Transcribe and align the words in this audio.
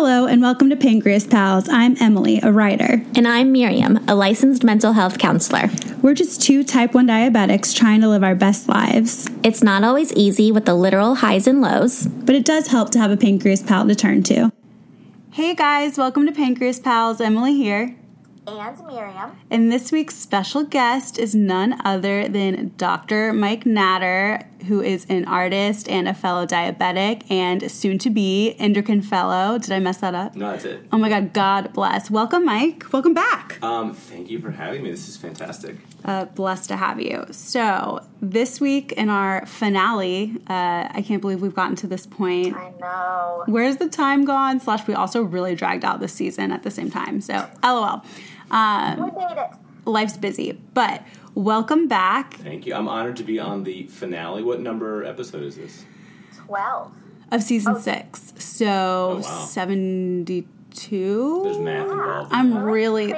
Hello, 0.00 0.26
and 0.26 0.40
welcome 0.40 0.70
to 0.70 0.76
Pancreas 0.76 1.26
Pals. 1.26 1.68
I'm 1.68 1.96
Emily, 2.00 2.38
a 2.44 2.52
writer. 2.52 3.04
and 3.16 3.26
I'm 3.26 3.50
Miriam, 3.50 3.98
a 4.06 4.14
licensed 4.14 4.62
mental 4.62 4.92
health 4.92 5.18
counselor. 5.18 5.70
We're 6.02 6.14
just 6.14 6.40
two 6.40 6.62
type 6.62 6.94
1 6.94 7.08
diabetics 7.08 7.74
trying 7.74 8.00
to 8.02 8.08
live 8.08 8.22
our 8.22 8.36
best 8.36 8.68
lives. 8.68 9.28
It's 9.42 9.60
not 9.60 9.82
always 9.82 10.12
easy 10.12 10.52
with 10.52 10.66
the 10.66 10.74
literal 10.74 11.16
highs 11.16 11.48
and 11.48 11.60
lows. 11.60 12.06
but 12.06 12.36
it 12.36 12.44
does 12.44 12.68
help 12.68 12.90
to 12.90 13.00
have 13.00 13.10
a 13.10 13.16
pancreas 13.16 13.60
pal 13.60 13.88
to 13.88 13.96
turn 13.96 14.22
to. 14.22 14.52
Hey 15.32 15.56
guys, 15.56 15.98
welcome 15.98 16.26
to 16.26 16.32
Pancreas 16.32 16.78
Pals. 16.78 17.20
Emily 17.20 17.56
here. 17.56 17.96
And 18.46 18.86
Miriam. 18.86 19.36
And 19.50 19.72
this 19.72 19.90
week's 19.90 20.14
special 20.14 20.62
guest 20.62 21.18
is 21.18 21.34
none 21.34 21.80
other 21.84 22.28
than 22.28 22.72
Dr. 22.76 23.32
Mike 23.32 23.66
Natter, 23.66 24.48
who 24.66 24.80
is 24.80 25.06
an 25.08 25.24
artist 25.26 25.88
and 25.88 26.08
a 26.08 26.14
fellow 26.14 26.46
diabetic 26.46 27.28
and 27.30 27.70
soon 27.70 27.98
to 27.98 28.10
be 28.10 28.54
endocrine 28.58 29.02
fellow. 29.02 29.58
Did 29.58 29.72
I 29.72 29.78
mess 29.78 29.98
that 29.98 30.14
up? 30.14 30.34
No, 30.34 30.50
that's 30.50 30.64
it. 30.64 30.80
Oh 30.92 30.98
my 30.98 31.08
God, 31.08 31.32
God 31.32 31.72
bless. 31.72 32.10
Welcome, 32.10 32.44
Mike. 32.44 32.92
Welcome 32.92 33.14
back. 33.14 33.58
Um, 33.62 33.94
thank 33.94 34.30
you 34.30 34.40
for 34.40 34.50
having 34.50 34.82
me. 34.82 34.90
This 34.90 35.08
is 35.08 35.16
fantastic. 35.16 35.76
Uh, 36.04 36.24
blessed 36.26 36.68
to 36.68 36.76
have 36.76 37.00
you. 37.00 37.24
So, 37.30 38.00
this 38.22 38.60
week 38.60 38.92
in 38.92 39.08
our 39.08 39.44
finale, 39.46 40.34
uh, 40.48 40.88
I 40.90 41.04
can't 41.06 41.20
believe 41.20 41.40
we've 41.42 41.54
gotten 41.54 41.76
to 41.76 41.86
this 41.86 42.06
point. 42.06 42.56
I 42.56 42.72
know. 42.80 43.44
Where's 43.46 43.76
the 43.78 43.88
time 43.88 44.24
gone? 44.24 44.60
Slash, 44.60 44.86
we 44.86 44.94
also 44.94 45.22
really 45.22 45.54
dragged 45.54 45.84
out 45.84 46.00
this 46.00 46.12
season 46.12 46.52
at 46.52 46.62
the 46.62 46.70
same 46.70 46.90
time. 46.90 47.20
So, 47.20 47.46
lol. 47.62 48.02
Um, 48.50 49.00
We 49.00 49.10
made 49.10 49.36
it. 49.38 49.50
Life's 49.88 50.16
busy, 50.16 50.52
but 50.74 51.02
welcome 51.34 51.88
back 51.88 52.34
Thank 52.34 52.66
you. 52.66 52.74
I'm 52.74 52.88
honored 52.88 53.16
to 53.16 53.24
be 53.24 53.38
on 53.38 53.64
the 53.64 53.86
finale. 53.86 54.42
What 54.42 54.60
number 54.60 55.04
episode 55.04 55.42
is 55.42 55.56
this? 55.56 55.84
12. 56.46 56.92
of 57.32 57.42
season 57.42 57.74
oh. 57.76 57.80
six. 57.80 58.32
So, 58.38 58.66
Oh, 58.66 59.16
wow. 59.16 59.44
72. 59.46 61.40
There's 61.44 61.58
math 61.58 61.90
involved. 61.90 62.32
I'm 62.32 62.58
really. 62.58 63.14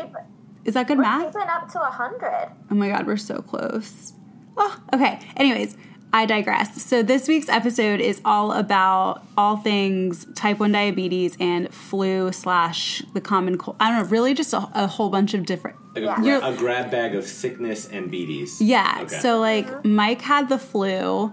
Is 0.64 0.74
that 0.74 0.86
good 0.88 0.98
math? 0.98 1.32
creeping 1.32 1.48
up 1.48 1.68
to 1.72 1.78
100. 1.78 2.50
Oh 2.70 2.74
my 2.74 2.88
god, 2.88 3.06
we're 3.06 3.16
so 3.16 3.41
close. 3.41 4.12
Oh, 4.56 4.78
okay. 4.92 5.20
Anyways, 5.36 5.76
I 6.12 6.27
digress. 6.27 6.83
So 6.83 7.03
this 7.03 7.28
week's 7.28 7.48
episode 7.48 8.00
is 8.00 8.20
all 8.25 8.53
about 8.53 9.22
all 9.36 9.56
things 9.56 10.27
type 10.34 10.58
1 10.58 10.72
diabetes 10.72 11.36
and 11.39 11.72
flu 11.72 12.33
slash 12.33 13.03
the 13.14 13.20
common 13.20 13.56
cold. 13.58 13.77
I 13.78 13.91
don't 13.91 14.05
know, 14.05 14.11
really 14.11 14.34
just 14.34 14.53
a, 14.53 14.69
a 14.75 14.86
whole 14.86 15.08
bunch 15.08 15.34
of 15.34 15.47
different. 15.47 15.77
Like 15.94 16.05
Yeah. 16.05 16.19
a, 16.19 16.22
gra- 16.41 16.48
a 16.48 16.56
grab 16.56 16.91
bag 16.91 17.14
of 17.14 17.25
sickness 17.25 17.88
and 17.88 18.11
beaties. 18.11 18.61
Yeah. 18.61 18.98
Okay. 19.03 19.19
So 19.19 19.38
like 19.38 19.84
Mike 19.84 20.20
had 20.22 20.48
the 20.48 20.58
flu 20.58 21.33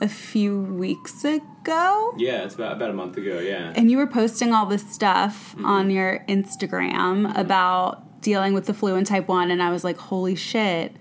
a 0.00 0.08
few 0.08 0.60
weeks 0.62 1.24
ago. 1.24 2.14
yeah, 2.16 2.44
it's 2.44 2.54
about 2.54 2.72
about 2.76 2.90
a 2.90 2.94
month 2.94 3.16
ago. 3.16 3.38
Yeah. 3.38 3.72
And 3.74 3.90
you 3.90 3.96
were 3.98 4.06
posting 4.06 4.52
all 4.52 4.66
this 4.66 4.88
stuff 4.92 5.52
mm-hmm. 5.52 5.66
on 5.66 5.90
your 5.90 6.24
Instagram 6.28 7.36
about 7.36 8.22
dealing 8.22 8.54
with 8.54 8.66
the 8.66 8.74
flu 8.74 8.94
and 8.94 9.06
type 9.06 9.28
1 9.28 9.50
and 9.50 9.62
I 9.62 9.70
was 9.70 9.84
like, 9.84 9.98
"Holy 9.98 10.34
shit. 10.34 10.96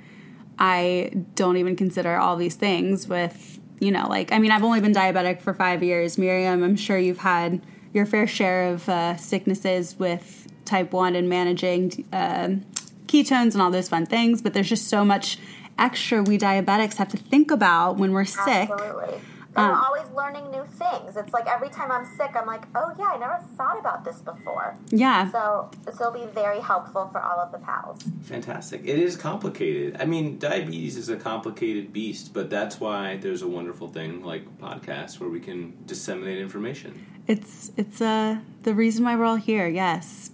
I 0.58 1.12
don't 1.36 1.58
even 1.58 1.76
consider 1.76 2.16
all 2.18 2.36
these 2.36 2.56
things 2.56 3.08
with, 3.08 3.60
you 3.80 3.92
know, 3.92 4.08
like 4.08 4.32
I 4.32 4.40
mean, 4.40 4.52
I've 4.52 4.64
only 4.64 4.82
been 4.82 4.94
diabetic 4.94 5.42
for 5.42 5.54
5 5.54 5.84
years. 5.84 6.18
Miriam, 6.18 6.64
I'm 6.64 6.76
sure 6.76 6.98
you've 6.98 7.20
had 7.20 7.62
your 7.94 8.06
fair 8.06 8.28
share 8.28 8.74
of 8.74 8.88
uh, 8.90 9.16
sicknesses 9.18 9.98
with 9.98 10.48
type 10.66 10.94
1 10.94 11.16
and 11.16 11.30
managing 11.30 12.06
um 12.12 12.66
ketones 13.08 13.54
and 13.54 13.62
all 13.62 13.72
those 13.72 13.90
fun 13.90 14.06
things, 14.06 14.42
but 14.42 14.54
there's 14.54 14.70
just 14.70 14.88
so 14.88 15.06
much 15.06 15.38
extra 15.78 16.24
we 16.24 16.38
diabetics 16.38 16.96
have 16.96 17.10
to 17.10 17.18
think 17.18 17.52
about 17.52 17.98
when 17.98 18.12
we're 18.12 18.26
sick. 18.26 18.70
Absolutely. 18.70 19.22
And 19.56 19.66
I'm 19.72 19.84
always 19.84 20.10
learning 20.16 20.52
new 20.52 20.66
things. 20.66 21.16
It's 21.16 21.34
like 21.34 21.48
every 21.48 21.70
time 21.70 21.92
I'm 21.92 22.06
sick, 22.18 22.32
I'm 22.36 22.46
like, 22.46 22.66
oh 22.76 22.94
yeah, 23.00 23.12
I 23.14 23.18
never 23.18 23.40
thought 23.56 23.80
about 23.80 24.04
this 24.04 24.18
before. 24.18 24.78
Yeah. 24.90 25.32
So 25.32 25.72
this 25.86 26.00
will 26.00 26.12
be 26.12 26.26
very 26.34 26.60
helpful 26.60 27.08
for 27.08 27.22
all 27.22 27.40
of 27.40 27.52
the 27.52 27.60
pals. 27.60 28.04
Fantastic. 28.24 28.82
It 28.84 29.00
is 29.00 29.16
complicated. 29.16 29.98
I 30.00 30.06
mean, 30.06 30.40
diabetes 30.40 30.98
is 30.98 31.10
a 31.10 31.16
complicated 31.16 31.94
beast, 31.94 32.34
but 32.34 32.50
that's 32.50 32.80
why 32.80 33.18
there's 33.18 33.42
a 33.42 33.48
wonderful 33.48 33.88
thing 33.88 34.24
like 34.24 34.58
podcasts 34.60 35.20
where 35.20 35.30
we 35.30 35.40
can 35.40 35.74
disseminate 35.86 36.40
information. 36.40 37.06
It's 37.28 37.72
it's 37.76 38.02
uh 38.02 38.38
the 38.64 38.74
reason 38.74 39.06
why 39.06 39.16
we're 39.16 39.26
all 39.26 39.36
here. 39.36 39.68
Yes, 39.68 40.32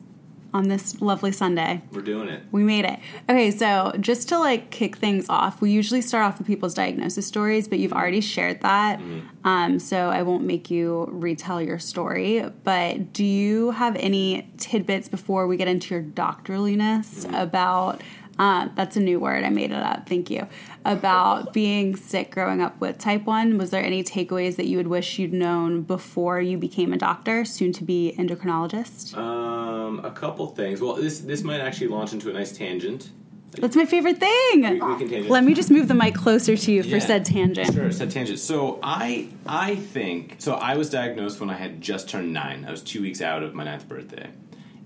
on 0.54 0.68
this 0.68 1.02
lovely 1.02 1.32
Sunday, 1.32 1.82
We're 1.94 2.02
doing 2.02 2.28
it. 2.28 2.44
we 2.52 2.64
made 2.64 2.86
it. 2.86 3.00
Okay, 3.30 3.52
so 3.52 3.94
just 4.00 4.28
to 4.30 4.40
like 4.40 4.70
kick 4.70 4.98
things 4.98 5.28
off, 5.30 5.62
we 5.62 5.72
usually 5.72 6.02
start 6.02 6.26
off 6.26 6.38
with 6.38 6.48
people's 6.48 6.74
diagnosis 6.74 7.26
stories, 7.26 7.68
but 7.68 7.80
you've 7.80 7.94
already 7.94 8.22
shared 8.22 8.62
that, 8.62 9.00
um, 9.46 9.80
so 9.80 10.10
I 10.10 10.24
won't 10.24 10.44
make 10.44 10.70
you 10.70 11.08
retell 11.12 11.62
your 11.62 11.80
story. 11.80 12.44
But 12.64 13.14
do 13.14 13.24
you 13.24 13.72
have 13.72 13.96
any 13.96 14.52
tidbits 14.58 15.08
before 15.08 15.48
we 15.48 15.58
get 15.58 15.68
into 15.68 15.96
your 15.96 16.04
doctorliness 16.04 17.26
about? 17.40 18.02
Uh, 18.42 18.70
that's 18.74 18.98
a 18.98 19.00
new 19.00 19.20
word. 19.20 19.44
I 19.44 19.50
made 19.50 19.70
it 19.70 19.84
up. 19.84 20.10
Thank 20.10 20.32
you. 20.32 20.48
About 20.84 21.54
being 21.62 21.96
sick 21.96 22.32
growing 22.32 22.60
up 22.60 22.80
with 22.82 22.98
type 22.98 23.26
1. 23.26 23.60
Was 23.60 23.70
there 23.70 23.84
any 23.84 24.04
takeaways 24.04 24.56
that 24.56 24.66
you 24.66 24.78
would 24.78 24.88
wish 24.88 25.20
you'd 25.20 25.32
known 25.32 25.84
before 25.84 26.42
you 26.42 26.58
became 26.58 26.92
a 26.92 26.98
doctor, 26.98 27.46
soon 27.46 27.72
to 27.74 27.84
be 27.84 28.16
endocrinologist? 28.18 29.16
Um, 29.16 30.04
a 30.04 30.10
couple 30.10 30.48
things. 30.48 30.82
Well, 30.82 30.96
this 30.96 31.20
this 31.20 31.44
might 31.44 31.60
actually 31.62 31.90
launch 31.90 32.14
into 32.14 32.32
a 32.32 32.34
nice 32.34 32.52
tangent. 32.52 33.12
That's 33.52 33.76
my 33.76 33.86
favorite 33.86 34.18
thing. 34.18 34.62
We, 34.80 35.06
we. 35.06 35.30
Let 35.30 35.44
me 35.44 35.54
just 35.54 35.70
move 35.70 35.88
the 35.88 35.94
mic 35.94 36.16
closer 36.16 36.58
to 36.58 36.72
you 36.72 36.82
for 36.82 36.90
Yeah. 36.90 37.00
said 37.00 37.26
tangent. 37.26 37.74
Sure, 37.76 37.92
said 37.92 38.10
tangent. 38.10 38.40
So 38.40 38.80
I 38.82 39.28
I 39.46 39.76
think 39.76 40.38
so. 40.40 40.54
I 40.56 40.78
was 40.78 40.90
diagnosed 40.90 41.40
when 41.40 41.52
I 41.52 41.58
had 41.58 41.80
just 41.80 42.10
turned 42.10 42.34
nine. 42.34 42.66
I 42.68 42.72
was 42.72 42.82
two 42.82 43.04
weeks 43.04 43.22
out 43.22 43.44
of 43.44 43.54
my 43.54 43.66
ninth 43.66 43.88
birthday, 43.88 44.30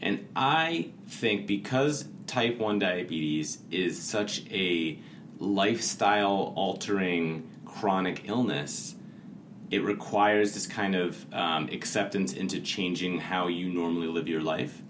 and 0.01 0.27
I 0.35 0.89
think 1.07 1.47
because 1.47 2.05
type 2.27 2.57
one 2.57 2.79
diabetes 2.79 3.59
is 3.71 4.01
such 4.01 4.43
a 4.51 4.99
lifestyle 5.39 6.53
altering 6.55 7.49
chronic 7.65 8.27
illness, 8.27 8.95
it 9.71 9.83
requires 9.83 10.53
this 10.53 10.67
kind 10.67 10.95
of 10.95 11.33
um, 11.33 11.69
acceptance 11.71 12.33
into 12.33 12.61
changing 12.61 13.19
how 13.19 13.47
you 13.47 13.69
normally 13.69 14.07
live 14.07 14.27
your 14.27 14.41
life. 14.41 14.81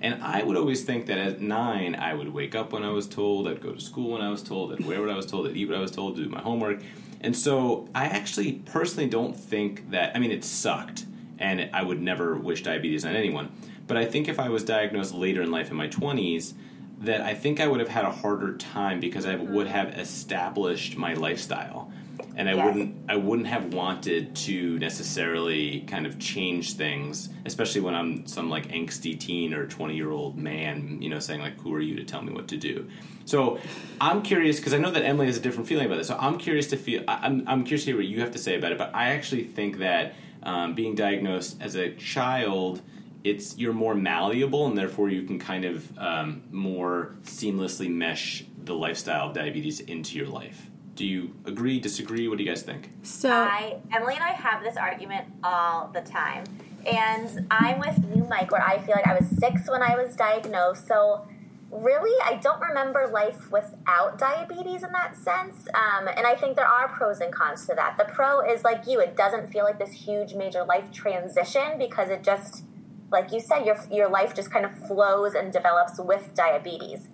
And 0.00 0.20
I 0.22 0.42
would 0.42 0.56
always 0.56 0.82
think 0.82 1.06
that 1.06 1.18
at 1.18 1.40
nine, 1.40 1.94
I 1.94 2.14
would 2.14 2.32
wake 2.32 2.56
up 2.56 2.72
when 2.72 2.82
I 2.82 2.90
was 2.90 3.06
told, 3.06 3.46
I'd 3.46 3.60
go 3.60 3.72
to 3.72 3.80
school 3.80 4.12
when 4.12 4.22
I 4.22 4.30
was 4.30 4.42
told, 4.42 4.72
I'd 4.72 4.84
wear 4.84 5.00
what 5.00 5.10
I 5.10 5.14
was 5.14 5.26
told, 5.26 5.46
I'd 5.46 5.56
eat 5.56 5.68
what 5.68 5.78
I 5.78 5.80
was 5.80 5.92
told, 5.92 6.16
do 6.16 6.28
my 6.28 6.40
homework. 6.40 6.82
And 7.20 7.36
so 7.36 7.88
I 7.94 8.06
actually 8.06 8.52
personally 8.52 9.08
don't 9.08 9.36
think 9.36 9.90
that, 9.90 10.16
I 10.16 10.18
mean, 10.18 10.32
it 10.32 10.42
sucked, 10.42 11.04
and 11.38 11.70
I 11.72 11.84
would 11.84 12.00
never 12.00 12.34
wish 12.34 12.64
diabetes 12.64 13.04
on 13.04 13.14
anyone. 13.14 13.52
But 13.86 13.96
I 13.96 14.04
think 14.04 14.26
if 14.26 14.40
I 14.40 14.48
was 14.48 14.64
diagnosed 14.64 15.14
later 15.14 15.40
in 15.42 15.52
life 15.52 15.70
in 15.70 15.76
my 15.76 15.86
20s, 15.86 16.54
that 17.02 17.20
I 17.20 17.34
think 17.34 17.60
I 17.60 17.66
would 17.66 17.80
have 17.80 17.88
had 17.88 18.04
a 18.04 18.10
harder 18.10 18.56
time 18.56 19.00
because 19.00 19.26
I 19.26 19.34
would 19.34 19.66
have 19.66 19.88
established 19.98 20.96
my 20.96 21.14
lifestyle. 21.14 21.90
And 22.36 22.48
I 22.48 22.54
Yes. 22.54 22.64
wouldn't 22.66 22.94
I 23.08 23.16
wouldn't 23.16 23.48
have 23.48 23.74
wanted 23.74 24.34
to 24.36 24.78
necessarily 24.78 25.80
kind 25.80 26.06
of 26.06 26.18
change 26.18 26.74
things, 26.74 27.28
especially 27.44 27.80
when 27.80 27.94
I'm 27.94 28.26
some 28.26 28.48
like 28.48 28.68
angsty 28.68 29.18
teen 29.18 29.52
or 29.52 29.66
20 29.66 29.96
year 29.96 30.10
old 30.10 30.38
man, 30.38 30.98
you 31.02 31.08
know, 31.10 31.18
saying 31.18 31.40
like, 31.40 31.58
"Who 31.60 31.74
are 31.74 31.80
you 31.80 31.96
to 31.96 32.04
tell 32.04 32.22
me 32.22 32.32
what 32.32 32.48
to 32.48 32.56
do?" 32.56 32.86
So 33.24 33.58
I'm 34.00 34.22
curious 34.22 34.56
because 34.58 34.72
I 34.72 34.78
know 34.78 34.90
that 34.90 35.04
Emily 35.04 35.26
has 35.26 35.36
a 35.36 35.40
different 35.40 35.68
feeling 35.68 35.86
about 35.86 35.96
this. 35.96 36.08
So 36.08 36.16
I'm 36.18 36.38
curious 36.38 36.68
to 36.68 36.76
feel. 36.76 37.02
I'm 37.08 37.44
I'm 37.46 37.64
curious 37.64 37.84
to 37.84 37.90
hear 37.90 37.96
what 37.96 38.06
you 38.06 38.20
have 38.20 38.30
to 38.32 38.38
say 38.38 38.56
about 38.56 38.72
it. 38.72 38.78
But 38.78 38.94
I 38.94 39.08
actually 39.10 39.44
think 39.44 39.78
that 39.78 40.14
um, 40.42 40.74
being 40.74 40.94
diagnosed 40.94 41.56
as 41.60 41.74
a 41.74 41.90
child 41.96 42.82
it's 43.24 43.56
you're 43.56 43.72
more 43.72 43.94
malleable 43.94 44.66
and 44.66 44.76
therefore 44.76 45.08
you 45.08 45.22
can 45.22 45.38
kind 45.38 45.64
of 45.64 45.98
um, 45.98 46.42
more 46.50 47.16
seamlessly 47.24 47.88
mesh 47.90 48.44
the 48.64 48.74
lifestyle 48.74 49.28
of 49.28 49.34
diabetes 49.34 49.80
into 49.80 50.16
your 50.16 50.26
life. 50.26 50.70
Do 50.94 51.06
you 51.06 51.34
agree? 51.46 51.80
Disagree? 51.80 52.28
What 52.28 52.38
do 52.38 52.44
you 52.44 52.50
guys 52.50 52.62
think? 52.62 52.90
So, 53.02 53.30
I 53.30 53.78
Emily 53.92 54.14
and 54.14 54.22
I 54.22 54.32
have 54.32 54.62
this 54.62 54.76
argument 54.76 55.26
all 55.42 55.88
the 55.88 56.02
time. 56.02 56.44
And 56.86 57.46
I'm 57.50 57.78
with 57.78 57.98
you, 58.14 58.24
Mike, 58.24 58.50
where 58.50 58.62
I 58.62 58.78
feel 58.78 58.96
like 58.96 59.06
I 59.06 59.18
was 59.18 59.28
six 59.38 59.70
when 59.70 59.82
I 59.82 59.96
was 59.96 60.16
diagnosed. 60.16 60.88
So 60.88 61.26
really, 61.70 62.14
I 62.24 62.36
don't 62.36 62.60
remember 62.60 63.08
life 63.08 63.50
without 63.50 64.18
diabetes 64.18 64.82
in 64.82 64.92
that 64.92 65.16
sense. 65.16 65.68
Um, 65.74 66.08
and 66.08 66.26
I 66.26 66.34
think 66.34 66.56
there 66.56 66.66
are 66.66 66.88
pros 66.88 67.20
and 67.20 67.32
cons 67.32 67.66
to 67.66 67.74
that. 67.74 67.96
The 67.98 68.04
pro 68.04 68.40
is 68.40 68.64
like 68.64 68.86
you, 68.86 69.00
it 69.00 69.16
doesn't 69.16 69.50
feel 69.50 69.64
like 69.64 69.78
this 69.78 69.92
huge 69.92 70.34
major 70.34 70.64
life 70.64 70.90
transition 70.92 71.78
because 71.78 72.10
it 72.10 72.22
just, 72.22 72.64
like 73.12 73.30
you 73.32 73.40
said, 73.40 73.64
your 73.64 73.78
your 73.90 74.08
life 74.08 74.34
just 74.34 74.50
kind 74.50 74.64
of 74.64 74.72
flows 74.88 75.34
and 75.34 75.52
develops 75.52 75.98
with 75.98 76.34
diabetes. 76.34 77.08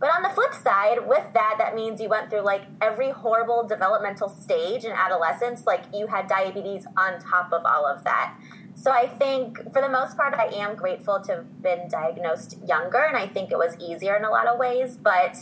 But 0.00 0.10
on 0.10 0.22
the 0.22 0.30
flip 0.30 0.52
side, 0.52 1.06
with 1.06 1.32
that, 1.32 1.54
that 1.58 1.76
means 1.76 2.00
you 2.00 2.08
went 2.08 2.28
through 2.28 2.40
like 2.40 2.62
every 2.80 3.10
horrible 3.10 3.64
developmental 3.64 4.28
stage 4.28 4.84
in 4.84 4.90
adolescence. 4.90 5.64
Like 5.64 5.84
you 5.94 6.08
had 6.08 6.26
diabetes 6.26 6.86
on 6.96 7.20
top 7.20 7.52
of 7.52 7.64
all 7.64 7.86
of 7.86 8.02
that. 8.02 8.36
So 8.74 8.90
I 8.90 9.06
think 9.06 9.58
for 9.72 9.80
the 9.80 9.88
most 9.88 10.16
part, 10.16 10.34
I 10.34 10.46
am 10.56 10.74
grateful 10.74 11.20
to 11.26 11.32
have 11.36 11.62
been 11.62 11.88
diagnosed 11.88 12.58
younger, 12.66 12.98
and 12.98 13.16
I 13.16 13.28
think 13.28 13.52
it 13.52 13.58
was 13.58 13.76
easier 13.78 14.16
in 14.16 14.24
a 14.24 14.30
lot 14.30 14.48
of 14.48 14.58
ways. 14.58 14.96
But 14.96 15.36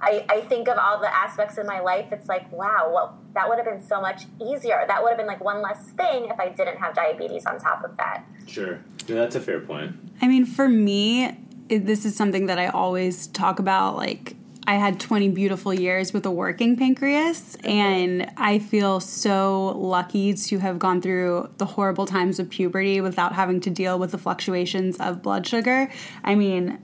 I, 0.00 0.26
I 0.28 0.40
think 0.42 0.68
of 0.68 0.78
all 0.78 1.00
the 1.00 1.12
aspects 1.12 1.58
in 1.58 1.66
my 1.66 1.80
life, 1.80 2.12
it's 2.12 2.28
like, 2.28 2.50
wow, 2.52 2.90
well, 2.92 3.18
that 3.34 3.48
would 3.48 3.58
have 3.58 3.66
been 3.66 3.82
so 3.82 4.00
much 4.00 4.24
easier. 4.40 4.84
That 4.86 5.02
would 5.02 5.10
have 5.10 5.18
been 5.18 5.26
like 5.28 5.42
one 5.42 5.62
less 5.62 5.90
thing 5.92 6.26
if 6.26 6.38
I 6.40 6.48
didn't 6.48 6.78
have 6.78 6.94
diabetes 6.94 7.46
on 7.46 7.58
top 7.58 7.84
of 7.84 7.96
that. 7.96 8.24
Sure. 8.46 8.80
Yeah, 9.08 9.16
that's 9.16 9.36
a 9.36 9.40
fair 9.40 9.60
point. 9.60 9.96
I 10.20 10.28
mean, 10.28 10.46
for 10.46 10.68
me, 10.68 11.36
it, 11.68 11.86
this 11.86 12.04
is 12.04 12.16
something 12.16 12.46
that 12.46 12.58
I 12.58 12.68
always 12.68 13.26
talk 13.28 13.58
about. 13.58 13.96
Like, 13.96 14.36
I 14.66 14.74
had 14.74 15.00
20 15.00 15.30
beautiful 15.30 15.74
years 15.74 16.12
with 16.12 16.24
a 16.24 16.30
working 16.30 16.76
pancreas, 16.76 17.56
and 17.64 18.30
I 18.36 18.60
feel 18.60 19.00
so 19.00 19.76
lucky 19.76 20.34
to 20.34 20.58
have 20.58 20.78
gone 20.78 21.02
through 21.02 21.50
the 21.58 21.66
horrible 21.66 22.06
times 22.06 22.38
of 22.38 22.48
puberty 22.48 23.00
without 23.00 23.32
having 23.32 23.60
to 23.62 23.70
deal 23.70 23.98
with 23.98 24.12
the 24.12 24.18
fluctuations 24.18 24.98
of 24.98 25.20
blood 25.22 25.46
sugar. 25.46 25.90
I 26.22 26.36
mean, 26.36 26.78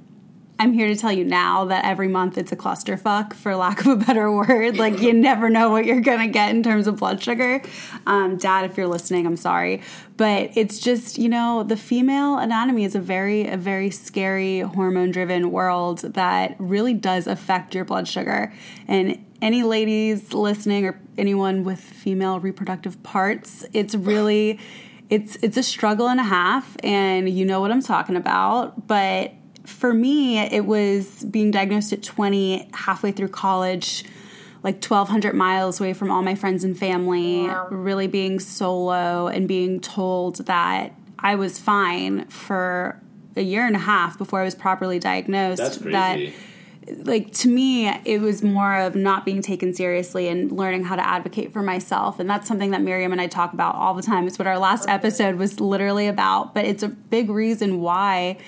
I'm 0.61 0.73
here 0.73 0.89
to 0.89 0.97
tell 0.97 1.13
you 1.13 1.25
now 1.25 1.67
that 1.67 1.85
every 1.85 2.09
month 2.09 2.37
it's 2.37 2.51
a 2.51 2.57
clusterfuck, 2.57 3.33
for 3.33 3.55
lack 3.55 3.81
of 3.81 3.87
a 3.87 3.97
better 3.97 4.31
word. 4.33 4.77
Like 4.77 5.01
you 5.01 5.13
never 5.13 5.49
know 5.49 5.71
what 5.71 5.85
you're 5.85 6.01
gonna 6.01 6.27
get 6.27 6.51
in 6.51 6.65
terms 6.65 6.89
of 6.89 6.97
blood 6.97 7.23
sugar. 7.23 7.63
Um, 8.09 8.37
Dad, 8.39 8.69
if 8.69 8.77
you're 8.77 8.89
listening, 8.89 9.25
I'm 9.25 9.37
sorry, 9.37 9.83
but 10.17 10.51
it's 10.57 10.81
just 10.81 11.17
you 11.17 11.29
know 11.29 11.63
the 11.63 11.77
female 11.77 12.39
anatomy 12.39 12.85
is 12.85 12.97
a 12.97 13.01
very 13.01 13.47
a 13.47 13.57
very 13.57 13.91
scary 13.91 14.61
hormone 14.61 15.13
driven 15.13 15.53
world 15.53 16.01
that 16.01 16.57
really 16.59 16.95
does 16.95 17.29
affect 17.29 17.73
your 17.73 17.85
blood 17.85 18.09
sugar. 18.09 18.53
And 18.89 19.25
any 19.41 19.63
ladies 19.63 20.33
listening 20.33 20.87
or 20.87 21.01
anyone 21.17 21.63
with 21.63 21.79
female 21.79 22.41
reproductive 22.41 23.01
parts, 23.05 23.65
it's 23.73 23.95
really 23.95 24.59
it's 25.09 25.37
it's 25.37 25.57
a 25.57 25.63
struggle 25.63 26.09
and 26.09 26.19
a 26.19 26.25
half, 26.25 26.77
and 26.83 27.29
you 27.29 27.45
know 27.45 27.61
what 27.61 27.71
I'm 27.71 27.83
talking 27.83 28.17
about, 28.17 28.89
but 28.89 29.33
for 29.69 29.93
me, 29.93 30.39
it 30.39 30.65
was 30.65 31.25
being 31.25 31.51
diagnosed 31.51 31.93
at 31.93 32.03
20, 32.03 32.71
halfway 32.73 33.13
through 33.13 33.29
college, 33.29 34.05
like 34.63 34.77
1,200 34.77 35.35
miles 35.35 35.79
away 35.79 35.93
from 35.93 36.11
all 36.11 36.23
my 36.23 36.35
friends 36.35 36.65
and 36.65 36.77
family, 36.77 37.47
wow. 37.47 37.69
really 37.71 38.07
being 38.07 38.41
solo 38.41 39.29
and 39.29 39.47
being 39.47 39.79
told 39.81 40.47
that 40.47 40.95
I 41.19 41.35
was 41.35 41.59
fine 41.59 42.27
for 42.27 43.01
a 43.37 43.43
year 43.43 43.67
and 43.67 43.77
a 43.77 43.81
half 43.81 44.19
before 44.19 44.41
I 44.41 44.45
was 44.45 44.55
properly 44.55 44.99
diagnosed. 44.99 45.59
That's 45.59 45.79
crazy. 45.79 45.93
That, 45.93 46.33
like 47.05 47.31
to 47.35 47.49
me 47.49 47.87
it 48.07 48.19
was 48.23 48.43
more 48.43 48.79
of 48.79 48.95
not 48.95 49.27
being 49.27 49.43
taken 49.43 49.75
seriously 49.75 50.27
and 50.27 50.51
learning 50.51 50.85
how 50.85 50.97
to 50.97 51.07
advocate 51.07 51.53
for 51.53 51.63
myself 51.63 52.19
and 52.19 52.31
that's 52.31 52.49
something 52.49 52.71
that 52.71 52.81
miriam 52.81 53.13
and 53.13 53.21
i 53.21 53.27
talk 53.27 53.53
about 53.53 53.75
all 53.75 53.93
the 53.93 54.01
time 54.01 54.27
it's 54.27 54.39
what 54.39 54.49
our 54.49 54.59
last 54.59 54.89
episode 54.89 55.35
was 55.35 55.61
literally 55.61 56.07
about 56.07 56.55
but 56.55 56.65
it's 56.65 56.83
a 56.83 56.89
big 56.89 57.29
reason 57.29 57.83
why 57.83 58.39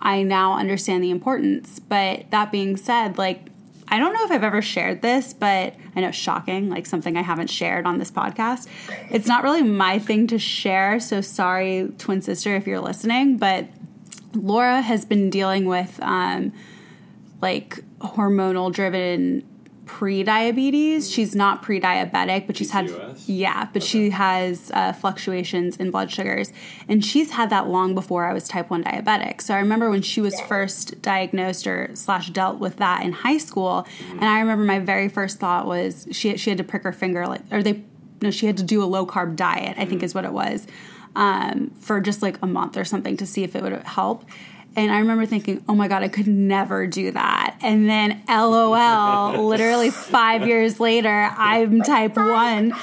I 0.00 0.22
now 0.22 0.54
understand 0.58 1.02
the 1.02 1.10
importance. 1.10 1.78
But 1.78 2.30
that 2.30 2.52
being 2.52 2.76
said, 2.76 3.18
like, 3.18 3.46
I 3.88 3.98
don't 3.98 4.12
know 4.12 4.24
if 4.24 4.30
I've 4.30 4.44
ever 4.44 4.62
shared 4.62 5.00
this, 5.02 5.32
but 5.32 5.74
I 5.94 6.00
know 6.00 6.10
shocking, 6.10 6.68
like 6.68 6.86
something 6.86 7.16
I 7.16 7.22
haven't 7.22 7.50
shared 7.50 7.86
on 7.86 7.98
this 7.98 8.10
podcast. 8.10 8.66
It's 9.10 9.28
not 9.28 9.44
really 9.44 9.62
my 9.62 9.98
thing 9.98 10.26
to 10.28 10.38
share, 10.38 10.98
so 10.98 11.20
sorry, 11.20 11.90
twin 11.98 12.20
sister, 12.20 12.56
if 12.56 12.66
you're 12.66 12.80
listening. 12.80 13.36
But 13.38 13.68
Laura 14.34 14.80
has 14.82 15.04
been 15.04 15.30
dealing 15.30 15.66
with 15.66 15.98
um, 16.02 16.52
like 17.40 17.78
hormonal 18.00 18.72
driven 18.72 19.46
pre-diabetes. 19.86 21.10
She's 21.10 21.34
not 21.34 21.62
pre-diabetic, 21.62 22.46
but 22.46 22.56
she's 22.56 22.72
had 22.72 22.90
yeah, 23.26 23.68
but 23.72 23.82
okay. 23.82 23.88
she 23.88 24.10
has 24.10 24.70
uh, 24.74 24.92
fluctuations 24.92 25.76
in 25.76 25.90
blood 25.90 26.10
sugars, 26.10 26.52
and 26.88 27.04
she's 27.04 27.30
had 27.30 27.50
that 27.50 27.68
long 27.68 27.94
before 27.94 28.26
I 28.26 28.34
was 28.34 28.48
type 28.48 28.68
one 28.68 28.84
diabetic. 28.84 29.40
So 29.40 29.54
I 29.54 29.58
remember 29.58 29.88
when 29.88 30.02
she 30.02 30.20
was 30.20 30.38
first 30.42 31.00
diagnosed 31.00 31.66
or 31.66 31.90
slash 31.94 32.30
dealt 32.30 32.58
with 32.58 32.76
that 32.76 33.04
in 33.04 33.12
high 33.12 33.38
school, 33.38 33.86
mm-hmm. 34.00 34.18
and 34.18 34.24
I 34.24 34.40
remember 34.40 34.64
my 34.64 34.80
very 34.80 35.08
first 35.08 35.38
thought 35.38 35.66
was 35.66 36.06
she 36.10 36.36
she 36.36 36.50
had 36.50 36.58
to 36.58 36.64
prick 36.64 36.82
her 36.82 36.92
finger 36.92 37.26
like 37.26 37.42
or 37.50 37.62
they 37.62 37.84
no 38.20 38.30
she 38.30 38.46
had 38.46 38.56
to 38.56 38.64
do 38.64 38.82
a 38.82 38.86
low 38.86 39.06
carb 39.06 39.36
diet. 39.36 39.70
Mm-hmm. 39.70 39.80
I 39.80 39.84
think 39.86 39.98
mm-hmm. 40.00 40.04
is 40.04 40.14
what 40.14 40.24
it 40.24 40.32
was. 40.32 40.66
Um, 41.14 41.70
for 41.80 41.98
just 42.02 42.20
like 42.20 42.36
a 42.42 42.46
month 42.46 42.76
or 42.76 42.84
something 42.84 43.16
to 43.16 43.24
see 43.24 43.42
if 43.42 43.56
it 43.56 43.62
would 43.62 43.72
help. 43.84 44.26
And 44.76 44.92
I 44.92 44.98
remember 44.98 45.24
thinking, 45.24 45.64
oh 45.68 45.74
my 45.74 45.88
God, 45.88 46.02
I 46.02 46.08
could 46.08 46.28
never 46.28 46.86
do 46.86 47.10
that. 47.12 47.56
And 47.62 47.88
then 47.88 48.22
LOL, 48.28 49.44
literally 49.48 49.90
five 49.90 50.46
years 50.46 50.78
later, 50.78 51.30
I'm 51.36 51.80
type 51.80 52.16
one 52.16 52.74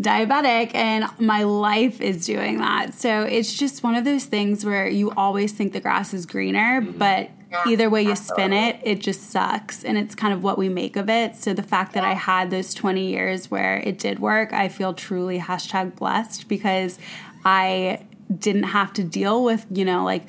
diabetic 0.00 0.74
and 0.74 1.04
my 1.18 1.42
life 1.42 2.00
is 2.00 2.24
doing 2.24 2.58
that. 2.58 2.94
So 2.94 3.22
it's 3.22 3.52
just 3.52 3.82
one 3.82 3.96
of 3.96 4.04
those 4.04 4.24
things 4.24 4.64
where 4.64 4.88
you 4.88 5.10
always 5.10 5.52
think 5.52 5.72
the 5.72 5.80
grass 5.80 6.14
is 6.14 6.24
greener, 6.24 6.80
mm-hmm. 6.80 6.96
but 6.96 7.30
either 7.66 7.90
way 7.90 8.02
you 8.02 8.16
spin 8.16 8.52
it, 8.52 8.80
it 8.82 9.00
just 9.00 9.30
sucks. 9.30 9.84
And 9.84 9.98
it's 9.98 10.14
kind 10.14 10.32
of 10.32 10.42
what 10.42 10.56
we 10.56 10.68
make 10.68 10.96
of 10.96 11.10
it. 11.10 11.36
So 11.36 11.52
the 11.52 11.62
fact 11.62 11.92
that 11.94 12.04
I 12.04 12.14
had 12.14 12.50
those 12.50 12.72
20 12.74 13.08
years 13.08 13.50
where 13.50 13.78
it 13.78 13.98
did 13.98 14.20
work, 14.20 14.52
I 14.52 14.68
feel 14.68 14.94
truly 14.94 15.38
hashtag 15.38 15.96
blessed 15.96 16.48
because 16.48 16.98
I 17.44 18.04
didn't 18.38 18.62
have 18.62 18.92
to 18.94 19.04
deal 19.04 19.42
with, 19.42 19.66
you 19.70 19.84
know, 19.84 20.04
like, 20.04 20.28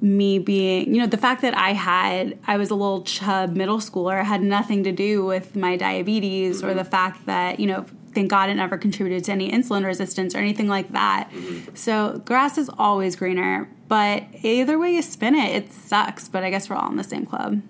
me 0.00 0.38
being, 0.38 0.94
you 0.94 1.00
know, 1.00 1.06
the 1.06 1.16
fact 1.16 1.42
that 1.42 1.56
I 1.56 1.72
had, 1.72 2.38
I 2.46 2.56
was 2.56 2.70
a 2.70 2.74
little 2.74 3.02
chub 3.02 3.56
middle 3.56 3.78
schooler 3.78 4.22
had 4.24 4.42
nothing 4.42 4.84
to 4.84 4.92
do 4.92 5.24
with 5.24 5.56
my 5.56 5.76
diabetes 5.76 6.58
mm-hmm. 6.58 6.70
or 6.70 6.74
the 6.74 6.84
fact 6.84 7.26
that, 7.26 7.58
you 7.58 7.66
know, 7.66 7.86
thank 8.12 8.30
God 8.30 8.48
it 8.48 8.54
never 8.54 8.78
contributed 8.78 9.24
to 9.24 9.32
any 9.32 9.50
insulin 9.50 9.84
resistance 9.84 10.34
or 10.34 10.38
anything 10.38 10.68
like 10.68 10.92
that. 10.92 11.30
Mm-hmm. 11.30 11.74
So 11.74 12.22
grass 12.24 12.58
is 12.58 12.70
always 12.78 13.16
greener, 13.16 13.68
but 13.88 14.24
either 14.42 14.78
way 14.78 14.94
you 14.94 15.02
spin 15.02 15.34
it, 15.34 15.54
it 15.54 15.72
sucks. 15.72 16.28
But 16.28 16.42
I 16.42 16.50
guess 16.50 16.68
we're 16.68 16.76
all 16.76 16.90
in 16.90 16.96
the 16.96 17.04
same 17.04 17.26
club. 17.26 17.62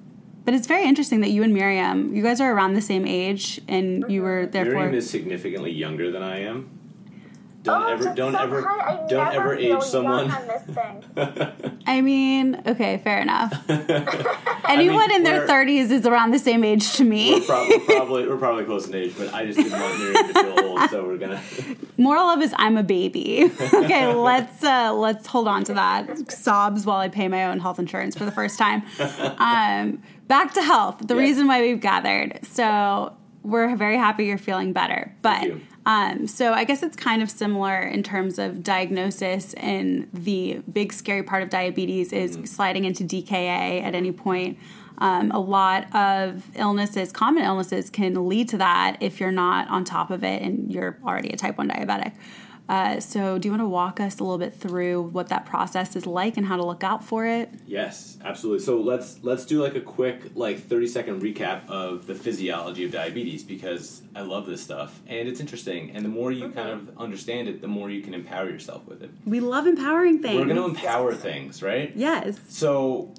But 0.44 0.54
it's 0.54 0.68
very 0.68 0.84
interesting 0.84 1.22
that 1.22 1.30
you 1.30 1.42
and 1.42 1.52
Miriam, 1.52 2.14
you 2.14 2.22
guys 2.22 2.40
are 2.40 2.52
around 2.52 2.74
the 2.74 2.80
same 2.80 3.04
age, 3.04 3.60
and 3.66 4.04
you 4.08 4.22
were 4.22 4.46
therefore. 4.46 4.74
Miriam 4.74 4.94
is 4.94 5.10
significantly 5.10 5.72
younger 5.72 6.12
than 6.12 6.22
I 6.22 6.42
am. 6.42 6.75
Don't 7.66 7.82
oh, 7.82 7.88
ever, 7.88 8.14
don't 8.14 8.32
so 8.32 8.38
ever, 8.38 8.62
high. 8.62 9.06
don't 9.08 9.34
ever 9.34 9.54
age 9.56 9.82
someone. 9.82 10.30
I 11.86 12.00
mean, 12.00 12.62
okay, 12.64 12.98
fair 12.98 13.18
enough. 13.18 13.52
Anyone 13.68 15.02
I 15.02 15.06
mean, 15.08 15.16
in 15.16 15.22
their 15.24 15.48
thirties 15.48 15.90
is 15.90 16.06
around 16.06 16.30
the 16.30 16.38
same 16.38 16.62
age 16.62 16.92
to 16.92 17.04
me. 17.04 17.32
We're, 17.32 17.40
pro- 17.40 17.68
we're, 17.68 17.80
probably 17.86 18.28
we're 18.28 18.36
probably 18.36 18.64
close 18.66 18.86
in 18.86 18.94
age, 18.94 19.14
but 19.18 19.34
I 19.34 19.46
just 19.46 19.58
didn't 19.58 19.80
want 19.80 19.98
Miriam 19.98 20.28
to 20.28 20.32
feel 20.32 20.64
old, 20.64 20.90
so 20.90 21.04
we're 21.04 21.18
gonna. 21.18 21.42
Moral 21.96 22.28
of 22.28 22.40
is 22.40 22.54
I'm 22.56 22.76
a 22.76 22.84
baby. 22.84 23.50
okay, 23.74 24.14
let's 24.14 24.62
uh, 24.62 24.94
let's 24.94 25.26
hold 25.26 25.48
on 25.48 25.64
to 25.64 25.74
that. 25.74 26.30
Sobs 26.30 26.86
while 26.86 27.00
I 27.00 27.08
pay 27.08 27.26
my 27.26 27.46
own 27.46 27.58
health 27.58 27.80
insurance 27.80 28.16
for 28.16 28.24
the 28.24 28.32
first 28.32 28.60
time. 28.60 28.84
Um, 29.38 30.00
back 30.28 30.54
to 30.54 30.62
health. 30.62 30.98
The 31.04 31.16
reason 31.16 31.48
why 31.48 31.62
we've 31.62 31.80
gathered. 31.80 32.46
So 32.46 33.12
we're 33.42 33.74
very 33.74 33.96
happy 33.96 34.26
you're 34.26 34.38
feeling 34.38 34.72
better, 34.72 35.12
but 35.22 35.50
um, 35.86 36.26
so 36.26 36.52
I 36.52 36.64
guess 36.64 36.82
it's 36.82 36.96
kind 36.96 37.22
of 37.22 37.30
similar 37.30 37.80
in 37.80 38.02
terms 38.02 38.40
of 38.40 38.64
diagnosis, 38.64 39.54
and 39.54 40.08
the 40.12 40.60
big 40.70 40.92
scary 40.92 41.22
part 41.22 41.44
of 41.44 41.48
diabetes 41.48 42.12
is 42.12 42.36
mm. 42.36 42.48
sliding 42.48 42.84
into 42.84 43.04
DKA 43.04 43.82
at 43.82 43.94
any 43.94 44.10
point. 44.10 44.58
Um, 44.98 45.30
a 45.30 45.38
lot 45.38 45.94
of 45.94 46.44
illnesses, 46.56 47.12
common 47.12 47.44
illnesses, 47.44 47.88
can 47.88 48.28
lead 48.28 48.48
to 48.48 48.58
that 48.58 48.96
if 49.00 49.20
you're 49.20 49.30
not 49.30 49.68
on 49.68 49.84
top 49.84 50.10
of 50.10 50.24
it 50.24 50.42
and 50.42 50.72
you're 50.72 50.98
already 51.04 51.28
a 51.28 51.36
type 51.36 51.56
1 51.56 51.68
diabetic. 51.68 52.12
Uh, 52.68 52.98
so, 52.98 53.38
do 53.38 53.46
you 53.46 53.52
want 53.52 53.62
to 53.62 53.68
walk 53.68 54.00
us 54.00 54.18
a 54.18 54.24
little 54.24 54.38
bit 54.38 54.54
through 54.54 55.02
what 55.02 55.28
that 55.28 55.46
process 55.46 55.94
is 55.94 56.06
like 56.06 56.36
and 56.36 56.46
how 56.46 56.56
to 56.56 56.64
look 56.64 56.82
out 56.82 57.04
for 57.04 57.24
it? 57.26 57.50
Yes, 57.66 58.18
absolutely. 58.24 58.64
So 58.64 58.80
let's 58.80 59.18
let's 59.22 59.44
do 59.44 59.62
like 59.62 59.76
a 59.76 59.80
quick 59.80 60.32
like 60.34 60.60
thirty 60.60 60.86
second 60.86 61.22
recap 61.22 61.68
of 61.68 62.06
the 62.06 62.14
physiology 62.14 62.84
of 62.84 62.90
diabetes 62.90 63.42
because 63.44 64.02
I 64.14 64.22
love 64.22 64.46
this 64.46 64.62
stuff 64.62 65.00
and 65.06 65.28
it's 65.28 65.40
interesting. 65.40 65.90
And 65.90 66.04
the 66.04 66.08
more 66.08 66.32
you 66.32 66.48
kind 66.50 66.70
of 66.70 66.98
understand 66.98 67.48
it, 67.48 67.60
the 67.60 67.68
more 67.68 67.90
you 67.90 68.02
can 68.02 68.14
empower 68.14 68.48
yourself 68.48 68.86
with 68.86 69.02
it. 69.02 69.10
We 69.24 69.40
love 69.40 69.66
empowering 69.66 70.20
things. 70.22 70.38
We're 70.38 70.52
going 70.52 70.56
to 70.56 70.64
empower 70.64 71.14
things, 71.14 71.62
right? 71.62 71.92
Yes. 71.94 72.38
So 72.48 73.14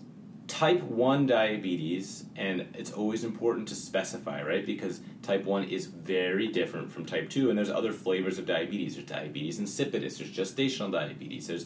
type 0.48 0.82
1 0.82 1.28
diabetes, 1.28 2.26
and 2.36 2.66
it's 2.74 2.92
always 2.92 3.24
important 3.24 3.68
to 3.68 3.76
specify, 3.76 4.42
right? 4.42 4.66
Because 4.66 5.02
type 5.22 5.44
1 5.44 5.66
is 5.66 5.86
very 5.86 6.48
different 6.48 6.92
from 6.92 7.06
type 7.06 7.30
2, 7.30 7.50
and 7.50 7.58
there's 7.58 7.70
other 7.70 7.92
flavors 7.92 8.40
of 8.40 8.46
diabetes. 8.46 8.96
There's 8.96 9.08
diabetes 9.08 9.60
insipidus, 9.60 10.18
there's 10.18 10.32
gestational 10.32 10.92
diabetes, 10.92 11.48
there's, 11.48 11.66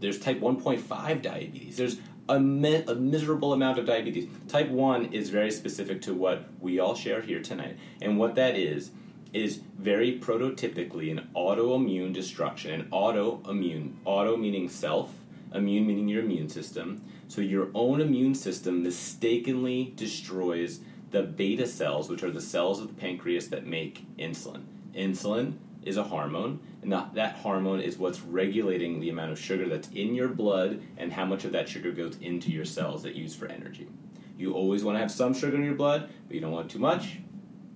there's 0.00 0.18
type 0.18 0.40
1.5 0.40 1.22
diabetes, 1.22 1.76
there's 1.76 1.98
a, 2.28 2.40
mi- 2.40 2.84
a 2.86 2.94
miserable 2.94 3.52
amount 3.52 3.78
of 3.78 3.86
diabetes. 3.86 4.28
Type 4.48 4.68
1 4.68 5.12
is 5.12 5.28
very 5.28 5.50
specific 5.50 6.00
to 6.02 6.14
what 6.14 6.48
we 6.60 6.78
all 6.78 6.94
share 6.94 7.20
here 7.20 7.42
tonight, 7.42 7.76
and 8.00 8.18
what 8.18 8.34
that 8.36 8.56
is, 8.56 8.92
is 9.34 9.60
very 9.78 10.18
prototypically 10.18 11.10
an 11.10 11.28
autoimmune 11.34 12.12
destruction, 12.12 12.80
an 12.80 12.88
autoimmune, 12.90 13.92
auto 14.04 14.36
meaning 14.36 14.68
self, 14.68 15.12
immune 15.54 15.86
meaning 15.86 16.08
your 16.08 16.22
immune 16.22 16.48
system 16.48 17.02
So 17.32 17.40
your 17.40 17.70
own 17.72 18.02
immune 18.02 18.34
system 18.34 18.82
mistakenly 18.82 19.94
destroys 19.96 20.80
the 21.12 21.22
beta 21.22 21.66
cells, 21.66 22.10
which 22.10 22.22
are 22.22 22.30
the 22.30 22.42
cells 22.42 22.78
of 22.78 22.88
the 22.88 22.92
pancreas 22.92 23.48
that 23.48 23.64
make 23.64 24.04
insulin. 24.18 24.64
Insulin 24.94 25.54
is 25.82 25.96
a 25.96 26.02
hormone, 26.02 26.60
and 26.82 26.92
that, 26.92 27.36
hormone 27.36 27.80
is 27.80 27.96
what's 27.96 28.20
regulating 28.20 29.00
the 29.00 29.08
amount 29.08 29.32
of 29.32 29.38
sugar 29.38 29.66
that's 29.66 29.88
in 29.94 30.14
your 30.14 30.28
blood 30.28 30.82
and 30.98 31.10
how 31.10 31.24
much 31.24 31.46
of 31.46 31.52
that 31.52 31.70
sugar 31.70 31.90
goes 31.90 32.18
into 32.18 32.50
your 32.50 32.66
cells 32.66 33.02
that 33.02 33.14
use 33.14 33.34
for 33.34 33.46
energy. 33.46 33.88
You 34.36 34.52
always 34.52 34.84
want 34.84 34.96
to 34.96 35.00
have 35.00 35.10
some 35.10 35.32
sugar 35.32 35.56
in 35.56 35.64
your 35.64 35.72
blood, 35.72 36.10
but 36.28 36.34
you 36.34 36.40
don't 36.42 36.52
want 36.52 36.70
too 36.70 36.80
much, 36.80 37.16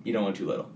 you 0.03 0.13
don't 0.13 0.23
want 0.23 0.35
too 0.35 0.45
little. 0.45 0.69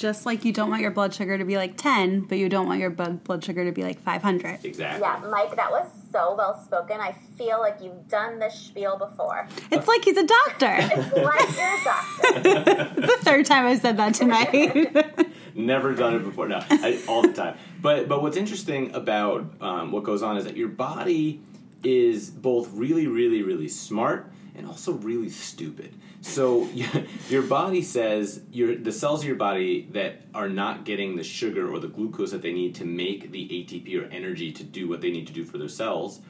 Just 0.00 0.24
like 0.24 0.46
you 0.46 0.52
don't 0.54 0.70
want 0.70 0.80
your 0.80 0.92
blood 0.92 1.12
sugar 1.12 1.36
to 1.36 1.44
be 1.44 1.58
like 1.58 1.76
10, 1.76 2.22
but 2.22 2.38
you 2.38 2.48
don't 2.48 2.66
want 2.66 2.80
your 2.80 2.88
blood 2.88 3.22
blood 3.22 3.44
sugar 3.44 3.66
to 3.66 3.70
be 3.70 3.82
like 3.82 4.00
500. 4.00 4.64
Exactly. 4.64 5.02
Yeah, 5.02 5.22
Mike, 5.30 5.54
that 5.56 5.70
was 5.70 5.86
so 6.10 6.34
well 6.38 6.58
spoken. 6.58 6.98
I 6.98 7.12
feel 7.36 7.60
like 7.60 7.82
you've 7.82 8.08
done 8.08 8.38
this 8.38 8.54
spiel 8.54 8.96
before. 8.96 9.46
It's 9.70 9.86
like 9.86 10.02
he's 10.02 10.16
a 10.16 10.26
doctor. 10.26 10.74
It's 10.80 11.12
like 11.12 11.54
you're 11.54 11.74
a 11.74 11.84
doctor. 11.84 13.00
the 13.00 13.18
third 13.20 13.44
time 13.44 13.66
I 13.66 13.76
said 13.76 13.98
that 13.98 14.14
tonight. 14.14 15.26
Never 15.54 15.94
done 15.94 16.14
it 16.14 16.24
before. 16.24 16.48
No, 16.48 16.64
I, 16.70 16.98
all 17.06 17.20
the 17.20 17.34
time. 17.34 17.58
But 17.82 18.08
but 18.08 18.22
what's 18.22 18.38
interesting 18.38 18.94
about 18.94 19.52
um, 19.60 19.92
what 19.92 20.04
goes 20.04 20.22
on 20.22 20.38
is 20.38 20.44
that 20.44 20.56
your 20.56 20.68
body 20.68 21.42
is 21.84 22.30
both 22.30 22.72
really, 22.72 23.06
really, 23.06 23.42
really 23.42 23.68
smart 23.68 24.32
and 24.54 24.66
also 24.66 24.92
really 24.92 25.30
stupid. 25.30 25.94
So 26.20 26.68
your 27.28 27.42
body 27.42 27.82
says 27.82 28.42
your 28.52 28.76
the 28.76 28.92
cells 28.92 29.20
of 29.20 29.26
your 29.26 29.36
body 29.36 29.88
that 29.92 30.22
are 30.34 30.48
not 30.48 30.84
getting 30.84 31.16
the 31.16 31.24
sugar 31.24 31.72
or 31.72 31.78
the 31.78 31.88
glucose 31.88 32.30
that 32.32 32.42
they 32.42 32.52
need 32.52 32.74
to 32.76 32.84
make 32.84 33.32
the 33.32 33.48
ATP 33.48 34.00
or 34.00 34.06
energy 34.10 34.52
to 34.52 34.64
do 34.64 34.88
what 34.88 35.00
they 35.00 35.10
need 35.10 35.26
to 35.26 35.32
do 35.32 35.44
for 35.44 35.58
their 35.58 35.68
cells, 35.68 36.20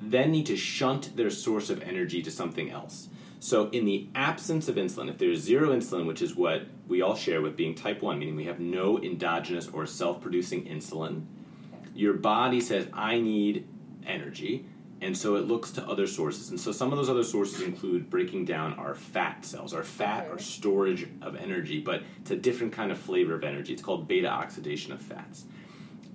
then 0.00 0.30
need 0.30 0.46
to 0.46 0.56
shunt 0.56 1.16
their 1.16 1.30
source 1.30 1.70
of 1.70 1.82
energy 1.82 2.22
to 2.22 2.30
something 2.30 2.70
else. 2.70 3.08
So, 3.40 3.68
in 3.70 3.84
the 3.84 4.08
absence 4.14 4.68
of 4.68 4.74
insulin, 4.74 5.08
if 5.08 5.18
there's 5.18 5.40
zero 5.40 5.68
insulin, 5.68 6.06
which 6.06 6.22
is 6.22 6.34
what 6.34 6.62
we 6.88 7.02
all 7.02 7.14
share 7.14 7.40
with 7.40 7.56
being 7.56 7.74
type 7.74 8.02
1, 8.02 8.18
meaning 8.18 8.34
we 8.34 8.46
have 8.46 8.58
no 8.58 9.00
endogenous 9.00 9.68
or 9.68 9.86
self 9.86 10.20
producing 10.20 10.64
insulin, 10.64 11.24
your 11.94 12.14
body 12.14 12.60
says, 12.60 12.88
I 12.92 13.20
need 13.20 13.68
energy. 14.04 14.66
And 15.00 15.16
so 15.16 15.36
it 15.36 15.46
looks 15.46 15.70
to 15.72 15.86
other 15.86 16.06
sources. 16.06 16.50
And 16.50 16.58
so 16.58 16.72
some 16.72 16.92
of 16.92 16.98
those 16.98 17.08
other 17.08 17.22
sources 17.22 17.62
include 17.62 18.10
breaking 18.10 18.46
down 18.46 18.72
our 18.74 18.94
fat 18.94 19.44
cells. 19.44 19.72
Our 19.72 19.84
fat 19.84 20.28
our 20.28 20.38
storage 20.38 21.06
of 21.22 21.36
energy, 21.36 21.78
but 21.80 22.02
it's 22.20 22.32
a 22.32 22.36
different 22.36 22.72
kind 22.72 22.90
of 22.90 22.98
flavor 22.98 23.34
of 23.34 23.44
energy. 23.44 23.72
It's 23.72 23.82
called 23.82 24.08
beta 24.08 24.28
oxidation 24.28 24.92
of 24.92 25.00
fats. 25.00 25.44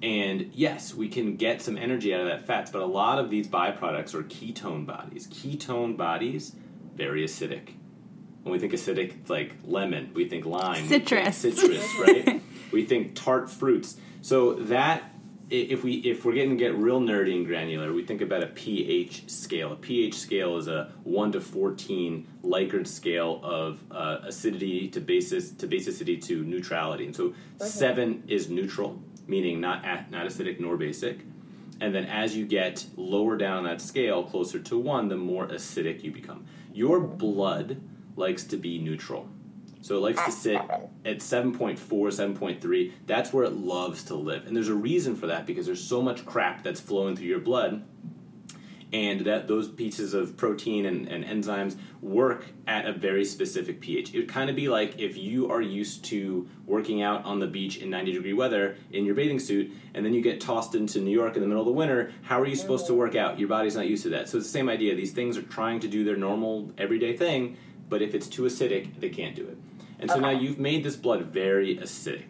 And 0.01 0.51
yes, 0.53 0.93
we 0.93 1.07
can 1.07 1.37
get 1.37 1.61
some 1.61 1.77
energy 1.77 2.13
out 2.13 2.19
of 2.19 2.27
that 2.27 2.45
fats, 2.45 2.69
but 2.71 2.81
a 2.81 2.85
lot 2.85 3.19
of 3.19 3.29
these 3.29 3.47
byproducts 3.47 4.13
are 4.13 4.23
ketone 4.23 4.85
bodies. 4.85 5.27
Ketone 5.27 5.95
bodies, 5.95 6.53
very 6.93 7.23
acidic. 7.23 7.69
When 8.41 8.51
we 8.51 8.59
think 8.59 8.73
acidic, 8.73 9.15
it's 9.21 9.29
like 9.29 9.53
lemon. 9.63 10.11
We 10.13 10.27
think 10.27 10.45
lime. 10.45 10.83
we 10.83 10.89
think 10.89 11.07
Citrus. 11.07 11.37
citrus, 11.37 11.87
right? 11.99 12.41
we 12.73 12.83
think 12.83 13.15
tart 13.15 13.49
fruits. 13.49 13.95
So 14.21 14.55
that 14.55 15.12
if 15.53 15.83
we 15.83 15.93
if 15.97 16.25
we're 16.25 16.33
getting 16.33 16.57
get 16.57 16.75
real 16.75 16.99
nerdy 16.99 17.35
and 17.35 17.45
granular, 17.45 17.93
we 17.93 18.03
think 18.03 18.21
about 18.21 18.43
a 18.43 18.47
pH 18.47 19.29
scale. 19.29 19.71
A 19.71 19.75
pH 19.75 20.15
scale 20.15 20.57
is 20.57 20.67
a 20.67 20.91
one 21.03 21.31
to 21.33 21.41
fourteen 21.41 22.27
Likert 22.43 22.87
scale 22.87 23.39
of 23.43 23.79
uh, 23.91 24.19
acidity 24.23 24.87
to 24.89 24.99
basis 24.99 25.51
to 25.51 25.67
basicity 25.67 26.21
to 26.23 26.43
neutrality. 26.43 27.05
And 27.05 27.15
so 27.15 27.33
seven 27.59 28.23
is 28.27 28.49
neutral, 28.49 28.99
meaning 29.27 29.61
not 29.61 29.83
not 30.09 30.25
acidic 30.25 30.59
nor 30.59 30.75
basic. 30.75 31.19
And 31.79 31.93
then 31.93 32.05
as 32.05 32.35
you 32.35 32.45
get 32.45 32.85
lower 32.95 33.37
down 33.37 33.57
on 33.57 33.63
that 33.65 33.81
scale, 33.81 34.23
closer 34.23 34.59
to 34.59 34.77
one, 34.77 35.07
the 35.07 35.17
more 35.17 35.47
acidic 35.47 36.03
you 36.03 36.11
become. 36.11 36.45
Your 36.73 36.99
blood 36.99 37.81
likes 38.15 38.43
to 38.45 38.57
be 38.57 38.79
neutral. 38.79 39.27
So 39.83 39.97
it 39.97 39.99
likes 39.99 40.17
to 40.19 40.27
ah. 40.27 40.29
sit 40.29 40.55
at 41.03 41.17
7.4, 41.17 41.77
7.3. 41.77 42.91
That's 43.05 43.33
where 43.33 43.43
it 43.43 43.51
loves 43.51 44.05
to 44.05 44.15
live. 44.15 44.47
And 44.47 44.55
there's 44.55 44.69
a 44.69 44.73
reason 44.73 45.15
for 45.15 45.27
that 45.27 45.45
because 45.45 45.65
there's 45.65 45.83
so 45.83 46.01
much 46.01 46.25
crap 46.25 46.63
that's 46.63 46.79
flowing 46.79 47.17
through 47.17 47.27
your 47.27 47.39
blood 47.39 47.83
and 48.93 49.21
that 49.21 49.47
those 49.47 49.67
pieces 49.67 50.13
of 50.13 50.37
protein 50.37 50.85
and, 50.85 51.07
and 51.07 51.25
enzymes 51.25 51.75
work 51.99 52.45
at 52.67 52.85
a 52.85 52.93
very 52.93 53.25
specific 53.25 53.81
pH. 53.81 54.13
It 54.13 54.19
would 54.19 54.29
kind 54.29 54.49
of 54.49 54.55
be 54.55 54.69
like 54.69 54.99
if 54.99 55.17
you 55.17 55.51
are 55.51 55.61
used 55.61 56.05
to 56.05 56.47
working 56.65 57.01
out 57.01 57.25
on 57.25 57.39
the 57.39 57.47
beach 57.47 57.77
in 57.77 57.89
90 57.89 58.13
degree 58.13 58.33
weather 58.33 58.77
in 58.91 59.03
your 59.03 59.15
bathing 59.15 59.39
suit, 59.39 59.71
and 59.95 60.05
then 60.05 60.13
you 60.13 60.21
get 60.21 60.39
tossed 60.39 60.75
into 60.75 60.99
New 60.99 61.11
York 61.11 61.35
in 61.35 61.41
the 61.41 61.47
middle 61.47 61.63
of 61.63 61.67
the 61.67 61.73
winter. 61.73 62.13
How 62.21 62.39
are 62.39 62.45
you 62.45 62.55
supposed 62.55 62.85
to 62.87 62.93
work 62.93 63.15
out? 63.15 63.39
Your 63.39 63.49
body's 63.49 63.75
not 63.75 63.87
used 63.87 64.03
to 64.03 64.09
that. 64.09 64.29
So 64.29 64.37
it's 64.37 64.47
the 64.47 64.53
same 64.53 64.69
idea. 64.69 64.95
These 64.95 65.11
things 65.11 65.37
are 65.37 65.41
trying 65.41 65.79
to 65.81 65.87
do 65.87 66.05
their 66.05 66.15
normal 66.15 66.71
everyday 66.77 67.17
thing, 67.17 67.57
but 67.89 68.03
if 68.03 68.13
it's 68.13 68.27
too 68.27 68.43
acidic, 68.43 68.99
they 68.99 69.09
can't 69.09 69.35
do 69.35 69.47
it. 69.47 69.57
And 70.03 70.11
so 70.11 70.19
now 70.19 70.31
you've 70.31 70.59
made 70.59 70.83
this 70.83 70.97
blood 70.97 71.21
very 71.27 71.77
acidic. 71.77 72.25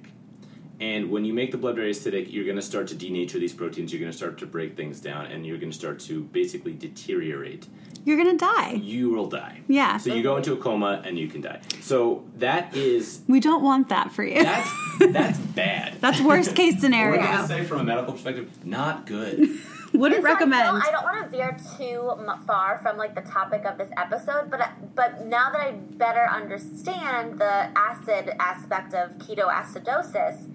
And 0.80 1.10
when 1.10 1.26
you 1.26 1.34
make 1.34 1.52
the 1.52 1.58
blood 1.58 1.76
very 1.76 1.92
acidic, 1.92 2.32
you're 2.32 2.44
going 2.46 2.56
to 2.56 2.62
start 2.62 2.88
to 2.90 2.96
denature 2.96 3.40
these 3.40 3.54
proteins. 3.54 3.92
You're 3.92 4.00
going 4.00 4.12
to 4.12 4.18
start 4.18 4.38
to 4.40 4.46
break 4.46 4.78
things 4.78 5.00
down, 5.00 5.26
and 5.26 5.46
you're 5.46 5.58
going 5.58 5.72
to 5.72 5.78
start 5.78 6.00
to 6.02 6.24
basically 6.26 6.74
deteriorate. 6.74 7.68
You're 8.06 8.18
gonna 8.18 8.38
die. 8.38 8.74
You 8.74 9.12
will 9.12 9.28
die. 9.28 9.62
Yeah. 9.70 9.96
So 9.98 10.14
you 10.14 10.22
go 10.24 10.36
into 10.36 10.52
a 10.52 10.58
coma 10.58 11.02
and 11.06 11.18
you 11.18 11.30
can 11.30 11.40
die. 11.40 11.62
So 11.80 12.26
that 12.40 12.76
is 12.76 13.22
We 13.30 13.40
don't 13.40 13.64
want 13.64 13.88
that 13.90 14.12
for 14.12 14.26
you. 14.26 14.44
that's 14.44 14.70
that's 15.00 15.40
bad. 15.40 16.02
That's 16.02 16.20
worst 16.20 16.54
case 16.54 16.74
We're 16.76 16.80
scenario. 16.82 17.22
gonna 17.22 17.48
say 17.48 17.64
from 17.64 17.80
a 17.80 17.84
medical 17.86 18.12
perspective, 18.12 18.50
not 18.66 19.06
good. 19.06 19.50
Wouldn't 20.00 20.24
So 20.24 20.28
I 20.28 20.34
recommend. 20.34 20.64
don't, 20.64 20.88
I 20.88 20.92
don't 20.92 21.04
want 21.04 21.24
to 21.24 21.30
veer 21.30 21.56
too 21.78 22.12
far 22.48 22.80
from 22.82 22.98
like 22.98 23.14
the 23.14 23.22
topic 23.22 23.64
of 23.66 23.78
this 23.78 23.90
episode, 23.96 24.50
but 24.50 24.62
uh, 24.62 24.68
but 24.96 25.28
now 25.28 25.52
that 25.52 25.62
I 25.62 25.72
better 25.72 26.28
understand 26.28 27.38
the 27.38 27.70
acid 27.78 28.32
aspect 28.40 28.96
of 28.96 29.12
ketoacidosis, 29.20 30.48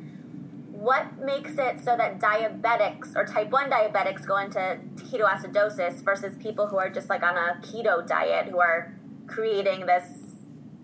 what 0.72 1.18
makes 1.24 1.52
it 1.52 1.78
so 1.78 1.96
that 1.96 2.18
diabetics 2.18 3.14
or 3.14 3.24
type 3.24 3.50
one 3.50 3.70
diabetics 3.70 4.26
go 4.26 4.38
into 4.38 4.78
ketoacidosis 4.96 6.02
versus 6.02 6.34
people 6.40 6.66
who 6.66 6.76
are 6.76 6.90
just 6.90 7.08
like 7.08 7.22
on 7.22 7.36
a 7.36 7.60
keto 7.62 8.04
diet 8.04 8.46
who 8.46 8.58
are 8.58 8.92
creating 9.28 9.86
this 9.86 10.04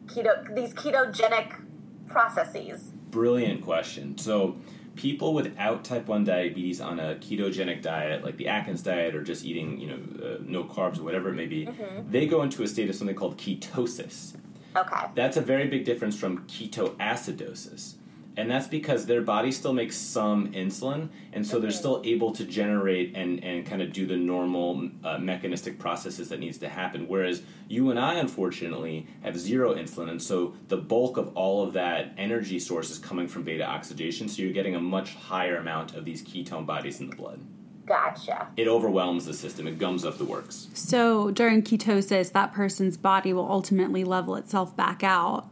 keto 0.06 0.54
these 0.54 0.73
ketogenic 0.75 1.61
processes? 2.06 2.92
Brilliant 3.11 3.62
question. 3.62 4.16
So, 4.18 4.56
people 4.96 5.34
without 5.34 5.84
type 5.84 6.06
1 6.06 6.24
diabetes 6.24 6.80
on 6.80 7.00
a 7.00 7.16
ketogenic 7.16 7.82
diet, 7.82 8.24
like 8.24 8.36
the 8.36 8.48
Atkins 8.48 8.82
diet 8.82 9.14
or 9.14 9.22
just 9.22 9.44
eating, 9.44 9.78
you 9.78 9.88
know, 9.88 10.26
uh, 10.26 10.38
no 10.40 10.64
carbs 10.64 10.98
or 10.98 11.02
whatever 11.02 11.28
it 11.28 11.34
may 11.34 11.46
be, 11.46 11.68
they 12.08 12.26
go 12.26 12.42
into 12.42 12.62
a 12.62 12.68
state 12.68 12.88
of 12.88 12.94
something 12.94 13.16
called 13.16 13.36
ketosis. 13.36 14.34
Okay. 14.76 15.06
That's 15.14 15.36
a 15.36 15.40
very 15.40 15.68
big 15.68 15.84
difference 15.84 16.18
from 16.18 16.46
ketoacidosis. 16.46 17.94
And 18.36 18.50
that's 18.50 18.66
because 18.66 19.06
their 19.06 19.22
body 19.22 19.52
still 19.52 19.72
makes 19.72 19.96
some 19.96 20.52
insulin, 20.52 21.08
and 21.32 21.46
so 21.46 21.60
they're 21.60 21.70
still 21.70 22.02
able 22.04 22.32
to 22.32 22.44
generate 22.44 23.16
and, 23.16 23.42
and 23.44 23.64
kind 23.64 23.80
of 23.80 23.92
do 23.92 24.06
the 24.06 24.16
normal 24.16 24.90
uh, 25.04 25.18
mechanistic 25.18 25.78
processes 25.78 26.28
that 26.30 26.40
needs 26.40 26.58
to 26.58 26.68
happen. 26.68 27.06
Whereas 27.06 27.42
you 27.68 27.90
and 27.90 27.98
I, 27.98 28.14
unfortunately, 28.14 29.06
have 29.22 29.38
zero 29.38 29.74
insulin, 29.74 30.10
and 30.10 30.20
so 30.20 30.54
the 30.66 30.76
bulk 30.76 31.16
of 31.16 31.36
all 31.36 31.62
of 31.62 31.72
that 31.74 32.12
energy 32.18 32.58
source 32.58 32.90
is 32.90 32.98
coming 32.98 33.28
from 33.28 33.44
beta 33.44 33.64
oxidation, 33.64 34.28
so 34.28 34.42
you're 34.42 34.52
getting 34.52 34.74
a 34.74 34.80
much 34.80 35.14
higher 35.14 35.58
amount 35.58 35.94
of 35.94 36.04
these 36.04 36.22
ketone 36.24 36.66
bodies 36.66 37.00
in 37.00 37.10
the 37.10 37.16
blood. 37.16 37.40
Gotcha. 37.86 38.48
It 38.56 38.66
overwhelms 38.66 39.26
the 39.26 39.34
system, 39.34 39.66
it 39.66 39.78
gums 39.78 40.04
up 40.04 40.18
the 40.18 40.24
works. 40.24 40.68
So 40.74 41.30
during 41.30 41.62
ketosis, 41.62 42.32
that 42.32 42.52
person's 42.52 42.96
body 42.96 43.32
will 43.32 43.48
ultimately 43.48 44.04
level 44.04 44.36
itself 44.36 44.74
back 44.76 45.04
out. 45.04 45.48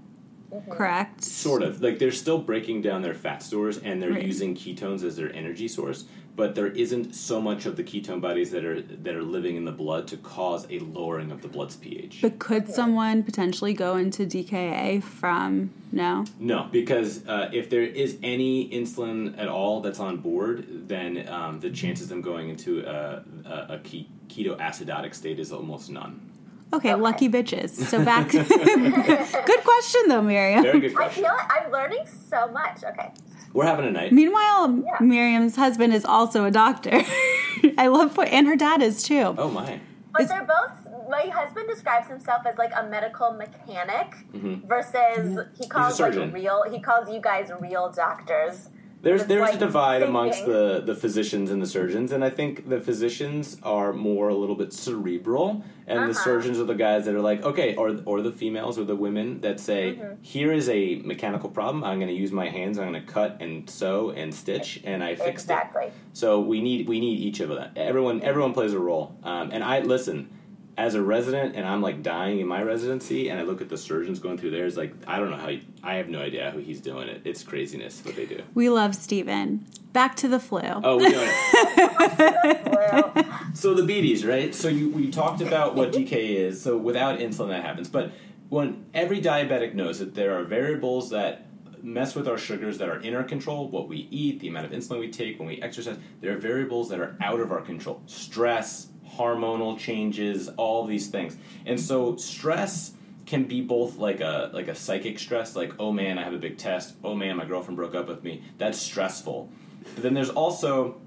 Correct? 0.71 1.23
Sort 1.25 1.63
of. 1.63 1.81
Like 1.83 1.99
they're 1.99 2.13
still 2.13 2.39
breaking 2.39 2.83
down 2.83 3.03
their 3.03 3.15
fat 3.15 3.43
stores 3.43 3.79
and 3.79 4.01
they're 4.03 4.13
Right. 4.13 4.25
using 4.27 4.55
ketones 4.55 5.03
as 5.03 5.17
their 5.17 5.33
energy 5.35 5.67
source, 5.69 6.05
but 6.37 6.55
there 6.55 6.67
isn't 6.69 7.15
so 7.15 7.41
much 7.41 7.65
of 7.67 7.77
the 7.77 7.83
ketone 7.85 8.21
bodies 8.21 8.51
that 8.51 8.65
are 8.65 8.81
that 8.83 9.15
are 9.15 9.23
living 9.23 9.57
in 9.57 9.65
the 9.65 9.73
blood 9.73 10.07
to 10.09 10.17
cause 10.19 10.67
a 10.71 10.79
lowering 10.81 11.31
of 11.31 11.41
the 11.43 11.49
blood's 11.49 11.77
pH. 11.77 12.19
But 12.21 12.39
could 12.39 12.69
someone 12.69 13.23
potentially 13.23 13.73
go 13.73 13.97
into 13.97 14.27
DKA 14.27 15.03
from 15.03 15.71
no? 15.91 16.25
no, 16.39 16.69
because 16.71 17.27
uh, 17.27 17.51
if 17.53 17.71
there 17.71 17.83
is 17.83 18.19
any 18.23 18.69
insulin 18.71 19.39
at 19.39 19.49
all 19.49 19.81
that's 19.81 20.01
on 20.01 20.19
board, 20.19 20.89
then 20.89 21.27
um, 21.29 21.61
the 21.61 21.71
chances 21.71 22.05
of 22.05 22.09
them 22.11 22.23
going 22.23 22.49
into 22.51 22.81
a, 22.81 23.23
a, 23.45 23.75
a 23.75 23.79
ke- 23.79 24.07
ketoacidotic 24.29 25.15
state 25.15 25.39
is 25.39 25.53
almost 25.53 25.91
none. 25.91 26.29
Okay, 26.73 26.95
lucky 26.95 27.29
bitches. 27.29 27.71
So 27.71 28.05
back. 28.05 28.31
Good 28.33 29.65
question 29.65 30.03
though, 30.09 30.23
Miriam. 30.23 30.63
Very 30.63 30.81
good 30.81 30.97
I 30.99 31.09
feel 31.09 31.25
like 31.25 31.51
I'm 31.51 31.71
learning 31.71 32.07
so 32.29 32.49
much. 32.49 32.83
Okay. 32.83 33.13
We're 33.53 33.67
having 33.67 33.87
a 33.87 33.91
night. 33.91 34.13
Meanwhile, 34.13 34.83
Yeah. 34.85 35.05
Miriam's 35.05 35.57
husband 35.57 35.93
is 35.93 36.05
also 36.05 36.45
a 36.45 36.51
doctor. 36.51 37.03
I 37.79 37.89
love 37.89 38.17
what, 38.17 38.29
and 38.29 38.47
her 38.47 38.57
dad 38.57 38.83
is 38.83 39.03
too. 39.03 39.35
Oh 39.37 39.51
my. 39.51 39.81
But 40.13 40.23
Is- 40.23 40.29
they're 40.29 40.47
both. 40.47 40.79
My 41.11 41.27
husband 41.27 41.69
describes 41.69 42.09
himself 42.09 42.47
as 42.47 42.57
like 42.57 42.73
a 42.75 42.89
medical 42.89 43.33
mechanic 43.33 44.15
mm-hmm. 44.33 44.67
versus 44.67 45.39
he 45.59 45.69
calls 45.69 46.01
like 46.01 46.15
real. 46.33 46.65
He 46.71 46.81
calls 46.81 47.13
you 47.13 47.21
guys 47.21 47.51
real 47.61 47.93
doctors. 47.93 48.71
There's 49.03 49.25
there's 49.25 49.41
like 49.43 49.55
a 49.55 49.59
divide 49.59 50.03
amongst 50.03 50.47
the 50.47 50.81
the 50.85 50.95
physicians 50.95 51.51
and 51.51 51.61
the 51.61 51.67
surgeons, 51.67 52.13
and 52.13 52.23
I 52.25 52.31
think 52.31 52.69
the 52.69 52.81
physicians 52.81 53.57
are 53.65 53.93
more 53.93 54.29
a 54.29 54.35
little 54.35 54.55
bit 54.55 54.73
cerebral, 54.73 55.65
and 55.89 55.99
the 55.99 56.11
Uh-huh. 56.13 56.25
surgeons 56.25 56.59
are 56.61 56.65
the 56.65 56.75
guys 56.75 57.05
that 57.07 57.15
are 57.17 57.21
like, 57.21 57.43
okay, 57.45 57.75
or 57.75 57.99
or 58.05 58.23
the 58.23 58.31
females 58.31 58.79
or 58.79 58.85
the 58.85 58.95
women 58.95 59.41
that 59.41 59.59
say, 59.59 59.83
Mm-hmm. 59.97 60.23
here 60.23 60.53
is 60.53 60.69
a 60.69 60.97
mechanical 61.05 61.51
problem. 61.51 61.83
I'm 61.83 61.99
going 61.99 62.15
to 62.17 62.21
use 62.25 62.31
my 62.31 62.49
hands. 62.49 62.79
I'm 62.79 62.89
going 62.93 63.05
to 63.05 63.13
cut 63.13 63.39
and 63.41 63.69
sew 63.69 64.11
and 64.11 64.33
stitch, 64.33 64.81
and 64.85 65.03
I 65.03 65.17
fixed 65.17 65.51
it. 65.51 65.53
Exactly. 65.55 65.87
So 66.13 66.41
we 66.41 66.61
need 66.61 66.87
we 66.89 67.01
need 67.01 67.19
each 67.19 67.41
of 67.41 67.49
them. 67.49 67.71
Everyone 67.75 68.23
everyone 68.23 68.53
plays 68.53 68.73
a 68.73 68.79
role. 68.79 69.17
Um, 69.25 69.51
and 69.53 69.65
I 69.65 69.81
listen 69.81 70.29
as 70.77 70.95
a 70.95 71.03
resident, 71.03 71.55
and 71.55 71.67
I'm 71.67 71.83
like 71.83 72.03
dying 72.03 72.41
in 72.41 72.47
my 72.47 72.63
residency, 72.63 73.29
and 73.29 73.39
I 73.39 73.43
look 73.43 73.61
at 73.61 73.69
the 73.69 73.77
surgeons 73.77 74.19
going 74.19 74.39
through 74.39 74.51
theirs. 74.53 74.77
Like 74.77 74.95
I 75.07 75.19
don't 75.19 75.31
know 75.31 75.37
how. 75.37 75.49
He, 75.49 75.63
I 75.83 75.95
have 75.95 76.09
no 76.09 76.21
idea 76.21 76.51
how 76.51 76.59
he's 76.59 76.81
doing 76.81 77.09
it. 77.09 77.23
It's 77.25 77.43
craziness 77.43 78.03
what 78.05 78.17
they 78.17 78.27
do. 78.27 78.43
We 78.55 78.71
love 78.71 78.95
Steven. 78.95 79.67
Back 79.93 80.17
to 80.17 80.29
the 80.29 80.41
flu. 80.41 80.61
Oh, 80.63 80.97
we're 80.97 81.11
doing 81.11 81.29
it. 81.29 83.27
So 83.55 83.75
the 83.75 83.83
BDs, 83.83 84.27
right? 84.27 84.55
So 84.55 84.69
you 84.69 84.89
we 84.91 85.11
talked 85.11 85.43
about 85.43 85.75
what 85.75 85.93
DK 85.93 86.13
is. 86.13 86.63
So 86.63 86.77
without 86.79 87.19
insulin, 87.19 87.49
that 87.49 87.63
happens. 87.65 87.89
But 87.89 88.13
when 88.49 88.85
every 88.95 89.21
diabetic 89.21 89.75
knows 89.75 89.99
that 89.99 90.15
there 90.15 90.39
are 90.39 90.43
variables 90.45 91.11
that 91.11 91.47
mess 91.83 92.15
with 92.15 92.29
our 92.29 92.39
sugars 92.39 92.79
that 92.79 92.89
are 92.89 93.01
in 93.01 93.15
our 93.15 93.25
control, 93.25 93.69
what 93.69 93.89
we 93.89 94.09
eat, 94.11 94.41
the 94.41 94.49
amount 94.49 94.67
of 94.67 94.73
insulin 94.73 95.01
we 95.01 95.11
take, 95.11 95.39
when 95.39 95.49
we 95.49 95.61
exercise, 95.61 95.99
there 96.21 96.35
are 96.35 96.39
variables 96.39 96.89
that 96.89 97.01
are 97.01 97.17
out 97.21 97.41
of 97.41 97.51
our 97.51 97.61
control. 97.61 98.01
Stress, 98.07 98.89
hormonal 99.17 99.79
changes, 99.79 100.49
all 100.57 100.87
these 100.87 101.09
things. 101.09 101.37
And 101.67 101.79
so 101.79 102.17
stress 102.17 102.93
can 103.27 103.45
be 103.45 103.61
both 103.61 103.97
like 103.99 104.21
a 104.21 104.51
like 104.53 104.69
a 104.69 104.75
psychic 104.75 105.19
stress, 105.19 105.57
like 105.57 105.73
oh 105.79 105.93
man, 105.93 106.19
I 106.19 106.25
have 106.25 106.35
a 106.35 106.39
big 106.39 106.59
test. 106.59 106.95
Oh 107.05 107.15
man, 107.15 107.37
my 107.37 107.45
girlfriend 107.45 107.77
broke 107.77 107.95
up 107.95 108.09
with 108.09 108.23
me. 108.23 108.43
That's 108.59 108.79
stressful. 108.79 109.49
But 109.95 110.03
then 110.03 110.15
there's 110.15 110.31
also 110.31 111.01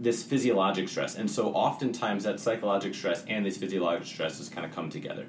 this 0.00 0.22
physiologic 0.22 0.88
stress. 0.88 1.16
And 1.16 1.30
so 1.30 1.48
oftentimes 1.48 2.24
that 2.24 2.40
psychological 2.40 2.94
stress 2.94 3.24
and 3.26 3.44
this 3.44 3.56
physiologic 3.56 4.06
stresses 4.06 4.48
kind 4.48 4.64
of 4.64 4.72
come 4.72 4.90
together. 4.90 5.26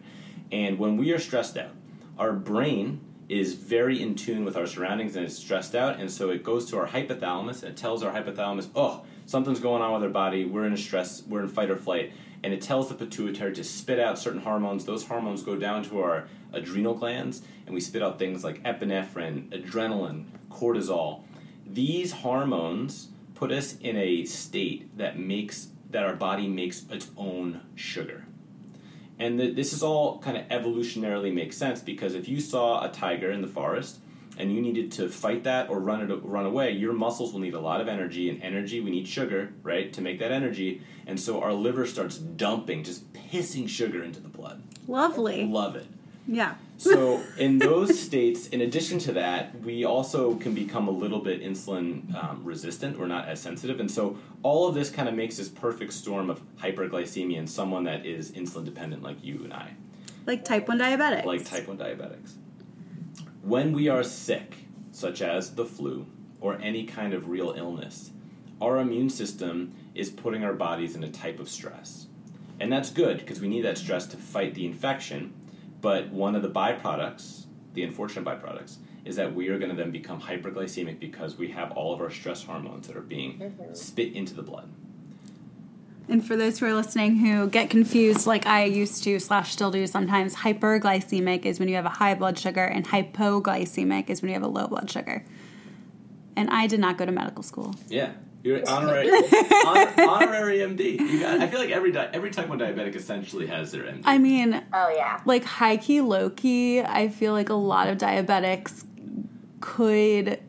And 0.52 0.78
when 0.78 0.98
we 0.98 1.12
are 1.12 1.20
stressed 1.20 1.58
out, 1.58 1.72
our 2.18 2.34
brain 2.34 3.02
is 3.30 3.54
very 3.54 4.02
in 4.02 4.16
tune 4.16 4.44
with 4.44 4.58
our 4.58 4.66
surroundings 4.66 5.16
and 5.16 5.24
it's 5.24 5.38
stressed 5.38 5.76
out. 5.76 6.00
And 6.00 6.12
so 6.12 6.32
it 6.32 6.44
goes 6.44 6.70
to 6.72 6.80
our 6.80 6.88
hypothalamus 6.88 7.62
and 7.62 7.72
it 7.72 7.78
tells 7.78 8.04
our 8.04 8.12
hypothalamus, 8.12 8.70
oh, 8.76 9.06
something's 9.28 9.60
going 9.60 9.84
on 9.84 9.94
with 9.94 10.04
our 10.04 10.10
body. 10.10 10.46
We're 10.46 10.66
in 10.66 10.74
a 10.74 10.78
stress, 10.78 11.24
we're 11.28 11.42
in 11.42 11.48
fight 11.48 11.70
or 11.70 11.78
flight. 11.78 12.12
And 12.44 12.54
it 12.54 12.62
tells 12.62 12.90
the 12.90 12.96
pituitary 12.96 13.54
to 13.54 13.64
spit 13.64 14.00
out 14.00 14.18
certain 14.18 14.42
hormones. 14.42 14.84
Those 14.84 15.06
hormones 15.06 15.44
go 15.44 15.56
down 15.56 15.84
to 15.86 16.02
our 16.02 16.28
adrenal 16.54 16.96
glands 16.96 17.44
and 17.68 17.76
we 17.76 17.82
spit 17.82 18.02
out 18.02 18.18
things 18.18 18.44
like 18.44 18.64
epinephrine, 18.64 19.50
adrenaline, 19.50 20.26
cortisol. 20.50 21.22
These 21.68 22.12
hormones 22.12 23.10
put 23.36 23.52
us 23.52 23.78
in 23.78 23.96
a 23.96 24.26
state 24.26 24.98
that 24.98 25.20
makes 25.20 25.68
that 25.92 26.04
our 26.04 26.16
body 26.16 26.48
makes 26.48 26.86
its 26.90 27.10
own 27.18 27.62
sugar. 27.76 28.26
And 29.20 29.38
th- 29.38 29.56
this 29.56 29.74
is 29.74 29.84
all 29.84 30.20
kind 30.20 30.38
of 30.38 30.48
evolutionarily 30.48 31.34
makes 31.34 31.58
sense 31.58 31.82
because 31.82 32.16
if 32.16 32.28
you 32.28 32.40
saw 32.40 32.84
a 32.84 32.90
tiger 32.90 33.32
in 33.32 33.42
the 33.42 33.48
forest 33.48 34.00
and 34.38 34.54
you 34.54 34.62
needed 34.62 34.92
to 34.94 35.10
fight 35.10 35.44
that 35.44 35.70
or 35.70 35.80
run 35.80 36.10
it 36.10 36.16
run 36.24 36.46
away, 36.46 36.72
your 36.72 36.94
muscles 36.94 37.34
will 37.34 37.42
need 37.42 37.54
a 37.54 37.60
lot 37.60 37.82
of 37.82 37.90
energy, 37.90 38.30
and 38.30 38.42
energy 38.42 38.80
we 38.80 38.90
need 38.90 39.08
sugar, 39.08 39.54
right, 39.62 39.92
to 39.92 40.02
make 40.02 40.20
that 40.20 40.32
energy. 40.32 40.82
And 41.06 41.20
so 41.20 41.42
our 41.42 41.52
liver 41.52 41.86
starts 41.86 42.18
dumping, 42.18 42.86
just 42.86 43.12
pissing 43.12 43.68
sugar 43.68 44.02
into 44.04 44.22
the 44.22 44.30
blood. 44.30 44.64
Lovely. 44.88 45.46
Love 45.46 45.76
it. 45.76 45.88
Yeah. 46.32 46.56
So 46.78 47.24
in 47.38 47.58
those 47.58 48.00
states, 48.00 48.48
in 48.50 48.62
addition 48.62 49.00
to 49.00 49.12
that, 49.14 49.60
we 49.62 49.84
also 49.84 50.36
can 50.36 50.54
become 50.54 50.88
a 50.88 50.92
little 50.92 51.20
bit 51.20 51.42
insulin 51.42 52.14
um, 52.16 52.42
resistant. 52.44 52.98
We're 53.00 53.08
not 53.08 53.28
as 53.28 53.42
sensitive, 53.42 53.80
and 53.80 53.90
so 53.90 54.18
all 54.44 54.68
of 54.70 54.76
this 54.76 54.90
kind 54.92 55.10
of 55.10 55.16
makes 55.16 55.38
this 55.38 55.50
perfect 55.50 55.92
storm 55.92 56.30
of 56.30 56.40
hyperglycemia 56.58 57.36
in 57.38 57.48
someone 57.48 57.84
that 57.86 58.06
is 58.06 58.32
insulin 58.34 58.64
dependent, 58.64 59.02
like 59.04 59.18
you 59.24 59.42
and 59.44 59.52
I, 59.54 59.74
Like 60.28 60.46
type 60.46 60.68
1 60.68 60.78
diabetics. 60.80 61.26
like 61.26 61.44
type 61.44 61.68
one 61.68 61.78
diabetics. 61.80 62.36
When 63.42 63.74
we 63.74 63.88
are 63.90 64.04
sick, 64.04 64.56
such 64.92 65.22
as 65.22 65.56
the 65.56 65.66
flu 65.66 66.06
or 66.40 66.60
any 66.62 66.86
kind 66.86 67.14
of 67.14 67.28
real 67.28 67.52
illness, 67.58 68.12
our 68.62 68.78
immune 68.78 69.10
system 69.10 69.74
is 69.96 70.10
putting 70.10 70.44
our 70.44 70.54
bodies 70.54 70.96
in 70.96 71.04
a 71.04 71.10
type 71.10 71.40
of 71.40 71.50
stress. 71.50 72.08
And 72.60 72.72
that's 72.72 72.92
good 72.92 73.18
because 73.20 73.40
we 73.42 73.48
need 73.48 73.62
that 73.64 73.78
stress 73.78 74.06
to 74.08 74.18
fight 74.18 74.54
the 74.54 74.66
infection. 74.66 75.34
But 75.82 76.10
one 76.10 76.36
of 76.36 76.42
the 76.42 76.50
byproducts, 76.50 77.46
the 77.74 77.84
unfortunate 77.84 78.26
byproducts, 78.26 78.78
is 79.06 79.16
that 79.16 79.34
we 79.34 79.48
are 79.48 79.58
going 79.58 79.70
to 79.70 79.76
then 79.76 79.92
become 79.92 80.22
hyperglycemic 80.22 81.00
because 81.00 81.38
we 81.38 81.50
have 81.50 81.72
all 81.72 81.94
of 81.94 82.02
our 82.02 82.12
stress 82.12 82.44
hormones 82.44 82.88
that 82.88 82.98
are 82.98 83.02
being 83.02 83.40
mm-hmm. 83.40 83.74
spit 83.74 84.14
into 84.14 84.34
the 84.34 84.44
blood. 84.44 84.70
And 86.10 86.26
for 86.26 86.36
those 86.36 86.60
who 86.60 86.66
are 86.66 86.74
listening 86.74 87.18
who 87.18 87.48
get 87.48 87.70
confused, 87.70 88.26
like 88.26 88.48
I 88.48 88.64
used 88.64 89.04
to 89.04 89.20
slash 89.20 89.52
still 89.52 89.70
do 89.70 89.86
sometimes, 89.86 90.36
hyperglycemic 90.36 91.46
is 91.46 91.60
when 91.60 91.70
you 91.70 91.76
have 91.76 91.86
a 91.86 91.90
high 91.90 92.16
blood 92.16 92.38
sugar, 92.38 92.66
and 92.66 92.88
hypoglycemic 92.88 94.10
is 94.10 94.22
when 94.22 94.30
you 94.30 94.34
have 94.34 94.44
a 94.44 94.48
low 94.48 94.68
blood 94.68 94.90
sugar. 94.90 95.24
And 96.36 96.50
I 96.50 96.66
did 96.66 96.80
not 96.80 96.98
go 96.98 97.06
to 97.06 97.12
medical 97.12 97.44
school. 97.44 97.76
Yeah. 97.88 98.14
You're 98.42 98.68
honorary, 98.70 99.10
honor, 99.66 99.94
honorary 99.98 100.60
MD. 100.60 100.98
You 101.00 101.20
got, 101.20 101.42
I 101.42 101.48
feel 101.48 101.60
like 101.60 101.72
every 101.72 101.92
di- 101.92 102.10
every 102.14 102.32
type 102.32 102.48
one 102.48 102.60
diabetic 102.60 102.96
essentially 102.96 103.48
has 103.48 103.72
their 103.72 103.84
MD. 103.84 104.02
I 104.06 104.18
mean, 104.18 104.64
oh 104.72 104.90
yeah. 104.96 105.20
like 105.26 105.44
high 105.44 105.76
key, 105.76 106.00
low 106.00 106.30
key, 106.30 106.82
I 106.82 107.10
feel 107.10 107.34
like 107.34 107.50
a 107.50 107.56
lot 107.56 107.90
of 107.90 107.98
diabetics 107.98 108.86
could, 109.60 110.40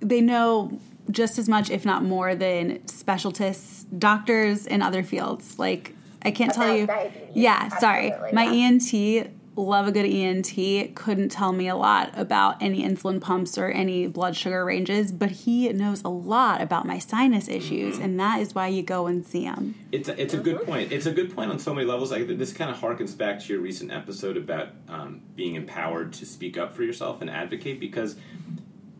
they 0.00 0.22
know 0.22 0.80
just 1.10 1.38
as 1.38 1.48
much, 1.48 1.70
if 1.70 1.84
not 1.84 2.02
more, 2.02 2.34
than 2.34 2.86
specialists, 2.88 3.84
doctors 3.84 4.66
in 4.66 4.82
other 4.82 5.02
fields. 5.02 5.58
Like, 5.58 5.94
I 6.22 6.30
can't 6.30 6.52
tell 6.52 6.74
you. 6.74 6.86
diabetes. 6.86 7.20
Yeah, 7.34 7.68
sorry. 7.78 8.12
Absolutely, 8.12 8.34
My 8.34 8.44
yeah. 8.50 8.68
ENT, 8.68 9.30
love 9.56 9.88
a 9.88 9.92
good 9.92 10.06
ENT, 10.06 10.94
couldn't 10.94 11.30
tell 11.30 11.52
me 11.52 11.68
a 11.68 11.76
lot 11.76 12.10
about 12.14 12.62
any 12.62 12.82
insulin 12.82 13.20
pumps 13.20 13.56
or 13.56 13.68
any 13.68 14.06
blood 14.06 14.36
sugar 14.36 14.64
ranges, 14.64 15.10
but 15.12 15.30
he 15.30 15.72
knows 15.72 16.02
a 16.04 16.08
lot 16.08 16.60
about 16.60 16.86
my 16.86 16.98
sinus 16.98 17.48
issues, 17.48 17.98
and 17.98 18.20
that 18.20 18.40
is 18.40 18.54
why 18.54 18.68
you 18.68 18.82
go 18.82 19.06
and 19.06 19.26
see 19.26 19.44
him. 19.44 19.74
It's 19.92 20.08
a, 20.08 20.20
it's 20.20 20.34
a 20.34 20.38
good 20.38 20.64
point. 20.64 20.92
It's 20.92 21.06
a 21.06 21.12
good 21.12 21.34
point 21.34 21.50
on 21.50 21.58
so 21.58 21.74
many 21.74 21.86
levels. 21.86 22.10
Like 22.10 22.26
this 22.26 22.52
kind 22.52 22.70
of 22.70 22.76
harkens 22.78 23.16
back 23.16 23.40
to 23.40 23.52
your 23.52 23.62
recent 23.62 23.90
episode 23.90 24.36
about 24.36 24.68
um, 24.88 25.22
being 25.34 25.54
empowered 25.54 26.12
to 26.14 26.26
speak 26.26 26.58
up 26.58 26.74
for 26.74 26.82
yourself 26.82 27.20
and 27.20 27.30
advocate 27.30 27.80
because 27.80 28.16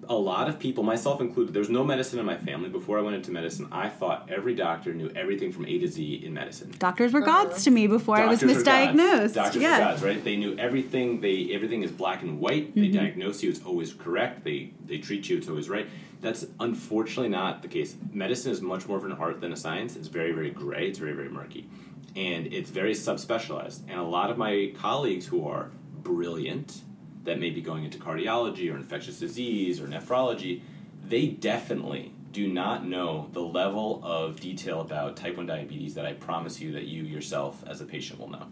a 0.08 0.14
lot 0.14 0.48
of 0.48 0.58
people, 0.58 0.84
myself 0.84 1.20
included, 1.20 1.52
there's 1.54 1.68
no 1.70 1.82
medicine 1.84 2.18
in 2.18 2.26
my 2.26 2.36
family. 2.36 2.68
Before 2.68 2.98
I 2.98 3.02
went 3.02 3.16
into 3.16 3.30
medicine, 3.30 3.68
I 3.72 3.88
thought 3.88 4.28
every 4.30 4.54
doctor 4.54 4.94
knew 4.94 5.10
everything 5.16 5.50
from 5.52 5.66
A 5.66 5.78
to 5.78 5.88
Z 5.88 6.22
in 6.24 6.32
medicine. 6.34 6.72
Doctors 6.78 7.12
were 7.12 7.20
gods 7.20 7.64
to 7.64 7.70
me 7.70 7.86
before 7.86 8.16
I 8.16 8.26
was 8.26 8.40
Doctors 8.40 8.58
are 8.58 8.64
gods. 8.64 8.96
misdiagnosed. 8.98 9.34
Doctors 9.34 9.62
yeah. 9.62 9.76
are 9.76 9.90
gods, 9.92 10.02
right? 10.02 10.22
They 10.22 10.36
knew 10.36 10.56
everything. 10.58 11.20
They 11.20 11.50
everything 11.52 11.82
is 11.82 11.90
black 11.90 12.22
and 12.22 12.40
white. 12.40 12.74
They 12.74 12.82
Mm-hmm. 12.82 12.96
diagnose 12.96 13.42
you; 13.42 13.50
it's 13.50 13.64
always 13.64 13.92
correct. 13.94 14.44
They 14.44 14.70
they 14.86 14.98
treat 14.98 15.28
you; 15.28 15.38
it's 15.38 15.48
always 15.48 15.68
right. 15.68 15.86
That's 16.20 16.46
unfortunately 16.60 17.28
not 17.28 17.62
the 17.62 17.68
case. 17.68 17.94
Medicine 18.12 18.50
is 18.52 18.60
much 18.62 18.86
more 18.88 18.96
of 18.98 19.04
an 19.04 19.12
art 19.12 19.40
than 19.40 19.52
a 19.52 19.56
science. 19.56 19.96
It's 19.96 20.08
very 20.08 20.32
very 20.32 20.50
gray. 20.50 20.86
It's 20.88 20.98
very 20.98 21.12
very 21.14 21.28
murky, 21.28 21.68
and 22.14 22.46
it's 22.52 22.70
very 22.70 22.92
subspecialized. 22.94 23.80
And 23.88 23.98
a 23.98 24.04
lot 24.04 24.30
of 24.30 24.38
my 24.38 24.72
colleagues 24.78 25.26
who 25.26 25.46
are 25.48 25.70
brilliant, 26.02 26.82
that 27.26 27.38
may 27.38 27.50
be 27.50 27.60
going 27.60 27.84
into 27.84 27.98
cardiology 27.98 28.72
or 28.72 28.76
infectious 28.76 29.18
disease 29.18 29.80
or 29.80 29.86
nephrology, 29.86 30.62
they 31.04 31.26
definitely 31.26 32.12
do 32.32 32.48
not 32.48 32.86
know 32.86 33.28
the 33.32 33.40
level 33.40 34.00
of 34.02 34.40
detail 34.40 34.80
about 34.80 35.16
type 35.16 35.36
1 35.36 35.46
diabetes 35.46 35.94
that 35.94 36.04
I 36.04 36.14
promise 36.14 36.60
you 36.60 36.72
that 36.72 36.84
you 36.84 37.02
yourself 37.02 37.62
as 37.66 37.80
a 37.80 37.84
patient 37.84 38.20
will 38.20 38.30
know. 38.30 38.46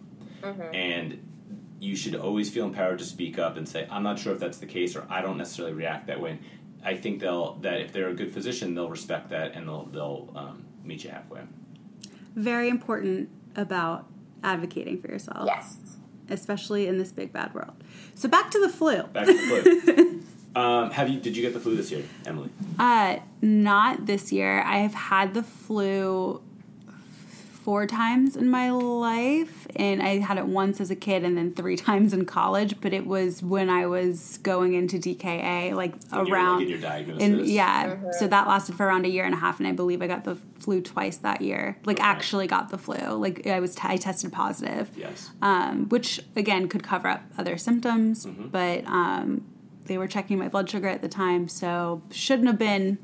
And 0.73 1.23
you 1.81 1.97
should 1.97 2.15
always 2.15 2.51
feel 2.51 2.65
empowered 2.65 2.99
to 3.01 3.05
speak 3.05 3.39
up 3.39 3.57
and 3.57 3.69
say, 3.69 3.87
I'm 3.91 4.03
not 4.03 4.19
sure 4.19 4.33
if 4.33 4.41
that's 4.41 4.59
the 4.59 4.67
case 4.67 4.97
or 4.97 5.05
I 5.11 5.21
don't 5.21 5.37
necessarily 5.37 5.75
react 5.75 6.07
that 6.07 6.21
way. 6.21 6.39
I 6.85 6.97
think 6.97 7.21
they'll 7.21 7.55
that 7.57 7.81
if 7.81 7.93
they're 7.93 8.09
a 8.09 8.15
good 8.15 8.33
physician, 8.33 8.75
they'll 8.75 8.91
respect 8.91 9.31
that 9.31 9.53
and 9.55 9.67
they'll 9.67 9.87
they'll 9.87 10.33
um, 10.35 10.65
meet 10.85 11.05
you 11.05 11.11
halfway. 11.11 11.41
Very 12.35 12.69
important 12.69 13.31
about 13.57 14.07
advocating 14.43 15.01
for 15.01 15.09
yourself. 15.09 15.47
Yes. 15.47 15.79
Especially 16.31 16.87
in 16.87 16.99
this 16.99 17.13
big 17.13 17.33
bad 17.33 17.55
world. 17.55 17.75
So 18.15 18.29
back 18.29 18.51
to 18.51 18.61
the 18.61 18.69
flu. 18.69 19.03
Back 19.05 19.27
to 19.27 19.33
the 19.33 19.93
flu. 19.93 20.23
um, 20.61 20.91
have 20.91 21.09
you? 21.09 21.21
Did 21.21 21.37
you 21.37 21.43
get 21.43 21.53
the 21.53 21.61
flu 21.61 21.77
this 21.77 21.91
year, 21.91 22.05
Emily? 22.27 22.51
Uh, 22.79 23.19
not 23.43 24.07
this 24.07 24.33
year. 24.33 24.63
I 24.63 24.79
have 24.79 24.95
had 24.95 25.35
the 25.35 25.43
flu 25.43 26.43
four 27.65 27.87
times 27.87 28.37
in 28.37 28.49
my 28.51 28.71
life, 28.71 29.67
and 29.75 30.03
I 30.03 30.19
had 30.19 30.37
it 30.37 30.47
once 30.47 30.81
as 30.83 30.91
a 30.91 30.95
kid 30.97 31.25
and 31.25 31.37
then 31.37 31.55
three 31.55 31.77
times 31.89 32.13
in 32.13 32.27
college. 32.27 32.79
But 32.81 32.93
it 32.93 33.07
was 33.07 33.43
when 33.43 33.71
I 33.71 33.87
was 33.87 34.39
going 34.43 34.75
into 34.75 34.99
DKA, 34.99 35.75
like 35.75 35.95
When 36.11 36.11
you 36.13 36.19
were, 36.19 36.25
like, 36.25 36.33
around. 36.33 36.63
in 36.63 36.69
your 36.69 36.79
diagnosis? 36.79 37.23
and 37.23 37.47
yeah, 37.47 37.97
so 38.19 38.27
that 38.29 38.47
lasted 38.47 38.77
for 38.77 38.87
around 38.87 39.07
a 39.07 39.09
year 39.09 39.25
and 39.25 39.33
a 39.35 39.39
half, 39.39 39.59
and 39.59 39.67
I 39.67 39.73
believe 39.73 40.03
I 40.03 40.07
got 40.07 40.25
the 40.25 40.37
flu 40.61 40.81
twice 40.83 41.17
that 41.19 41.41
year. 41.41 41.77
Like 41.85 41.99
Okay. 41.99 42.07
actually 42.07 42.47
got 42.47 42.69
the 42.69 42.79
flu. 42.79 42.97
Like 43.17 43.47
I 43.47 43.61
was, 43.61 43.75
t- 43.75 43.81
I 43.85 43.97
tested 43.97 44.31
positive 44.33 44.91
Yes. 44.97 45.31
um, 45.43 45.89
which 45.89 46.21
again 46.37 46.69
could 46.69 46.83
cover 46.83 47.09
up 47.09 47.23
other 47.39 47.57
symptoms, 47.57 48.27
Mm-hmm. 48.27 48.49
but 48.49 48.85
um, 48.87 49.45
they 49.87 49.97
were 49.99 50.07
checking 50.07 50.39
my 50.39 50.49
blood 50.49 50.69
sugar 50.71 50.89
at 50.89 51.01
the 51.03 51.09
time, 51.09 51.49
so 51.49 52.03
shouldn't 52.11 52.49
have 52.49 52.59
been 52.59 52.99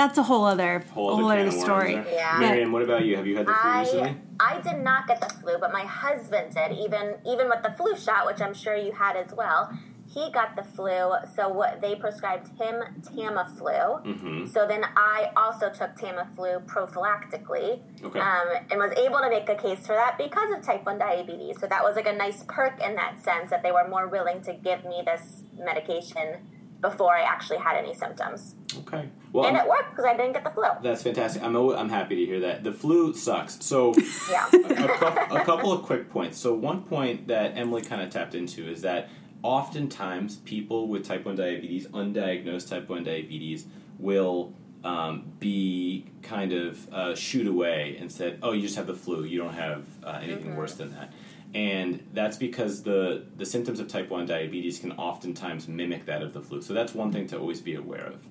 that's 0.00 0.18
a 0.18 0.22
whole 0.22 0.44
other 0.44 0.82
Whole 0.92 1.14
whole 1.16 1.26
other 1.26 1.40
other 1.40 1.44
can 1.44 1.48
of 1.48 1.54
worms 1.54 1.64
story. 1.64 1.92
Yeah. 2.12 2.36
Miriam, 2.38 2.72
what 2.72 2.82
about 2.82 3.04
you? 3.04 3.16
Have 3.16 3.26
you 3.26 3.36
had 3.36 3.46
the 3.46 3.52
flu 3.52 3.70
I 3.70 3.80
recently? 3.80 4.16
I 4.40 4.60
did 4.60 4.82
not 4.82 5.06
get 5.06 5.20
the 5.20 5.28
flu, 5.34 5.58
but 5.58 5.72
my 5.72 5.84
husband 5.84 6.54
did. 6.54 6.72
Even 6.72 7.16
even 7.26 7.48
with 7.48 7.62
the 7.62 7.72
flu 7.72 7.96
shot, 7.96 8.26
which 8.26 8.40
I'm 8.40 8.54
sure 8.54 8.74
you 8.76 8.92
had 8.92 9.16
as 9.16 9.32
well, 9.34 9.70
he 10.12 10.30
got 10.32 10.56
the 10.56 10.62
flu. 10.62 11.12
So 11.36 11.48
what 11.48 11.80
they 11.82 11.94
prescribed 11.96 12.48
him 12.58 12.82
Tamiflu. 13.02 14.04
Mm-hmm. 14.06 14.46
So 14.46 14.66
then 14.66 14.84
I 14.96 15.30
also 15.36 15.68
took 15.68 15.94
Tamiflu 15.96 16.66
prophylactically, 16.66 17.80
Okay. 18.02 18.18
um, 18.18 18.48
and 18.70 18.80
was 18.80 18.92
able 18.92 19.18
to 19.18 19.28
make 19.28 19.48
a 19.48 19.54
case 19.54 19.86
for 19.86 19.94
that 19.94 20.16
because 20.18 20.50
of 20.56 20.62
type 20.62 20.86
one 20.86 20.98
diabetes. 20.98 21.60
So 21.60 21.66
that 21.66 21.82
was 21.82 21.94
like 21.94 22.08
a 22.08 22.12
nice 22.12 22.42
perk 22.48 22.80
in 22.82 22.94
that 22.96 23.22
sense 23.22 23.50
that 23.50 23.62
they 23.62 23.72
were 23.72 23.86
more 23.88 24.08
willing 24.08 24.40
to 24.42 24.54
give 24.54 24.84
me 24.84 25.02
this 25.04 25.42
medication 25.58 26.38
before 26.80 27.14
I 27.14 27.22
actually 27.22 27.58
had 27.58 27.76
any 27.76 27.94
symptoms, 27.94 28.54
Okay. 28.80 29.08
Well, 29.32 29.46
and 29.46 29.56
I'm- 29.56 29.66
it 29.66 29.68
worked 29.68 29.90
because 29.90 30.04
I 30.06 30.16
didn't 30.16 30.32
get 30.32 30.44
the 30.44 30.50
flu. 30.50 30.64
that's 30.82 31.02
fantastic. 31.02 31.42
I'm 31.42 31.54
I'm 31.56 31.88
happy 31.88 32.16
to 32.16 32.24
hear 32.26 32.40
that. 32.40 32.64
The 32.64 32.72
flu 32.72 33.12
sucks. 33.14 33.62
So. 33.64 33.94
Yeah. 34.30 34.46
a, 34.52 34.88
cou- 34.88 35.36
a 35.36 35.44
couple 35.44 35.72
of 35.72 35.82
quick 35.82 36.08
points. 36.10 36.38
So, 36.38 36.54
one 36.54 36.82
point 36.82 37.26
that 37.28 37.56
Emily 37.56 37.82
kind 37.82 38.00
of 38.00 38.10
tapped 38.10 38.34
into 38.34 38.68
is 38.70 38.82
that 38.82 39.08
oftentimes 39.42 40.36
people 40.38 40.86
with 40.88 41.04
type 41.06 41.24
1 41.24 41.34
diabetes, 41.36 41.86
undiagnosed 41.88 42.68
type 42.70 42.88
1 42.88 43.04
diabetes, 43.04 43.66
will 43.98 44.52
um, 44.84 45.32
be 45.38 46.06
kind 46.22 46.52
of 46.52 46.92
uh, 46.92 47.14
shoot 47.14 47.46
away 47.46 47.96
and 48.00 48.10
said, 48.10 48.38
oh, 48.42 48.52
you 48.52 48.62
just 48.62 48.76
have 48.76 48.86
the 48.86 48.94
flu, 48.94 49.24
you 49.24 49.38
don't 49.38 49.54
have 49.54 49.84
uh, 50.04 50.20
anything 50.22 50.56
worse 50.56 50.74
than 50.74 50.92
that. 50.92 51.12
And 51.54 52.06
that's 52.12 52.36
because 52.36 52.82
the, 52.82 53.24
the 53.36 53.44
symptoms 53.44 53.80
of 53.80 53.88
type 53.88 54.08
1 54.08 54.26
diabetes 54.26 54.78
can 54.78 54.92
oftentimes 54.92 55.66
mimic 55.66 56.06
that 56.06 56.22
of 56.22 56.32
the 56.32 56.40
flu. 56.40 56.62
So, 56.62 56.72
that's 56.72 56.94
one 56.94 57.12
thing 57.12 57.26
to 57.28 57.38
always 57.38 57.60
be 57.60 57.74
aware 57.74 58.06
of. 58.06 58.24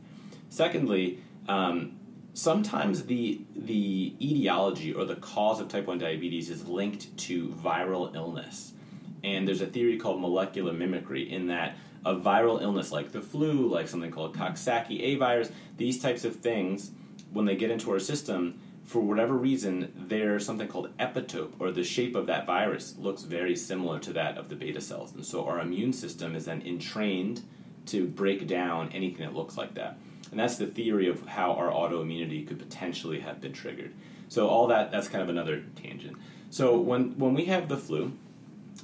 Secondly, 0.48 1.22
um, 1.50 2.00
sometimes 2.34 3.04
the 3.04 3.42
the 3.56 4.14
etiology 4.22 4.94
or 4.94 5.04
the 5.04 5.16
cause 5.18 5.60
of 5.60 5.68
type 5.68 5.88
1 5.88 5.98
diabetes 5.98 6.50
is 6.50 6.68
linked 6.68 7.16
to 7.18 7.50
viral 7.50 8.16
illness 8.16 8.74
and 9.24 9.48
there's 9.48 9.62
a 9.62 9.66
theory 9.66 9.98
called 9.98 10.22
molecular 10.22 10.72
mimicry 10.72 11.32
in 11.32 11.48
that 11.48 11.76
a 12.06 12.16
viral 12.16 12.62
illness 12.62 12.92
like 12.92 13.12
the 13.12 13.22
flu 13.22 13.68
like 13.68 13.88
something 13.88 14.12
called 14.12 14.36
coxsackie 14.36 15.02
a 15.02 15.16
virus 15.16 15.52
these 15.78 16.00
types 16.02 16.24
of 16.24 16.36
things 16.36 16.92
when 17.34 17.46
they 17.46 17.56
get 17.56 17.72
into 17.72 17.92
our 17.92 18.00
system 18.00 18.60
for 18.90 19.02
whatever 19.02 19.36
reason 19.36 19.94
there's 19.96 20.46
something 20.46 20.68
called 20.68 20.90
epitope 20.98 21.54
or 21.60 21.72
the 21.72 21.84
shape 21.84 22.16
of 22.16 22.26
that 22.26 22.46
virus 22.46 22.96
looks 22.98 23.22
very 23.22 23.56
similar 23.56 24.00
to 24.00 24.12
that 24.14 24.38
of 24.38 24.50
the 24.50 24.56
beta 24.56 24.82
cells 24.82 25.14
and 25.14 25.26
so 25.26 25.46
our 25.46 25.60
immune 25.60 25.94
system 25.94 26.36
is 26.36 26.46
then 26.46 26.62
entrained 26.64 27.42
to 27.86 28.08
break 28.08 28.48
down 28.48 28.90
anything 28.92 29.26
that 29.26 29.36
looks 29.36 29.58
like 29.58 29.76
that 29.76 29.98
and 30.32 30.40
that's 30.40 30.58
the 30.58 30.68
theory 30.68 31.08
of 31.08 31.26
how 31.26 31.54
our 31.54 31.72
autoimmunity 31.72 32.48
could 32.48 32.60
potentially 32.60 33.20
have 33.20 33.42
been 33.42 33.54
triggered. 33.54 33.94
So 34.28 34.48
all 34.48 34.68
that 34.68 34.92
that's 34.92 35.08
kind 35.08 35.24
of 35.24 35.30
another 35.30 35.64
tangent. 35.76 36.18
So 36.50 36.80
when 36.80 37.18
when 37.18 37.34
we 37.34 37.46
have 37.46 37.68
the 37.68 37.78
flu, 37.78 38.14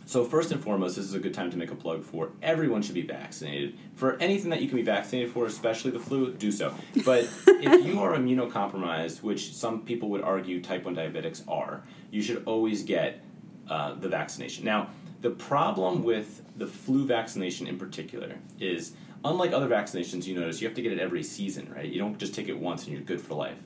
so 0.06 0.24
first 0.24 0.52
and 0.52 0.62
foremost, 0.62 0.96
this 0.96 1.06
is 1.06 1.14
a 1.16 1.20
good 1.20 1.34
time 1.34 1.50
to 1.52 1.58
make 1.58 1.72
a 1.72 1.76
plug 1.76 2.04
for 2.04 2.32
everyone 2.44 2.82
should 2.82 2.96
be 2.96 3.02
vaccinated. 3.02 3.78
For 3.96 4.18
anything 4.18 4.52
that 4.52 4.62
you 4.62 4.68
can 4.68 4.78
be 4.78 4.84
vaccinated 4.84 5.32
for, 5.32 5.46
especially 5.46 5.92
the 5.92 6.00
flu, 6.00 6.32
do 6.34 6.52
so. 6.52 6.74
But 7.04 7.28
if 7.48 7.86
you 7.86 8.02
are 8.02 8.16
immunocompromised, 8.16 9.24
which 9.24 9.54
some 9.54 9.82
people 9.82 10.10
would 10.10 10.22
argue 10.22 10.62
type 10.62 10.86
1 10.86 10.96
diabetics 10.96 11.42
are, 11.48 11.84
you 12.12 12.22
should 12.22 12.44
always 12.46 12.84
get 12.84 13.24
uh, 13.68 13.96
the 13.96 14.08
vaccination. 14.08 14.64
Now, 14.64 14.90
the 15.22 15.32
problem 15.32 16.04
with 16.04 16.44
the 16.56 16.68
flu 16.68 17.06
vaccination 17.06 17.66
in 17.66 17.80
particular 17.80 18.36
is 18.60 18.94
unlike 19.24 19.54
other 19.54 19.68
vaccinations, 19.68 20.28
you 20.28 20.40
notice 20.40 20.62
you 20.62 20.68
have 20.68 20.76
to 20.76 20.84
get 20.84 20.92
it 20.92 21.00
every 21.00 21.24
season, 21.24 21.74
right? 21.74 21.86
You 21.86 22.00
don't 22.00 22.18
just 22.20 22.36
take 22.36 22.48
it 22.48 22.58
once 22.58 22.84
and 22.84 22.94
you're 22.94 23.02
good 23.02 23.20
for 23.20 23.34
life. 23.34 23.58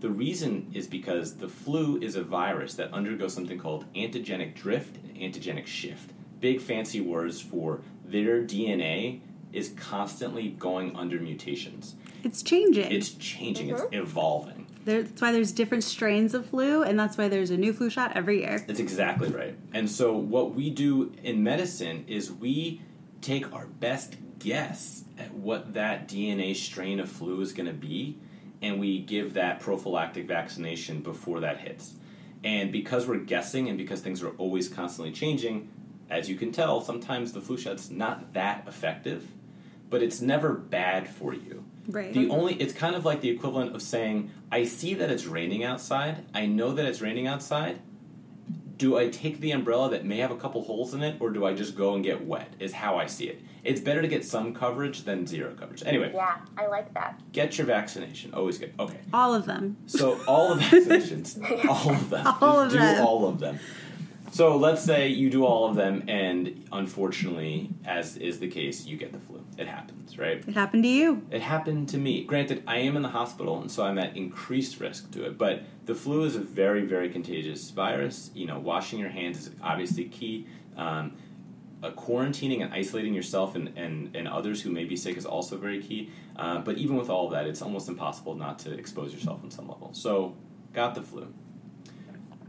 The 0.00 0.10
reason 0.10 0.70
is 0.74 0.86
because 0.86 1.36
the 1.36 1.48
flu 1.48 1.98
is 2.00 2.16
a 2.16 2.22
virus 2.22 2.74
that 2.74 2.92
undergoes 2.92 3.32
something 3.32 3.58
called 3.58 3.90
antigenic 3.94 4.54
drift 4.54 4.96
and 4.96 5.16
antigenic 5.16 5.66
shift. 5.66 6.12
Big 6.40 6.60
fancy 6.60 7.00
words 7.00 7.40
for 7.40 7.80
their 8.04 8.42
DNA 8.42 9.20
is 9.52 9.70
constantly 9.76 10.50
going 10.50 10.94
under 10.94 11.18
mutations. 11.18 11.94
It's 12.22 12.42
changing. 12.42 12.92
It's 12.92 13.10
changing, 13.12 13.70
it's 13.70 13.80
mm-hmm. 13.80 13.94
evolving. 13.94 14.66
There- 14.84 15.02
that's 15.02 15.20
why 15.20 15.32
there's 15.32 15.52
different 15.52 15.82
strains 15.82 16.34
of 16.34 16.46
flu, 16.46 16.82
and 16.82 16.98
that's 16.98 17.16
why 17.16 17.28
there's 17.28 17.50
a 17.50 17.56
new 17.56 17.72
flu 17.72 17.88
shot 17.88 18.12
every 18.14 18.40
year. 18.40 18.62
That's 18.66 18.80
exactly 18.80 19.30
right. 19.30 19.56
And 19.72 19.90
so, 19.90 20.16
what 20.16 20.54
we 20.54 20.70
do 20.70 21.12
in 21.22 21.42
medicine 21.42 22.04
is 22.06 22.30
we 22.30 22.82
take 23.20 23.52
our 23.52 23.66
best 23.66 24.16
guess 24.38 25.04
at 25.18 25.32
what 25.32 25.74
that 25.74 26.06
DNA 26.06 26.54
strain 26.54 27.00
of 27.00 27.10
flu 27.10 27.40
is 27.40 27.52
going 27.52 27.66
to 27.66 27.72
be, 27.72 28.18
and 28.62 28.80
we 28.80 29.00
give 29.00 29.34
that 29.34 29.60
prophylactic 29.60 30.26
vaccination 30.26 31.00
before 31.00 31.40
that 31.40 31.58
hits. 31.58 31.94
And 32.44 32.70
because 32.72 33.06
we're 33.06 33.18
guessing 33.18 33.68
and 33.68 33.76
because 33.76 34.00
things 34.00 34.22
are 34.22 34.30
always 34.30 34.68
constantly 34.68 35.12
changing, 35.12 35.68
as 36.08 36.28
you 36.28 36.36
can 36.36 36.52
tell, 36.52 36.80
sometimes 36.80 37.32
the 37.32 37.40
flu 37.40 37.56
shot's 37.56 37.90
not 37.90 38.32
that 38.34 38.64
effective, 38.68 39.26
but 39.90 40.02
it's 40.02 40.20
never 40.20 40.52
bad 40.52 41.08
for 41.08 41.34
you. 41.34 41.64
Right. 41.88 42.12
The 42.12 42.28
only 42.30 42.54
it's 42.54 42.72
kind 42.72 42.96
of 42.96 43.04
like 43.04 43.20
the 43.20 43.30
equivalent 43.30 43.74
of 43.74 43.82
saying, 43.82 44.30
I 44.50 44.64
see 44.64 44.94
that 44.94 45.10
it's 45.10 45.26
raining 45.26 45.64
outside. 45.64 46.24
I 46.34 46.46
know 46.46 46.72
that 46.72 46.84
it's 46.84 47.00
raining 47.00 47.26
outside. 47.26 47.80
Do 48.76 48.98
I 48.98 49.08
take 49.08 49.40
the 49.40 49.52
umbrella 49.52 49.90
that 49.90 50.04
may 50.04 50.18
have 50.18 50.30
a 50.30 50.36
couple 50.36 50.62
holes 50.62 50.94
in 50.94 51.02
it, 51.02 51.16
or 51.20 51.30
do 51.30 51.46
I 51.46 51.54
just 51.54 51.76
go 51.76 51.94
and 51.94 52.04
get 52.04 52.26
wet? 52.26 52.52
Is 52.58 52.72
how 52.72 52.98
I 52.98 53.06
see 53.06 53.28
it. 53.28 53.40
It's 53.66 53.80
better 53.80 54.00
to 54.02 54.08
get 54.08 54.24
some 54.24 54.54
coverage 54.54 55.02
than 55.04 55.26
zero 55.26 55.52
coverage. 55.58 55.82
Anyway, 55.84 56.12
Yeah, 56.14 56.36
I 56.56 56.66
like 56.68 56.92
that. 56.94 57.20
get 57.32 57.58
your 57.58 57.66
vaccination. 57.66 58.32
Always 58.34 58.58
good. 58.58 58.72
Okay. 58.78 58.98
All 59.12 59.34
of 59.34 59.44
them. 59.46 59.76
So 59.86 60.18
all 60.26 60.52
of 60.52 60.58
the 60.58 60.64
vaccinations, 60.76 61.38
all 61.68 61.90
of 61.92 62.10
them, 62.10 62.26
All 62.40 62.64
Just 62.64 62.66
of 62.66 62.72
do 62.72 62.78
them. 62.78 63.06
all 63.06 63.28
of 63.28 63.38
them. 63.40 63.58
So 64.32 64.56
let's 64.56 64.82
say 64.82 65.08
you 65.08 65.30
do 65.30 65.46
all 65.46 65.68
of 65.70 65.76
them, 65.76 66.04
and 66.08 66.64
unfortunately, 66.72 67.70
as 67.86 68.16
is 68.16 68.38
the 68.38 68.48
case, 68.48 68.84
you 68.86 68.96
get 68.96 69.12
the 69.12 69.18
flu. 69.20 69.40
It 69.56 69.66
happens, 69.66 70.18
right? 70.18 70.44
It 70.46 70.52
happened 70.54 70.82
to 70.82 70.88
you. 70.90 71.22
It 71.30 71.40
happened 71.40 71.88
to 71.90 71.98
me. 71.98 72.24
Granted, 72.24 72.62
I 72.66 72.78
am 72.78 72.96
in 72.96 73.02
the 73.02 73.08
hospital, 73.08 73.60
and 73.60 73.70
so 73.70 73.84
I'm 73.84 73.98
at 73.98 74.16
increased 74.16 74.80
risk 74.80 75.10
to 75.12 75.24
it. 75.24 75.38
But 75.38 75.62
the 75.86 75.94
flu 75.94 76.24
is 76.24 76.36
a 76.36 76.40
very, 76.40 76.82
very 76.84 77.08
contagious 77.08 77.70
virus. 77.70 78.30
You 78.34 78.46
know, 78.46 78.58
washing 78.58 78.98
your 78.98 79.08
hands 79.08 79.46
is 79.46 79.50
obviously 79.62 80.04
key. 80.04 80.46
Um, 80.76 81.12
uh, 81.86 81.90
quarantining 81.92 82.62
and 82.62 82.72
isolating 82.72 83.14
yourself 83.14 83.54
and, 83.54 83.76
and, 83.76 84.14
and 84.16 84.26
others 84.28 84.60
who 84.62 84.70
may 84.70 84.84
be 84.84 84.96
sick 84.96 85.16
is 85.16 85.26
also 85.26 85.56
very 85.56 85.80
key. 85.80 86.10
Uh, 86.36 86.58
but 86.58 86.76
even 86.76 86.96
with 86.96 87.08
all 87.08 87.26
of 87.26 87.32
that, 87.32 87.46
it's 87.46 87.62
almost 87.62 87.88
impossible 87.88 88.34
not 88.34 88.58
to 88.60 88.72
expose 88.72 89.12
yourself 89.12 89.42
on 89.42 89.50
some 89.50 89.68
level. 89.68 89.90
So, 89.92 90.34
got 90.72 90.94
the 90.94 91.02
flu. 91.02 91.32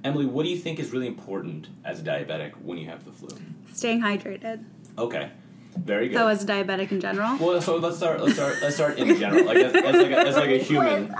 Emily, 0.03 0.25
what 0.25 0.43
do 0.43 0.49
you 0.49 0.57
think 0.57 0.79
is 0.79 0.91
really 0.91 1.07
important 1.07 1.67
as 1.83 1.99
a 1.99 2.03
diabetic 2.03 2.53
when 2.61 2.77
you 2.77 2.87
have 2.87 3.03
the 3.03 3.11
flu? 3.11 3.29
Staying 3.73 4.01
hydrated. 4.01 4.63
Okay, 4.97 5.31
very 5.75 6.07
good. 6.07 6.17
So 6.17 6.27
as 6.27 6.43
a 6.43 6.47
diabetic 6.47 6.91
in 6.91 7.01
general. 7.01 7.37
Well, 7.37 7.61
so 7.61 7.77
let's 7.77 7.97
start. 7.97 8.21
Let's 8.21 8.35
start. 8.35 8.55
Let's 8.61 8.75
start 8.75 8.97
in 8.97 9.17
general, 9.17 9.45
like 9.45 9.57
as, 9.57 9.75
as 9.75 9.95
like 9.95 10.11
a, 10.11 10.19
as 10.19 10.35
like 10.35 10.49
a 10.49 10.57
human. 10.63 11.13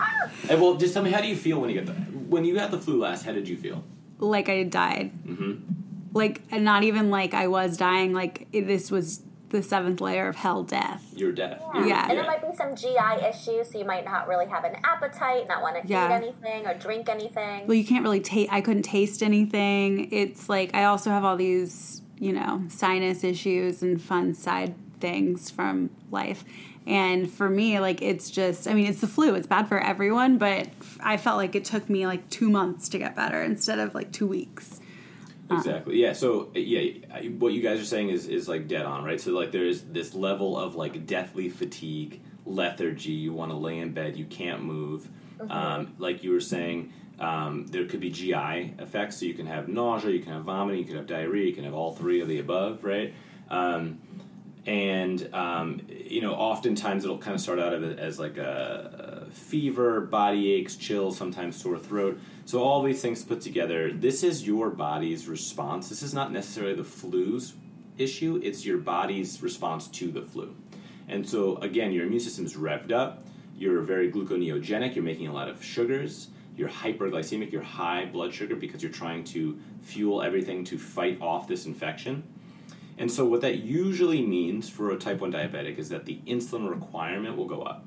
And 0.50 0.62
well, 0.62 0.76
just 0.76 0.94
tell 0.94 1.04
me, 1.04 1.12
how 1.12 1.22
do 1.22 1.28
you 1.28 1.36
feel 1.36 1.60
when 1.60 1.70
you 1.70 1.76
get 1.76 1.86
the 1.86 1.94
when 1.94 2.46
you 2.46 2.56
got 2.56 2.72
the 2.72 2.80
flu 2.80 3.00
last? 3.00 3.26
How 3.26 3.32
did 3.32 3.48
you 3.48 3.58
feel? 3.58 3.84
like 4.20 4.50
I 4.50 4.64
died. 4.64 5.12
Mm-hmm. 5.26 5.77
Like, 6.18 6.42
and 6.52 6.64
not 6.64 6.84
even 6.84 7.10
like 7.10 7.34
I 7.34 7.48
was 7.48 7.78
dying. 7.78 8.14
Like 8.14 8.48
it, 8.52 8.68
this 8.68 8.92
was 8.92 9.22
the 9.50 9.64
seventh 9.64 10.02
layer 10.02 10.28
of 10.28 10.36
hell 10.36 10.64
death. 10.64 11.06
You're 11.16 11.32
deaf. 11.32 11.62
Yeah. 11.74 11.86
Yeah. 11.86 12.08
And 12.10 12.18
there 12.18 12.26
might 12.26 12.42
be 12.42 12.56
some 12.58 12.76
GI 12.76 13.26
issues, 13.30 13.72
so 13.72 13.80
you 13.80 13.86
might 13.86 14.04
not 14.04 14.28
really 14.28 14.46
have 14.48 14.66
an 14.66 14.76
appetite, 14.84 15.48
not 15.48 15.62
want 15.62 15.82
to 15.82 15.88
Yeah. 15.88 16.10
eat 16.10 16.14
anything 16.24 16.68
or 16.68 16.74
drink 16.74 17.08
anything. 17.08 17.66
Well, 17.66 17.76
you 17.78 17.86
can't 17.86 18.04
really 18.04 18.20
taste. 18.20 18.52
I 18.52 18.60
couldn't 18.60 18.84
taste 18.84 19.24
anything. 19.24 20.12
It's 20.12 20.50
like 20.50 20.76
I 20.76 20.84
also 20.86 21.12
have 21.12 21.24
all 21.24 21.38
these, 21.38 22.02
you 22.20 22.34
know, 22.34 22.64
sinus 22.68 23.24
issues 23.24 23.82
and 23.82 24.02
fun 24.02 24.34
side 24.34 24.76
things 25.00 25.50
from 25.50 25.92
life. 26.12 26.44
And 26.86 27.30
for 27.32 27.50
me, 27.50 27.80
like 27.80 28.02
it's 28.02 28.30
just, 28.30 28.68
I 28.68 28.74
mean, 28.74 28.88
it's 28.88 29.02
the 29.02 29.08
flu. 29.08 29.36
It's 29.36 29.48
bad 29.48 29.68
for 29.68 29.80
everyone, 29.80 30.38
but 30.38 30.68
I 31.02 31.18
felt 31.18 31.38
like 31.38 31.56
it 31.56 31.64
took 31.66 31.90
me 31.90 32.06
like 32.08 32.30
two 32.30 32.50
months 32.50 32.90
to 32.90 32.98
get 32.98 33.16
better 33.16 33.42
instead 33.44 33.80
of 33.80 33.94
like 33.96 34.12
two 34.12 34.28
weeks. 34.28 34.80
Exactly. 35.50 36.02
Yeah. 36.02 36.14
So 36.14 36.52
yeah, 36.54 37.22
what 37.38 37.54
you 37.54 37.62
guys 37.62 37.80
are 37.80 37.86
saying 37.86 38.10
is 38.10 38.28
is 38.28 38.48
like 38.48 38.68
dead 38.68 38.86
on, 38.86 39.04
right? 39.04 39.20
So 39.20 39.32
like 39.32 39.52
there 39.52 39.66
is 39.66 39.84
this 39.84 40.14
level 40.14 40.58
of 40.58 40.76
like 40.76 41.06
deathly 41.06 41.50
fatigue, 41.50 42.22
lethargy. 42.46 43.12
You 43.12 43.34
want 43.34 43.52
to 43.52 43.58
lay 43.58 43.80
in 43.80 43.94
bed, 43.94 44.18
you 44.18 44.26
can't 44.26 44.64
move. 44.64 45.08
Um, 45.50 45.94
like 46.00 46.24
you 46.24 46.32
were 46.32 46.42
saying, 46.42 46.92
um, 47.20 47.68
there 47.68 47.86
could 47.86 48.00
be 48.00 48.10
GI 48.10 48.76
effects. 48.80 49.18
So 49.18 49.26
you 49.26 49.34
can 49.34 49.46
have 49.46 49.68
nausea, 49.68 50.12
you 50.12 50.20
can 50.20 50.34
have 50.34 50.44
vomiting, 50.44 50.80
you 50.80 50.86
can 50.86 50.98
have 50.98 51.08
diarrhea, 51.08 51.46
you 51.46 51.54
can 51.54 51.64
have 51.64 51.74
all 51.74 51.94
three 51.94 52.22
of 52.22 52.28
the 52.28 52.40
above, 52.40 52.84
right? 52.84 53.14
Um, 53.50 54.00
and 54.66 55.34
um, 55.34 55.82
you 55.90 56.22
know, 56.22 56.34
oftentimes 56.34 57.04
it'll 57.06 57.18
kind 57.18 57.36
of 57.36 57.42
start 57.42 57.60
out 57.60 57.74
as 57.74 58.20
like 58.20 58.38
a 58.38 59.17
fever, 59.32 60.02
body 60.02 60.54
aches, 60.54 60.76
chills, 60.76 61.18
sometimes 61.18 61.62
sore 61.62 61.78
throat. 61.78 62.20
So 62.46 62.62
all 62.62 62.82
these 62.84 63.02
things 63.02 63.24
put 63.24 63.42
together, 63.42 63.92
this 63.92 64.24
is 64.24 64.46
your 64.46 64.70
body's 64.70 65.28
response. 65.28 65.90
This 65.90 66.02
is 66.02 66.14
not 66.14 66.32
necessarily 66.32 66.76
the 66.76 66.84
flu's 66.84 67.54
issue; 67.98 68.40
it's 68.44 68.66
your 68.66 68.78
body's 68.78 69.42
response 69.42 69.88
to 69.90 70.12
the 70.12 70.22
flu. 70.22 70.56
And 71.08 71.28
so 71.28 71.58
again, 71.58 71.92
your 71.92 72.06
immune 72.06 72.20
system 72.20 72.46
is 72.46 72.56
revved 72.56 72.92
up. 72.92 73.26
you're 73.58 73.82
very 73.82 74.12
gluconeogenic, 74.12 74.94
you're 74.94 75.04
making 75.04 75.28
a 75.28 75.34
lot 75.34 75.50
of 75.50 75.64
sugars, 75.64 76.28
you're 76.56 76.70
hyperglycemic, 76.70 77.52
you're 77.52 77.62
high 77.62 78.06
blood 78.06 78.34
sugar 78.34 78.56
because 78.56 78.84
you're 78.84 78.92
trying 78.92 79.24
to 79.24 79.58
fuel 79.82 80.22
everything 80.22 80.64
to 80.66 80.78
fight 80.78 81.20
off 81.22 81.48
this 81.48 81.66
infection. 81.66 82.24
And 82.98 83.12
so, 83.12 83.26
what 83.26 83.42
that 83.42 83.60
usually 83.60 84.26
means 84.26 84.68
for 84.70 84.92
a 84.92 84.98
type 84.98 85.22
1 85.22 85.32
diabetic 85.32 85.78
is 85.78 85.90
that 85.90 86.06
the 86.06 86.20
insulin 86.26 86.70
requirement 86.70 87.38
will 87.38 87.46
go 87.46 87.62
up. 87.62 87.86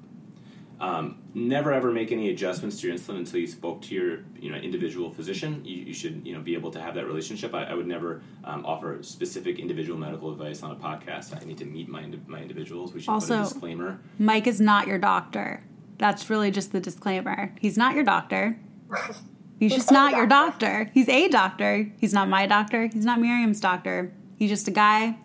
Um, 0.81 1.19
never 1.35 1.73
ever 1.75 1.93
make 1.93 2.11
any 2.11 2.31
adjustments 2.31 2.81
to 2.81 2.87
your 2.87 2.97
insulin 2.97 3.19
until 3.19 3.39
you 3.39 3.47
spoke 3.47 3.83
to 3.83 3.95
your 3.95 4.21
you 4.39 4.51
know 4.51 4.57
individual 4.57 5.11
physician. 5.11 5.63
You, 5.65 5.77
you 5.85 5.95
should 5.95 6.27
you 6.27 6.33
know 6.35 6.41
be 6.41 6.55
able 6.55 6.71
to 6.71 6.81
have 6.81 6.95
that 6.95 7.07
relationship. 7.07 7.55
I, 7.55 7.65
I 7.65 7.75
would 7.75 7.87
never 7.87 8.23
um, 8.45 8.65
offer 8.65 9.03
specific 9.03 9.59
individual 9.59 9.99
medical 9.99 10.33
advice 10.33 10.63
on 10.63 10.71
a 10.71 10.77
podcast. 10.77 11.39
I 11.41 11.45
need 11.45 11.59
to 11.59 11.67
meet 11.67 11.89
my 11.89 12.07
my 12.27 12.41
individuals. 12.41 12.95
We 12.95 13.01
should 13.01 13.09
put 13.09 13.13
Also- 13.13 13.41
a 13.41 13.45
disclaimer. 13.45 14.01
Mike 14.19 14.47
is 14.47 14.61
not 14.61 14.87
your 14.87 14.99
doctor. 14.99 15.63
That's 15.99 16.31
really 16.31 16.51
just 16.51 16.73
the 16.73 16.81
disclaimer. 16.81 17.55
He's 17.61 17.77
not 17.77 17.95
your 17.95 18.05
doctor. 18.05 18.59
He's 19.59 19.75
just 19.75 19.91
a 19.91 19.93
not 19.95 20.13
your 20.13 20.27
doctor. 20.27 20.85
doctor. 20.85 20.91
He's 20.95 21.09
a 21.11 21.29
doctor. 21.29 21.93
He's 21.99 22.15
not 22.15 22.31
my 22.31 22.47
doctor. 22.47 22.87
He's 22.87 23.05
not 23.05 23.21
Miriam's 23.21 23.61
doctor. 23.61 24.11
He's 24.39 24.49
just 24.49 24.67
a 24.67 24.71
guy 24.71 25.19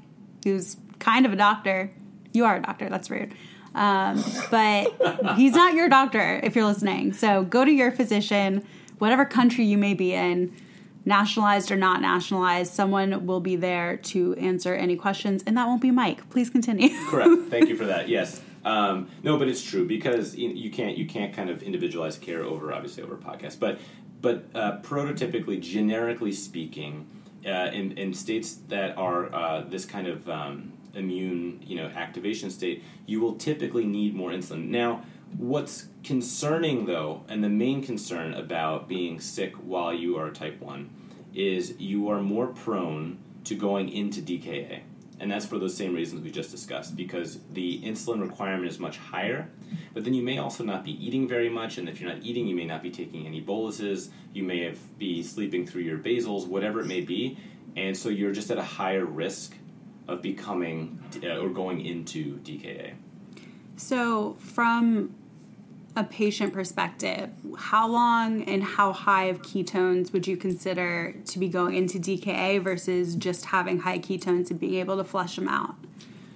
who's 0.44 0.76
kind 1.00 1.26
of 1.26 1.32
a 1.32 1.38
doctor. 1.38 1.90
You 2.34 2.44
are 2.44 2.58
a 2.58 2.62
doctor. 2.62 2.90
That's 2.90 3.10
rude. 3.10 3.34
Um, 3.76 4.24
but 4.50 5.36
he's 5.36 5.54
not 5.54 5.74
your 5.74 5.90
doctor 5.90 6.40
if 6.42 6.56
you're 6.56 6.66
listening. 6.66 7.14
So 7.14 7.44
go 7.44 7.66
to 7.66 7.72
your 7.72 7.92
physician, 7.92 8.66
whatever 8.98 9.26
country 9.26 9.66
you 9.66 9.78
may 9.78 9.94
be 9.94 10.14
in, 10.14 10.56
nationalized 11.04 11.72
or 11.72 11.76
not 11.76 12.02
nationalized. 12.02 12.74
Someone 12.74 13.28
will 13.28 13.42
be 13.42 13.56
there 13.56 13.98
to 13.98 14.34
answer 14.36 14.74
any 14.74 14.96
questions, 14.96 15.44
and 15.46 15.56
that 15.58 15.68
won't 15.68 15.82
be 15.82 15.92
Mike. 15.92 16.30
Please 16.30 16.50
continue. 16.50 16.90
Correct. 17.10 17.50
Thank 17.50 17.70
you 17.70 17.76
for 17.76 17.86
that. 17.86 18.10
Yes. 18.10 18.42
Um, 18.64 19.10
no, 19.22 19.38
but 19.38 19.48
it's 19.48 19.62
true 19.62 19.86
because 19.86 20.36
you, 20.36 20.72
can't 20.72 20.98
you 20.98 21.06
can't 21.06 21.34
kind 21.34 21.52
of 21.52 21.62
individualize 21.62 22.18
care 22.18 22.44
over 22.44 22.74
obviously 22.74 23.04
over 23.04 23.14
a 23.14 23.18
podcast. 23.18 23.60
But 23.60 23.80
but 24.22 24.46
uh, 24.56 24.80
prototypically, 24.82 25.62
generically 25.62 26.32
speaking, 26.32 27.06
uh, 27.46 27.70
in, 27.72 27.96
in 27.98 28.12
states 28.14 28.56
that 28.70 28.98
are 28.98 29.34
uh, 29.34 29.62
this 29.62 29.86
kind 29.86 30.08
of 30.08 30.28
um, 30.28 30.74
immune 30.96 31.62
you 31.66 31.76
know 31.76 31.88
activation 31.88 32.50
state, 32.50 32.84
you 33.06 33.20
will 33.22 33.36
typically 33.36 33.86
need 33.86 34.16
more 34.16 34.32
insulin. 34.32 34.70
Now, 34.70 35.04
what's 35.38 35.88
concerning 36.04 36.86
though, 36.86 37.24
and 37.28 37.44
the 37.44 37.50
main 37.50 37.84
concern 37.84 38.34
about 38.34 38.88
being 38.88 39.20
sick 39.20 39.54
while 39.56 39.94
you 39.94 40.18
are 40.18 40.32
type 40.32 40.60
one, 40.60 40.90
is 41.34 41.80
you 41.80 42.10
are 42.10 42.22
more 42.22 42.48
prone 42.48 43.18
to 43.44 43.56
going 43.56 43.90
into 43.90 44.22
DKA. 44.22 44.82
And 45.18 45.32
that's 45.32 45.46
for 45.46 45.58
those 45.58 45.76
same 45.76 45.94
reasons 45.94 46.22
we 46.24 46.30
just 46.30 46.52
discussed, 46.52 46.98
because 46.98 47.40
the 47.54 47.82
insulin 47.84 48.22
requirement 48.22 48.70
is 48.70 48.80
much 48.80 48.98
higher. 48.98 49.50
But 49.94 50.04
then 50.04 50.14
you 50.14 50.22
may 50.22 50.40
also 50.40 50.64
not 50.64 50.84
be 50.84 50.92
eating 51.06 51.26
very 51.26 51.50
much, 51.50 51.78
and 51.78 51.88
if 51.88 52.02
you're 52.02 52.14
not 52.14 52.22
eating, 52.22 52.48
you 52.48 52.56
may 52.56 52.66
not 52.66 52.84
be 52.84 52.92
taking 52.92 53.26
any 53.26 53.40
boluses. 53.40 54.10
You 54.34 54.44
may 54.44 54.64
have, 54.66 54.98
be 54.98 55.24
sleeping 55.24 55.66
through 55.66 55.84
your 55.84 56.00
basals, 56.00 56.48
whatever 56.48 56.82
it 56.82 56.88
may 56.88 57.00
be, 57.00 57.38
and 57.78 57.96
so 57.96 58.10
you're 58.10 58.34
just 58.34 58.52
at 58.52 58.58
a 58.58 58.64
higher 58.64 59.06
risk 59.06 59.56
of 60.08 60.22
becoming 60.22 61.00
uh, 61.24 61.38
or 61.38 61.50
going 61.50 61.86
into 61.86 62.38
DKA. 62.40 62.94
So, 63.78 64.36
from 64.40 65.14
a 65.96 66.04
patient 66.04 66.54
perspective, 66.54 67.30
how 67.58 67.88
long 67.88 68.44
and 68.44 68.64
how 68.64 68.92
high 68.92 69.26
of 69.26 69.42
ketones 69.42 70.12
would 70.12 70.28
you 70.28 70.36
consider 70.36 71.16
to 71.26 71.40
be 71.40 71.48
going 71.48 71.76
into 71.76 72.00
DKA 72.00 72.62
versus 72.62 73.16
just 73.16 73.46
having 73.46 73.80
high 73.80 74.00
ketones 74.00 74.50
and 74.50 74.60
being 74.60 74.76
able 74.76 74.98
to 74.98 75.04
flush 75.04 75.36
them 75.36 75.48
out? 75.48 75.76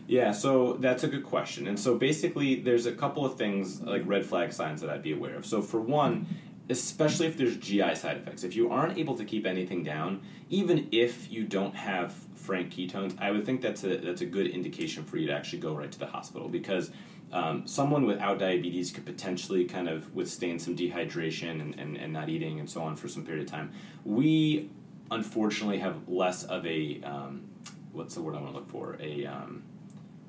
Yeah, 0.07 0.31
so 0.31 0.73
that's 0.79 1.03
a 1.03 1.07
good 1.07 1.23
question. 1.23 1.67
And 1.67 1.79
so 1.79 1.95
basically, 1.95 2.55
there's 2.55 2.87
a 2.87 2.91
couple 2.91 3.25
of 3.25 3.35
things 3.35 3.81
like 3.81 4.01
red 4.05 4.25
flag 4.25 4.51
signs 4.51 4.81
that 4.81 4.89
I'd 4.89 5.03
be 5.03 5.13
aware 5.13 5.35
of. 5.35 5.45
So, 5.45 5.61
for 5.61 5.79
one, 5.79 6.25
especially 6.69 7.25
if 7.25 7.35
there's 7.35 7.57
GI 7.57 7.95
side 7.95 8.17
effects, 8.17 8.43
if 8.43 8.55
you 8.55 8.71
aren't 8.71 8.97
able 8.97 9.15
to 9.17 9.25
keep 9.25 9.45
anything 9.45 9.83
down, 9.83 10.21
even 10.49 10.87
if 10.91 11.31
you 11.31 11.43
don't 11.43 11.75
have 11.75 12.13
frank 12.35 12.71
ketones, 12.71 13.15
I 13.19 13.31
would 13.31 13.45
think 13.45 13.61
that's 13.61 13.83
a 13.83 13.97
that's 13.97 14.21
a 14.21 14.25
good 14.25 14.47
indication 14.47 15.03
for 15.03 15.17
you 15.17 15.27
to 15.27 15.33
actually 15.33 15.59
go 15.59 15.75
right 15.75 15.91
to 15.91 15.99
the 15.99 16.05
hospital 16.05 16.47
because 16.47 16.91
um, 17.31 17.67
someone 17.67 18.05
without 18.05 18.39
diabetes 18.39 18.91
could 18.91 19.05
potentially 19.05 19.65
kind 19.65 19.87
of 19.87 20.13
withstand 20.15 20.61
some 20.61 20.75
dehydration 20.75 21.61
and, 21.61 21.79
and, 21.79 21.97
and 21.97 22.11
not 22.11 22.29
eating 22.29 22.59
and 22.59 22.69
so 22.69 22.81
on 22.81 22.95
for 22.95 23.07
some 23.07 23.23
period 23.23 23.43
of 23.43 23.51
time. 23.51 23.71
We 24.03 24.69
unfortunately 25.11 25.79
have 25.79 26.07
less 26.07 26.43
of 26.43 26.65
a 26.65 27.01
um, 27.03 27.49
what's 27.91 28.15
the 28.15 28.21
word 28.21 28.35
I 28.35 28.41
want 28.41 28.53
to 28.53 28.59
look 28.59 28.69
for 28.69 28.97
a 28.99 29.25
um, 29.25 29.63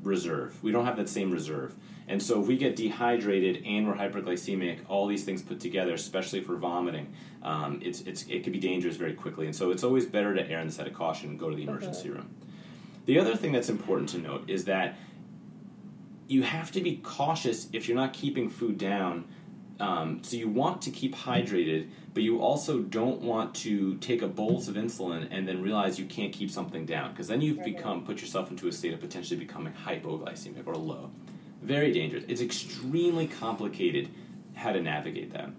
reserve. 0.03 0.63
We 0.63 0.73
don't 0.73 0.87
have 0.87 0.97
that 0.97 1.09
same 1.09 1.31
reserve. 1.31 1.75
And 2.11 2.21
so 2.21 2.41
if 2.41 2.49
we 2.49 2.57
get 2.57 2.75
dehydrated 2.75 3.65
and 3.65 3.87
we're 3.87 3.95
hyperglycemic, 3.95 4.81
all 4.89 5.07
these 5.07 5.25
things 5.25 5.43
put 5.43 5.61
together, 5.61 5.95
especially 5.95 6.41
for 6.41 6.57
vomiting, 6.57 7.15
um, 7.45 7.81
it's, 7.85 8.01
it's, 8.01 8.27
it 8.27 8.43
could 8.43 8.53
be 8.53 8.59
dangerous 8.59 8.97
very 8.97 9.15
quickly. 9.15 9.47
And 9.47 9.55
so 9.55 9.71
it's 9.71 9.85
always 9.85 10.07
better 10.07 10.35
to 10.35 10.51
err 10.51 10.59
on 10.59 10.67
the 10.67 10.73
side 10.73 10.89
of 10.89 10.93
caution 10.93 11.31
and 11.31 11.39
go 11.39 11.49
to 11.49 11.55
the 11.55 11.63
emergency 11.63 12.11
room. 12.11 12.29
The 13.07 13.21
other 13.21 13.37
thing 13.37 13.53
that's 13.53 13.69
important 13.69 14.09
to 14.11 14.19
note 14.19 14.51
is 14.51 14.65
that 14.65 14.97
you 16.27 16.43
have 16.43 16.73
to 16.73 16.81
be 16.81 16.97
cautious 16.97 17.69
if 17.73 17.87
you're 17.87 17.97
not 17.97 18.13
keeping 18.13 18.51
food 18.51 18.77
down. 18.77 19.27
Um, 19.79 20.21
so 20.25 20.37
you 20.37 20.49
want 20.49 20.83
to 20.83 20.91
keep 20.91 21.15
hydrated, 21.15 21.91
but 22.13 22.25
you 22.25 22.41
also 22.41 22.81
don't 22.81 23.21
want 23.23 23.55
to 23.57 23.97
take 23.99 24.23
a 24.23 24.29
bolus 24.29 24.67
of 24.67 24.75
insulin 24.75 25.29
and 25.31 25.47
then 25.47 25.63
realize 25.63 25.97
you 25.97 26.07
can't 26.07 26.33
keep 26.33 26.51
something 26.51 26.87
down 26.87 27.13
because 27.13 27.29
then 27.29 27.41
you've 27.41 27.63
become 27.63 28.05
put 28.05 28.21
yourself 28.21 28.51
into 28.51 28.67
a 28.67 28.73
state 28.73 28.93
of 28.93 29.01
potentially 29.01 29.39
becoming 29.39 29.73
hypoglycemic 29.73 30.67
or 30.67 30.75
low. 30.75 31.11
Very 31.63 31.93
dangerous. 31.93 32.25
It's 32.29 32.41
extremely 32.41 33.27
complicated 33.27 34.09
how 34.55 34.73
to 34.73 34.81
navigate 34.81 35.33
that. 35.33 35.51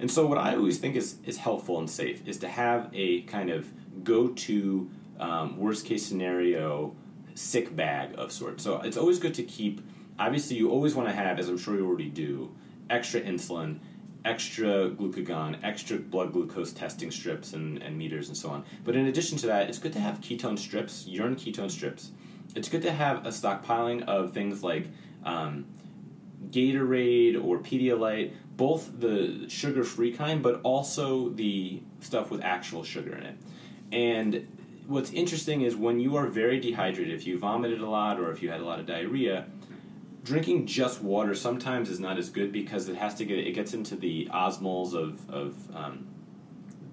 And 0.00 0.10
so 0.10 0.26
what 0.26 0.38
I 0.38 0.54
always 0.54 0.78
think 0.78 0.96
is, 0.96 1.16
is 1.24 1.36
helpful 1.36 1.78
and 1.78 1.88
safe 1.88 2.26
is 2.26 2.38
to 2.38 2.48
have 2.48 2.88
a 2.94 3.22
kind 3.22 3.50
of 3.50 3.68
go-to 4.02 4.90
um, 5.18 5.58
worst 5.58 5.84
case 5.84 6.06
scenario 6.06 6.94
sick 7.34 7.74
bag 7.76 8.14
of 8.16 8.32
sorts. 8.32 8.64
So 8.64 8.80
it's 8.80 8.96
always 8.96 9.18
good 9.18 9.34
to 9.34 9.42
keep. 9.42 9.80
Obviously, 10.18 10.56
you 10.56 10.70
always 10.70 10.94
want 10.94 11.08
to 11.08 11.14
have, 11.14 11.38
as 11.38 11.48
I'm 11.48 11.58
sure 11.58 11.76
you 11.76 11.86
already 11.86 12.08
do, 12.08 12.54
extra 12.88 13.20
insulin, 13.20 13.78
extra 14.24 14.90
glucagon, 14.90 15.58
extra 15.62 15.98
blood 15.98 16.32
glucose 16.32 16.72
testing 16.72 17.10
strips 17.10 17.52
and, 17.52 17.82
and 17.82 17.96
meters 17.96 18.28
and 18.28 18.36
so 18.36 18.50
on. 18.50 18.64
But 18.84 18.96
in 18.96 19.06
addition 19.06 19.38
to 19.38 19.46
that, 19.48 19.68
it's 19.68 19.78
good 19.78 19.92
to 19.94 20.00
have 20.00 20.20
ketone 20.20 20.58
strips, 20.58 21.06
urine 21.06 21.36
ketone 21.36 21.70
strips. 21.70 22.10
It's 22.54 22.68
good 22.68 22.82
to 22.82 22.92
have 22.92 23.24
a 23.26 23.30
stockpiling 23.30 24.02
of 24.04 24.32
things 24.32 24.62
like 24.62 24.86
um, 25.24 25.66
Gatorade 26.48 27.42
or 27.42 27.58
Pedialyte, 27.58 28.32
both 28.56 29.00
the 29.00 29.48
sugar 29.48 29.84
free 29.84 30.12
kind, 30.12 30.42
but 30.42 30.60
also 30.62 31.30
the 31.30 31.80
stuff 32.00 32.30
with 32.30 32.42
actual 32.42 32.82
sugar 32.82 33.14
in 33.14 33.22
it. 33.24 33.36
And 33.92 34.46
what's 34.86 35.10
interesting 35.12 35.62
is 35.62 35.76
when 35.76 36.00
you 36.00 36.16
are 36.16 36.26
very 36.26 36.60
dehydrated, 36.60 37.14
if 37.14 37.26
you 37.26 37.38
vomited 37.38 37.80
a 37.80 37.88
lot 37.88 38.18
or 38.18 38.30
if 38.30 38.42
you 38.42 38.50
had 38.50 38.60
a 38.60 38.64
lot 38.64 38.80
of 38.80 38.86
diarrhea, 38.86 39.46
drinking 40.24 40.66
just 40.66 41.02
water 41.02 41.34
sometimes 41.34 41.88
is 41.88 42.00
not 42.00 42.18
as 42.18 42.28
good 42.28 42.52
because 42.52 42.88
it 42.88 42.96
has 42.96 43.14
to 43.14 43.24
get 43.24 43.38
it 43.38 43.52
gets 43.52 43.72
into 43.72 43.96
the 43.96 44.28
osmoles 44.32 44.94
of, 44.94 45.28
of 45.30 45.54
um, 45.74 46.06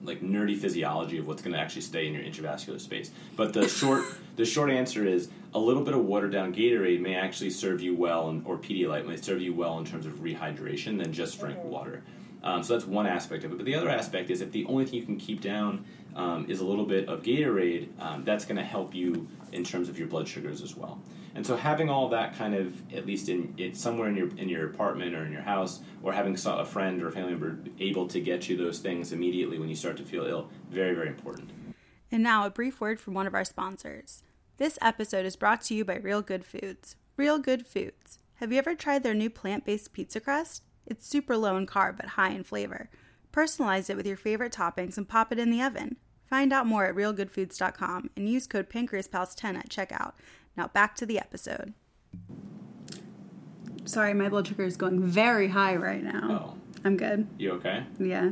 like 0.07 0.21
nerdy 0.21 0.57
physiology 0.57 1.17
of 1.17 1.27
what's 1.27 1.41
going 1.41 1.53
to 1.53 1.59
actually 1.59 1.81
stay 1.81 2.07
in 2.07 2.13
your 2.13 2.23
intravascular 2.23 2.79
space. 2.79 3.11
But 3.35 3.53
the 3.53 3.67
short 3.67 4.05
the 4.35 4.45
short 4.45 4.69
answer 4.69 5.05
is 5.05 5.29
a 5.53 5.59
little 5.59 5.83
bit 5.83 5.93
of 5.93 6.05
watered 6.05 6.31
down 6.31 6.53
Gatorade 6.53 7.01
may 7.01 7.15
actually 7.15 7.49
serve 7.49 7.81
you 7.81 7.95
well, 7.95 8.29
and, 8.29 8.45
or 8.45 8.57
Pedialyte 8.57 9.05
may 9.05 9.17
serve 9.17 9.41
you 9.41 9.53
well 9.53 9.77
in 9.79 9.85
terms 9.85 10.05
of 10.05 10.13
rehydration 10.13 11.01
than 11.01 11.11
just 11.11 11.39
frank 11.39 11.63
water. 11.63 12.03
Um, 12.43 12.63
so 12.63 12.73
that's 12.73 12.85
one 12.85 13.07
aspect 13.07 13.43
of 13.43 13.51
it. 13.51 13.57
But 13.57 13.65
the 13.65 13.75
other 13.75 13.89
aspect 13.89 14.29
is 14.29 14.41
if 14.41 14.51
the 14.51 14.65
only 14.65 14.85
thing 14.85 14.95
you 14.95 15.05
can 15.05 15.17
keep 15.17 15.41
down 15.41 15.83
um, 16.15 16.45
is 16.47 16.59
a 16.59 16.65
little 16.65 16.85
bit 16.85 17.07
of 17.09 17.23
Gatorade, 17.23 17.89
um, 17.99 18.23
that's 18.23 18.45
going 18.45 18.57
to 18.57 18.63
help 18.63 18.93
you 18.93 19.27
in 19.51 19.63
terms 19.63 19.89
of 19.89 19.97
your 19.97 20.07
blood 20.07 20.27
sugars 20.27 20.61
as 20.61 20.75
well. 20.75 20.99
And 21.37 21.45
so 21.45 21.55
having 21.55 21.87
all 21.87 22.09
that 22.09 22.35
kind 22.35 22.55
of 22.55 22.81
at 22.91 23.05
least 23.05 23.29
in 23.29 23.53
it 23.59 23.77
somewhere 23.77 24.09
in 24.09 24.15
your 24.15 24.27
in 24.37 24.49
your 24.49 24.71
apartment 24.71 25.13
or 25.13 25.23
in 25.23 25.31
your 25.31 25.43
house, 25.43 25.81
or 26.01 26.11
having 26.11 26.33
a 26.33 26.65
friend 26.65 26.99
or 27.01 27.09
a 27.09 27.11
family 27.11 27.33
member 27.33 27.59
able 27.79 28.07
to 28.07 28.19
get 28.19 28.49
you 28.49 28.57
those 28.57 28.79
things 28.79 29.13
immediately 29.13 29.59
when 29.59 29.69
you 29.69 29.75
start 29.75 29.97
to 29.97 30.03
feel 30.03 30.25
ill, 30.25 30.49
very 30.71 30.95
very 30.95 31.09
important. 31.09 31.51
And 32.11 32.23
now, 32.23 32.47
a 32.47 32.49
brief 32.49 32.81
word 32.81 32.99
from 32.99 33.13
one 33.13 33.27
of 33.27 33.35
our 33.35 33.45
sponsors. 33.45 34.23
This 34.57 34.79
episode 34.81 35.27
is 35.27 35.35
brought 35.35 35.61
to 35.65 35.75
you 35.75 35.85
by 35.85 35.97
Real 35.97 36.23
Good 36.23 36.43
Foods. 36.43 36.95
Real 37.17 37.37
Good 37.37 37.67
Foods. 37.67 38.17
Have 38.37 38.51
you 38.51 38.57
ever 38.57 38.73
tried 38.73 39.03
their 39.03 39.13
new 39.13 39.29
plant 39.29 39.63
based 39.63 39.93
pizza 39.93 40.19
crust? 40.19 40.63
It's 40.87 41.07
super 41.07 41.37
low 41.37 41.55
in 41.55 41.67
carb 41.67 41.97
but 41.97 42.07
high 42.07 42.31
in 42.31 42.45
flavor. 42.45 42.89
Personalize 43.31 43.91
it 43.91 43.95
with 43.95 44.07
your 44.07 44.17
favorite 44.17 44.53
toppings 44.53 44.97
and 44.97 45.07
pop 45.07 45.31
it 45.31 45.37
in 45.37 45.51
the 45.51 45.61
oven. 45.61 45.97
Find 46.25 46.51
out 46.51 46.65
more 46.65 46.85
at 46.85 46.95
realgoodfoods.com 46.95 48.09
and 48.15 48.27
use 48.27 48.47
code 48.47 48.69
PancreasPals10 48.69 49.55
at 49.55 49.69
checkout. 49.69 50.13
Now 50.57 50.67
back 50.67 50.95
to 50.97 51.05
the 51.05 51.19
episode. 51.19 51.73
Sorry, 53.85 54.13
my 54.13 54.27
blood 54.27 54.47
sugar 54.47 54.63
is 54.65 54.75
going 54.75 55.01
very 55.01 55.47
high 55.49 55.75
right 55.75 56.03
now. 56.03 56.55
Oh, 56.55 56.57
I'm 56.83 56.97
good. 56.97 57.27
you 57.37 57.51
okay? 57.53 57.85
Yeah. 57.99 58.31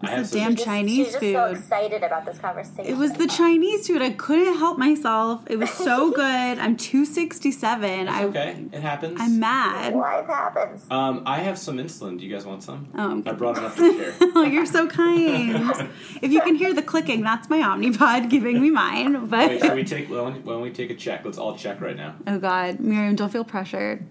I 0.00 0.10
have 0.10 0.20
It's 0.20 0.30
the 0.30 0.38
damn 0.38 0.54
Just- 0.54 0.64
Chinese 0.64 0.96
she's 0.96 1.06
just 1.06 1.18
food. 1.18 1.34
so 1.34 1.44
excited 1.46 2.04
about 2.04 2.24
this 2.24 2.38
conversation. 2.38 2.84
It 2.86 2.96
was 2.96 3.14
the 3.14 3.26
Chinese 3.26 3.88
food. 3.88 4.00
I 4.00 4.10
couldn't 4.10 4.56
help 4.56 4.78
myself. 4.78 5.42
It 5.48 5.58
was 5.58 5.70
so 5.70 6.10
good. 6.22 6.22
I'm 6.58 6.76
267. 6.76 7.90
It's 7.90 8.08
I, 8.10 8.24
okay. 8.26 8.64
It 8.72 8.80
happens. 8.80 9.16
I'm 9.20 9.40
mad. 9.40 9.94
Life 9.94 10.26
happens. 10.26 10.86
Um, 10.88 11.24
I 11.26 11.38
have 11.40 11.58
some 11.58 11.78
insulin. 11.78 12.16
Do 12.16 12.24
you 12.24 12.32
guys 12.32 12.46
want 12.46 12.62
some? 12.62 12.88
Oh, 12.94 13.10
I'm 13.10 13.18
I 13.18 13.22
good. 13.22 13.38
brought 13.38 13.58
enough 13.58 13.76
to 13.76 13.92
share. 13.92 14.14
Oh, 14.36 14.42
you're 14.44 14.66
so 14.66 14.86
kind. 14.86 15.90
if 16.22 16.30
you 16.30 16.40
can 16.42 16.54
hear 16.54 16.72
the 16.72 16.82
clicking, 16.82 17.22
that's 17.22 17.50
my 17.50 17.58
Omnipod 17.58 18.30
giving 18.30 18.60
me 18.60 18.70
mine. 18.70 19.26
But 19.26 19.48
Wait, 19.48 19.60
should 19.62 19.74
we 19.74 19.82
take? 19.82 20.08
Why 20.08 20.16
don't, 20.18 20.44
why 20.44 20.52
don't 20.52 20.62
we 20.62 20.70
take 20.70 20.90
a 20.90 20.94
check? 20.94 21.24
Let's 21.24 21.38
all 21.38 21.56
check 21.56 21.80
right 21.80 21.96
now. 21.96 22.14
oh 22.28 22.38
God, 22.38 22.78
Miriam, 22.78 23.16
don't 23.16 23.30
feel 23.32 23.42
pressured. 23.44 24.06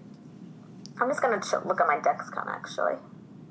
I'm 1.00 1.08
just 1.08 1.22
gonna 1.22 1.40
ch- 1.40 1.64
look 1.64 1.80
at 1.80 1.86
my 1.86 1.96
Dexcom 1.96 2.46
actually. 2.46 2.94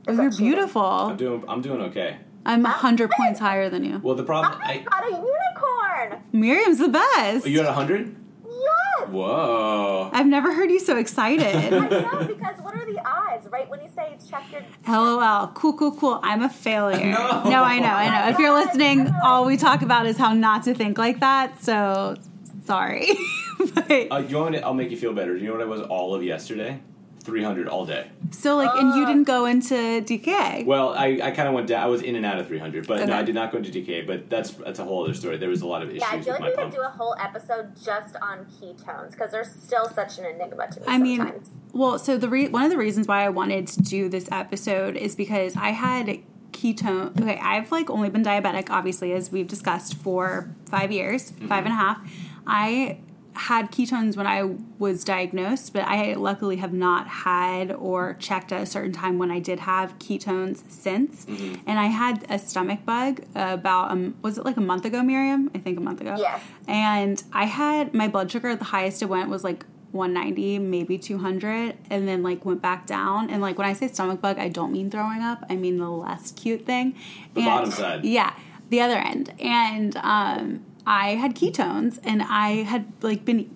Oh, 0.07 0.11
Is 0.11 0.17
you're 0.17 0.29
that 0.29 0.31
cheating? 0.37 0.47
I'm 0.47 0.53
beautiful. 0.55 1.15
doing. 1.15 1.43
I'm 1.47 1.61
doing 1.61 1.81
okay. 1.81 2.17
I'm 2.47 2.63
100 2.63 3.11
points 3.11 3.39
higher 3.39 3.69
than 3.69 3.83
you. 3.83 3.99
Well, 4.01 4.15
the 4.15 4.23
problem. 4.23 4.59
I 4.63 4.73
I, 4.73 4.77
got 4.79 5.03
a 5.05 5.11
unicorn. 5.11 6.23
Miriam's 6.31 6.79
the 6.79 6.87
best. 6.89 7.45
you 7.45 7.59
at 7.61 7.67
hundred? 7.73 8.15
Yes. 8.45 9.09
Whoa. 9.09 10.09
I've 10.13 10.25
never 10.27 10.53
heard 10.53 10.71
you 10.71 10.79
so 10.79 10.97
excited. 10.97 11.45
I 11.45 11.69
know 11.69 12.25
because 12.25 12.57
what 12.61 12.73
are 12.75 12.85
the 12.85 12.99
odds? 13.05 13.47
Right 13.51 13.69
when 13.69 13.81
you 13.81 13.89
say 13.93 14.17
check 14.29 14.43
your. 14.51 14.61
LOL. 14.87 15.47
Cool, 15.49 15.73
cool, 15.73 15.91
cool. 15.95 16.19
I'm 16.23 16.41
a 16.41 16.49
failure. 16.49 17.11
No. 17.17 17.43
no 17.43 17.63
I 17.63 17.79
know, 17.79 17.87
I 17.87 18.09
know. 18.09 18.29
If 18.31 18.39
you're 18.39 18.53
listening, 18.53 19.11
all 19.23 19.45
we 19.45 19.57
talk 19.57 19.81
about 19.81 20.05
is 20.05 20.17
how 20.17 20.33
not 20.33 20.63
to 20.63 20.73
think 20.73 20.97
like 20.97 21.19
that. 21.19 21.63
So 21.63 22.15
sorry. 22.63 23.09
but 23.75 23.89
Uh, 24.11 24.23
you 24.27 24.37
want 24.37 24.51
me 24.53 24.59
to, 24.59 24.65
I'll 24.65 24.73
make 24.73 24.91
you 24.91 24.97
feel 24.97 25.13
better. 25.13 25.33
Do 25.35 25.39
you 25.41 25.47
know 25.47 25.53
what 25.53 25.61
I 25.61 25.65
was 25.65 25.81
all 25.81 26.13
of 26.15 26.23
yesterday? 26.23 26.79
300 27.27 27.67
all 27.67 27.85
day. 27.85 28.09
so 28.31 28.55
like, 28.55 28.69
and 28.79 28.95
you 28.95 29.03
ah. 29.03 29.05
didn't 29.05 29.25
go 29.25 29.45
into 29.45 29.75
DK. 29.75 30.65
Well, 30.65 30.93
I, 30.93 31.19
I 31.21 31.31
kind 31.31 31.49
of 31.49 31.53
went 31.53 31.67
down. 31.67 31.83
I 31.83 31.87
was 31.87 32.01
in 32.01 32.15
and 32.15 32.25
out 32.25 32.39
of 32.39 32.47
300, 32.47 32.87
but 32.87 32.99
Okay. 32.99 33.05
no, 33.05 33.17
I 33.17 33.21
did 33.23 33.35
not 33.35 33.51
go 33.51 33.57
into 33.57 33.69
DK. 33.69 34.07
But 34.07 34.29
that's 34.29 34.51
that's 34.51 34.79
a 34.79 34.85
whole 34.85 35.03
other 35.03 35.13
story. 35.13 35.35
There 35.35 35.49
was 35.49 35.61
a 35.61 35.67
lot 35.67 35.83
of 35.83 35.89
issues 35.89 36.01
Yeah, 36.01 36.07
I 36.17 36.21
feel 36.21 36.33
with 36.33 36.41
like 36.41 36.41
my 36.41 36.47
we 36.47 36.55
could 36.55 36.61
pump. 36.61 36.73
do 36.75 36.81
a 36.81 36.89
whole 36.89 37.15
episode 37.19 37.75
just 37.83 38.15
on 38.21 38.45
ketones 38.45 39.11
because 39.11 39.31
they're 39.31 39.43
still 39.43 39.89
such 39.89 40.17
an 40.19 40.25
enigma 40.25 40.69
to 40.71 40.79
me. 40.79 40.85
I 40.87 40.97
mean, 40.97 41.17
sometimes. 41.17 41.51
well, 41.73 41.99
so 41.99 42.17
the 42.17 42.29
re- 42.29 42.47
one 42.47 42.63
of 42.63 42.71
the 42.71 42.77
reasons 42.77 43.09
why 43.09 43.25
I 43.25 43.29
wanted 43.29 43.67
to 43.67 43.81
do 43.81 44.07
this 44.07 44.29
episode 44.31 44.95
is 44.95 45.13
because 45.15 45.57
I 45.57 45.71
had 45.71 46.19
ketone. 46.53 47.19
Okay, 47.21 47.37
I've 47.41 47.73
like 47.73 47.89
only 47.89 48.09
been 48.09 48.23
diabetic, 48.23 48.69
obviously, 48.69 49.11
as 49.11 49.33
we've 49.33 49.47
discussed, 49.47 49.95
for 49.95 50.49
five 50.69 50.93
years, 50.93 51.31
mm-hmm. 51.33 51.49
five 51.49 51.65
and 51.65 51.73
a 51.73 51.77
half. 51.77 52.11
I 52.47 52.99
had 53.37 53.71
ketones 53.71 54.17
when 54.17 54.27
I 54.27 54.55
was 54.79 55.03
diagnosed, 55.03 55.73
but 55.73 55.83
I 55.83 56.13
luckily 56.15 56.57
have 56.57 56.73
not 56.73 57.07
had 57.07 57.71
or 57.71 58.15
checked 58.19 58.51
at 58.51 58.61
a 58.61 58.65
certain 58.65 58.91
time 58.91 59.17
when 59.17 59.31
I 59.31 59.39
did 59.39 59.59
have 59.59 59.97
ketones 59.99 60.63
since. 60.69 61.25
And 61.65 61.79
I 61.79 61.85
had 61.85 62.25
a 62.29 62.39
stomach 62.39 62.85
bug 62.85 63.21
about 63.35 63.91
um, 63.91 64.15
was 64.21 64.37
it 64.37 64.45
like 64.45 64.57
a 64.57 64.61
month 64.61 64.85
ago, 64.85 65.01
Miriam? 65.03 65.49
I 65.55 65.59
think 65.59 65.77
a 65.77 65.81
month 65.81 66.01
ago. 66.01 66.15
Yes. 66.17 66.41
And 66.67 67.23
I 67.31 67.45
had 67.45 67.93
my 67.93 68.07
blood 68.07 68.31
sugar, 68.31 68.55
the 68.55 68.65
highest 68.65 69.01
it 69.01 69.05
went 69.05 69.29
was 69.29 69.43
like 69.43 69.65
190, 69.91 70.59
maybe 70.59 70.97
200, 70.97 71.77
and 71.89 72.07
then 72.07 72.21
like 72.23 72.43
went 72.45 72.61
back 72.61 72.85
down. 72.85 73.29
And 73.29 73.41
like 73.41 73.57
when 73.57 73.67
I 73.67 73.73
say 73.73 73.87
stomach 73.87 74.21
bug, 74.21 74.37
I 74.37 74.49
don't 74.49 74.71
mean 74.71 74.91
throwing 74.91 75.21
up, 75.21 75.43
I 75.49 75.55
mean 75.55 75.77
the 75.77 75.89
less 75.89 76.31
cute 76.31 76.65
thing. 76.65 76.95
The 77.33 77.41
And- 77.41 77.49
bottom 77.49 77.71
side. 77.71 78.05
Yeah, 78.05 78.33
the 78.69 78.81
other 78.81 78.97
end. 78.97 79.33
And 79.39 79.95
um, 79.97 80.65
I 80.87 81.09
had 81.15 81.35
ketones 81.35 81.99
and 82.03 82.23
I 82.23 82.63
had 82.63 82.85
like 83.01 83.25
been 83.25 83.53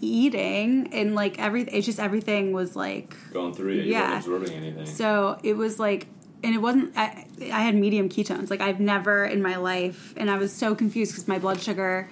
eating 0.00 0.92
and 0.92 1.14
like 1.14 1.38
everything, 1.38 1.74
it's 1.76 1.86
just 1.86 2.00
everything 2.00 2.52
was 2.52 2.74
like 2.76 3.14
Going 3.32 3.54
through 3.54 3.70
it, 3.72 3.76
you 3.86 3.92
Yeah. 3.92 4.02
weren't 4.10 4.16
absorbing 4.18 4.52
anything. 4.52 4.86
so 4.86 5.38
it 5.42 5.56
was 5.56 5.78
like, 5.78 6.08
and 6.44 6.52
it 6.54 6.58
wasn't. 6.58 6.92
I, 6.96 7.24
I 7.40 7.60
had 7.60 7.76
medium 7.76 8.08
ketones. 8.08 8.50
Like 8.50 8.60
I've 8.60 8.80
never 8.80 9.24
in 9.24 9.40
my 9.42 9.54
life, 9.56 10.12
and 10.16 10.28
I 10.28 10.38
was 10.38 10.52
so 10.52 10.74
confused 10.74 11.12
because 11.12 11.28
my 11.28 11.38
blood 11.38 11.60
sugar 11.60 12.10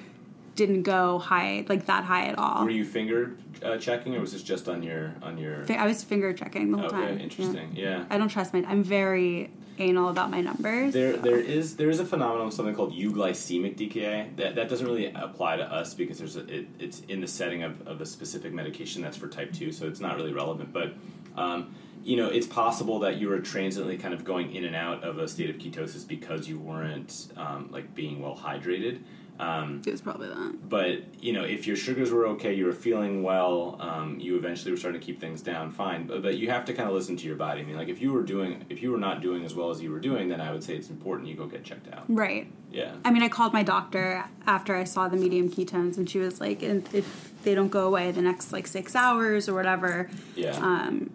didn't 0.55 0.83
go 0.85 1.19
high, 1.19 1.65
like 1.69 1.87
that 1.87 2.05
high 2.05 2.27
at 2.27 2.39
all. 2.39 2.63
Were 2.65 2.71
you 2.71 2.85
finger 2.85 3.33
uh, 3.65 3.77
checking, 3.79 4.15
or 4.15 4.21
was 4.21 4.33
this 4.33 4.45
just 4.45 4.69
on 4.69 4.85
your 4.85 5.13
on 5.21 5.37
your? 5.37 5.65
I 5.71 5.85
was 5.85 6.05
finger 6.05 6.33
checking 6.33 6.71
the 6.71 6.79
whole 6.79 6.87
Okay, 6.87 6.97
time. 6.97 7.17
Yeah. 7.19 7.23
interesting. 7.25 7.73
Yeah. 7.75 8.05
I 8.09 8.19
don't 8.19 8.29
trust 8.29 8.55
my. 8.55 8.63
I'm 8.69 8.85
very 8.85 9.51
anal 9.81 10.09
about 10.09 10.31
my 10.31 10.41
numbers. 10.41 10.93
There, 10.93 11.15
so. 11.15 11.21
there 11.21 11.39
is 11.39 11.77
there 11.77 11.91
is 11.91 12.01
a 12.01 12.05
phenomenon, 12.05 12.49
of 12.49 12.53
something 12.53 12.75
called 12.75 12.95
euglycemic 12.95 13.77
DKA. 13.77 14.37
That 14.37 14.55
that 14.55 14.69
doesn't 14.69 14.87
really 14.87 15.07
apply 15.07 15.57
to 15.57 15.65
us 15.65 15.95
because 15.95 16.19
there's 16.19 16.37
a, 16.37 16.47
it, 16.47 16.69
it's 16.79 17.01
in 17.01 17.21
the 17.21 17.27
setting 17.27 17.63
of, 17.63 17.87
of 17.87 18.01
a 18.01 18.07
specific 18.07 18.53
medication 18.53 19.03
that's 19.03 19.17
for 19.17 19.29
type 19.29 19.53
two, 19.53 19.73
so 19.73 19.87
it's 19.87 20.01
not 20.01 20.17
really 20.17 20.33
relevant. 20.33 20.73
But 20.73 20.95
um, 21.37 21.75
you 22.03 22.17
know, 22.17 22.29
it's 22.29 22.47
possible 22.47 23.01
that 23.01 23.17
you 23.17 23.29
were 23.29 23.41
transiently 23.41 23.99
kind 23.99 24.15
of 24.15 24.25
going 24.25 24.55
in 24.55 24.65
and 24.65 24.75
out 24.75 25.05
of 25.05 25.19
a 25.19 25.29
state 25.29 25.51
of 25.51 25.57
ketosis 25.57 26.07
because 26.07 26.49
you 26.49 26.59
weren't 26.59 27.29
um, 27.37 27.69
like 27.71 27.95
being 27.95 28.21
well 28.23 28.37
hydrated. 28.37 29.03
Um, 29.41 29.81
It 29.87 29.91
was 29.91 30.01
probably 30.03 30.29
that. 30.29 30.69
but 30.69 30.99
you 31.21 31.33
know, 31.33 31.45
if 31.45 31.67
your 31.67 31.77
sugars 31.77 32.11
were 32.13 32.27
okay, 32.29 32.53
you 32.53 32.67
were 32.67 32.73
feeling 32.73 33.23
well, 33.23 33.77
um, 33.81 34.19
you 34.21 34.37
eventually 34.37 34.71
were 34.71 34.77
starting 34.77 35.01
to 35.01 35.05
keep 35.07 35.19
things 35.21 35.41
down, 35.41 35.71
fine. 35.71 36.07
But, 36.07 36.23
but 36.23 36.37
you 36.37 36.51
have 36.51 36.65
to 36.67 36.73
kind 36.75 36.89
of 36.89 36.95
listen 36.95 37.17
to 37.17 37.27
your 37.27 37.37
body. 37.37 37.61
I 37.63 37.65
mean, 37.65 37.77
like 37.77 37.89
if 37.89 38.01
you 38.03 38.13
were 38.13 38.23
doing, 38.23 38.65
if 38.69 38.83
you 38.83 38.91
were 38.93 38.99
not 38.99 39.23
doing 39.23 39.45
as 39.45 39.55
well 39.55 39.71
as 39.71 39.81
you 39.81 39.91
were 39.91 40.01
doing, 40.01 40.29
then 40.29 40.41
I 40.41 40.53
would 40.53 40.63
say 40.63 40.75
it's 40.77 40.91
important 40.91 41.29
you 41.29 41.37
go 41.37 41.47
get 41.47 41.65
checked 41.65 41.93
out. 41.93 42.05
Right. 42.09 42.53
Yeah. 42.71 42.95
I 43.05 43.11
mean, 43.11 43.23
I 43.23 43.29
called 43.29 43.53
my 43.53 43.63
doctor 43.63 44.25
after 44.47 44.77
I 44.77 44.85
saw 44.85 45.09
the 45.09 45.17
medium 45.17 45.51
ketones, 45.51 45.97
and 45.97 46.09
she 46.09 46.19
was 46.19 46.41
like, 46.41 46.63
"And 46.63 46.87
if 46.93 47.33
they 47.43 47.55
don't 47.55 47.71
go 47.71 47.87
away 47.87 48.11
the 48.13 48.23
next 48.23 48.53
like 48.53 48.67
six 48.67 48.95
hours 48.95 49.49
or 49.49 49.55
whatever." 49.55 50.09
Yeah. 50.37 50.57
Um, 50.57 51.11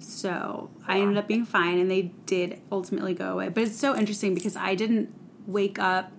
so 0.00 0.70
I 0.86 1.00
ended 1.00 1.16
up 1.16 1.26
being 1.28 1.44
fine, 1.44 1.78
and 1.78 1.90
they 1.90 2.12
did 2.26 2.60
ultimately 2.70 3.14
go 3.14 3.32
away. 3.32 3.48
But 3.48 3.64
it's 3.64 3.78
so 3.78 3.96
interesting 3.96 4.34
because 4.34 4.56
I 4.56 4.74
didn't 4.74 5.14
wake 5.46 5.78
up. 5.78 6.12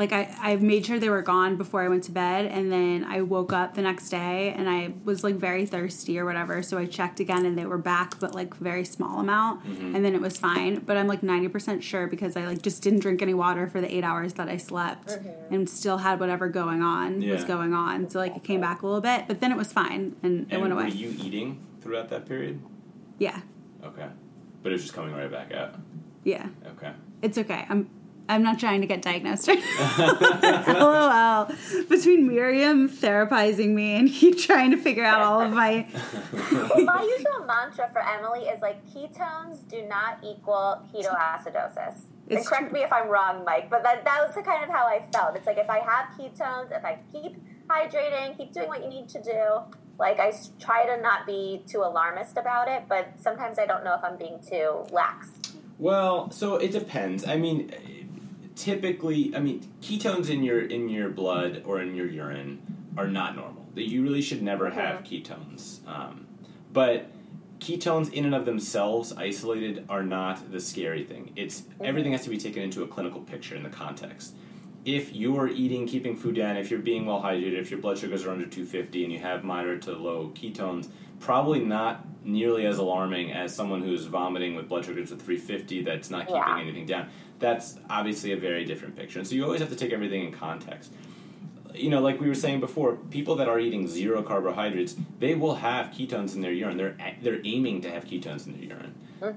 Like 0.00 0.14
I, 0.14 0.34
I 0.40 0.56
made 0.56 0.86
sure 0.86 0.98
they 0.98 1.10
were 1.10 1.20
gone 1.20 1.56
before 1.56 1.82
I 1.82 1.88
went 1.88 2.04
to 2.04 2.10
bed, 2.10 2.46
and 2.46 2.72
then 2.72 3.04
I 3.04 3.20
woke 3.20 3.52
up 3.52 3.74
the 3.74 3.82
next 3.82 4.08
day 4.08 4.54
and 4.56 4.66
I 4.66 4.94
was 5.04 5.22
like 5.22 5.34
very 5.34 5.66
thirsty 5.66 6.18
or 6.18 6.24
whatever. 6.24 6.62
So 6.62 6.78
I 6.78 6.86
checked 6.86 7.20
again, 7.20 7.44
and 7.44 7.58
they 7.58 7.66
were 7.66 7.76
back, 7.76 8.18
but 8.18 8.34
like 8.34 8.54
very 8.56 8.86
small 8.86 9.20
amount, 9.20 9.62
Mm-hmm. 9.66 9.94
and 9.94 10.02
then 10.02 10.14
it 10.14 10.22
was 10.22 10.38
fine. 10.38 10.78
But 10.78 10.96
I'm 10.96 11.06
like 11.06 11.22
ninety 11.22 11.48
percent 11.48 11.84
sure 11.84 12.06
because 12.06 12.34
I 12.34 12.46
like 12.46 12.62
just 12.62 12.82
didn't 12.82 13.00
drink 13.00 13.20
any 13.20 13.34
water 13.34 13.66
for 13.68 13.82
the 13.82 13.94
eight 13.94 14.02
hours 14.02 14.32
that 14.34 14.48
I 14.48 14.56
slept, 14.56 15.18
and 15.50 15.68
still 15.68 15.98
had 15.98 16.18
whatever 16.18 16.48
going 16.48 16.80
on 16.82 17.20
was 17.20 17.44
going 17.44 17.74
on. 17.74 18.08
So 18.08 18.18
like 18.20 18.34
it 18.34 18.42
came 18.42 18.62
back 18.62 18.80
a 18.80 18.86
little 18.86 19.02
bit, 19.02 19.24
but 19.28 19.40
then 19.40 19.52
it 19.52 19.58
was 19.58 19.70
fine 19.70 20.16
and 20.22 20.46
it 20.50 20.54
and 20.54 20.62
went 20.62 20.74
were 20.74 20.80
away. 20.80 20.90
you 20.92 21.14
eating 21.22 21.62
throughout 21.82 22.08
that 22.08 22.24
period? 22.26 22.58
yeah, 23.18 23.38
Okay. 23.84 24.08
But 24.62 24.70
it 24.70 24.76
was 24.76 24.82
just 24.82 24.94
coming 24.94 25.12
right 25.14 25.30
back 25.30 25.52
out. 25.52 25.74
yeah. 26.24 26.48
Okay. 26.76 26.92
It's 27.20 27.36
okay. 27.36 27.66
I'm 27.68 27.90
I'm 28.30 28.42
not 28.42 28.60
trying 28.60 28.80
to 28.80 28.86
get 28.86 29.02
diagnosed. 29.02 29.48
right 29.48 29.58
oh, 30.68 31.48
LOL. 31.48 31.84
Between 31.88 32.28
Miriam 32.28 32.88
therapizing 32.88 33.70
me 33.70 33.96
and 33.96 34.22
you 34.22 34.34
trying 34.34 34.70
to 34.70 34.76
figure 34.76 35.04
out 35.04 35.20
all 35.20 35.40
of 35.40 35.52
my 35.52 35.86
Well, 36.32 36.84
my 36.84 37.02
usual 37.02 37.44
mantra 37.46 37.90
for 37.92 38.00
Emily 38.00 38.46
is 38.46 38.62
like 38.62 38.86
ketones 38.92 39.68
do 39.68 39.82
not 39.82 40.18
equal 40.22 40.82
ketoacidosis. 40.94 42.02
and 42.30 42.46
correct 42.46 42.70
true. 42.70 42.78
me 42.78 42.84
if 42.84 42.92
I'm 42.92 43.08
wrong, 43.08 43.44
Mike, 43.44 43.68
but 43.68 43.82
that, 43.82 44.04
that 44.04 44.26
was 44.26 44.34
kind 44.44 44.62
of 44.62 44.70
how 44.70 44.86
I 44.86 45.04
felt. 45.12 45.34
It's 45.34 45.46
like 45.46 45.58
if 45.58 45.68
I 45.68 45.80
have 45.80 46.16
ketones, 46.16 46.76
if 46.76 46.84
I 46.84 46.98
keep 47.12 47.36
hydrating, 47.66 48.36
keep 48.36 48.52
doing 48.52 48.68
what 48.68 48.82
you 48.82 48.88
need 48.88 49.08
to 49.10 49.22
do, 49.22 49.60
like 49.98 50.20
I 50.20 50.32
try 50.60 50.86
to 50.86 51.02
not 51.02 51.26
be 51.26 51.62
too 51.66 51.78
alarmist 51.78 52.36
about 52.36 52.68
it, 52.68 52.84
but 52.88 53.08
sometimes 53.18 53.58
I 53.58 53.66
don't 53.66 53.84
know 53.84 53.94
if 53.94 54.04
I'm 54.04 54.16
being 54.16 54.38
too 54.40 54.86
lax. 54.92 55.28
Well, 55.78 56.30
so 56.30 56.56
it 56.56 56.72
depends. 56.72 57.26
I 57.26 57.36
mean, 57.36 57.72
typically, 58.60 59.34
I 59.34 59.40
mean, 59.40 59.66
ketones 59.80 60.28
in 60.28 60.42
your 60.42 60.60
in 60.60 60.88
your 60.90 61.08
blood 61.08 61.62
or 61.64 61.80
in 61.80 61.94
your 61.94 62.06
urine 62.06 62.60
are 62.96 63.08
not 63.08 63.34
normal. 63.34 63.66
That 63.74 63.88
You 63.88 64.02
really 64.02 64.20
should 64.20 64.42
never 64.42 64.68
have 64.70 65.02
ketones. 65.02 65.86
Um, 65.88 66.26
but 66.72 67.10
ketones 67.58 68.12
in 68.12 68.26
and 68.26 68.34
of 68.34 68.44
themselves, 68.44 69.14
isolated, 69.16 69.86
are 69.88 70.02
not 70.02 70.52
the 70.52 70.60
scary 70.60 71.04
thing. 71.04 71.32
It's 71.36 71.62
everything 71.80 72.12
has 72.12 72.22
to 72.24 72.30
be 72.30 72.36
taken 72.36 72.62
into 72.62 72.82
a 72.82 72.86
clinical 72.86 73.20
picture 73.22 73.56
in 73.56 73.62
the 73.62 73.70
context. 73.70 74.34
If 74.84 75.14
you're 75.14 75.48
eating, 75.48 75.86
keeping 75.86 76.16
food 76.16 76.36
down, 76.36 76.56
if 76.56 76.70
you're 76.70 76.80
being 76.80 77.06
well 77.06 77.22
hydrated, 77.22 77.58
if 77.58 77.70
your 77.70 77.80
blood 77.80 77.98
sugars 77.98 78.24
are 78.24 78.30
under 78.30 78.46
250 78.46 79.04
and 79.04 79.12
you 79.12 79.18
have 79.20 79.42
moderate 79.44 79.82
to 79.82 79.92
low 79.92 80.32
ketones, 80.34 80.88
probably 81.18 81.60
not 81.60 82.06
nearly 82.24 82.66
as 82.66 82.78
alarming 82.78 83.32
as 83.32 83.54
someone 83.54 83.82
who's 83.82 84.04
vomiting 84.06 84.54
with 84.54 84.68
blood 84.68 84.84
sugars 84.84 85.12
of 85.12 85.20
350 85.20 85.82
that's 85.82 86.10
not 86.10 86.26
keeping 86.26 86.42
Yeah. 86.42 86.60
anything 86.60 86.86
down. 86.86 87.08
That's 87.40 87.78
obviously 87.88 88.32
a 88.32 88.36
very 88.36 88.64
different 88.64 88.96
picture. 88.96 89.18
And 89.18 89.26
so 89.26 89.34
you 89.34 89.44
always 89.44 89.60
have 89.60 89.70
to 89.70 89.76
take 89.76 89.92
everything 89.92 90.24
in 90.24 90.32
context. 90.32 90.92
You 91.74 91.88
know, 91.88 92.00
like 92.00 92.20
we 92.20 92.28
were 92.28 92.34
saying 92.34 92.60
before, 92.60 92.96
people 93.10 93.36
that 93.36 93.48
are 93.48 93.58
eating 93.58 93.86
zero 93.88 94.22
carbohydrates, 94.22 94.96
they 95.18 95.34
will 95.34 95.54
have 95.54 95.86
ketones 95.86 96.34
in 96.34 96.40
their 96.40 96.52
urine. 96.52 96.76
They're 96.76 96.96
they're 97.22 97.40
aiming 97.44 97.80
to 97.82 97.90
have 97.90 98.04
ketones 98.04 98.46
in 98.46 98.52
their 98.54 98.64
urine, 98.76 98.94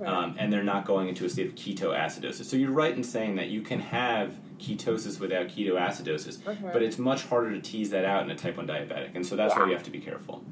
um, 0.07 0.35
and 0.39 0.51
they're 0.51 0.63
not 0.63 0.85
going 0.85 1.07
into 1.09 1.25
a 1.25 1.29
state 1.29 1.47
of 1.47 1.55
ketoacidosis. 1.55 2.45
So 2.45 2.57
you're 2.57 2.71
right 2.71 2.93
in 2.95 3.03
saying 3.03 3.35
that 3.35 3.49
you 3.49 3.61
can 3.61 3.79
have 3.79 4.33
ketosis 4.59 5.19
without 5.19 5.47
ketoacidosis, 5.47 6.39
but 6.73 6.81
it's 6.81 6.97
much 6.97 7.23
harder 7.25 7.51
to 7.51 7.61
tease 7.61 7.91
that 7.91 8.03
out 8.03 8.23
in 8.23 8.31
a 8.31 8.35
type 8.35 8.57
one 8.57 8.67
diabetic, 8.67 9.11
and 9.15 9.25
so 9.25 9.35
that's 9.35 9.55
why 9.55 9.67
you 9.67 9.73
have 9.73 9.83
to 9.83 9.91
be 9.91 9.99
careful. 9.99 10.43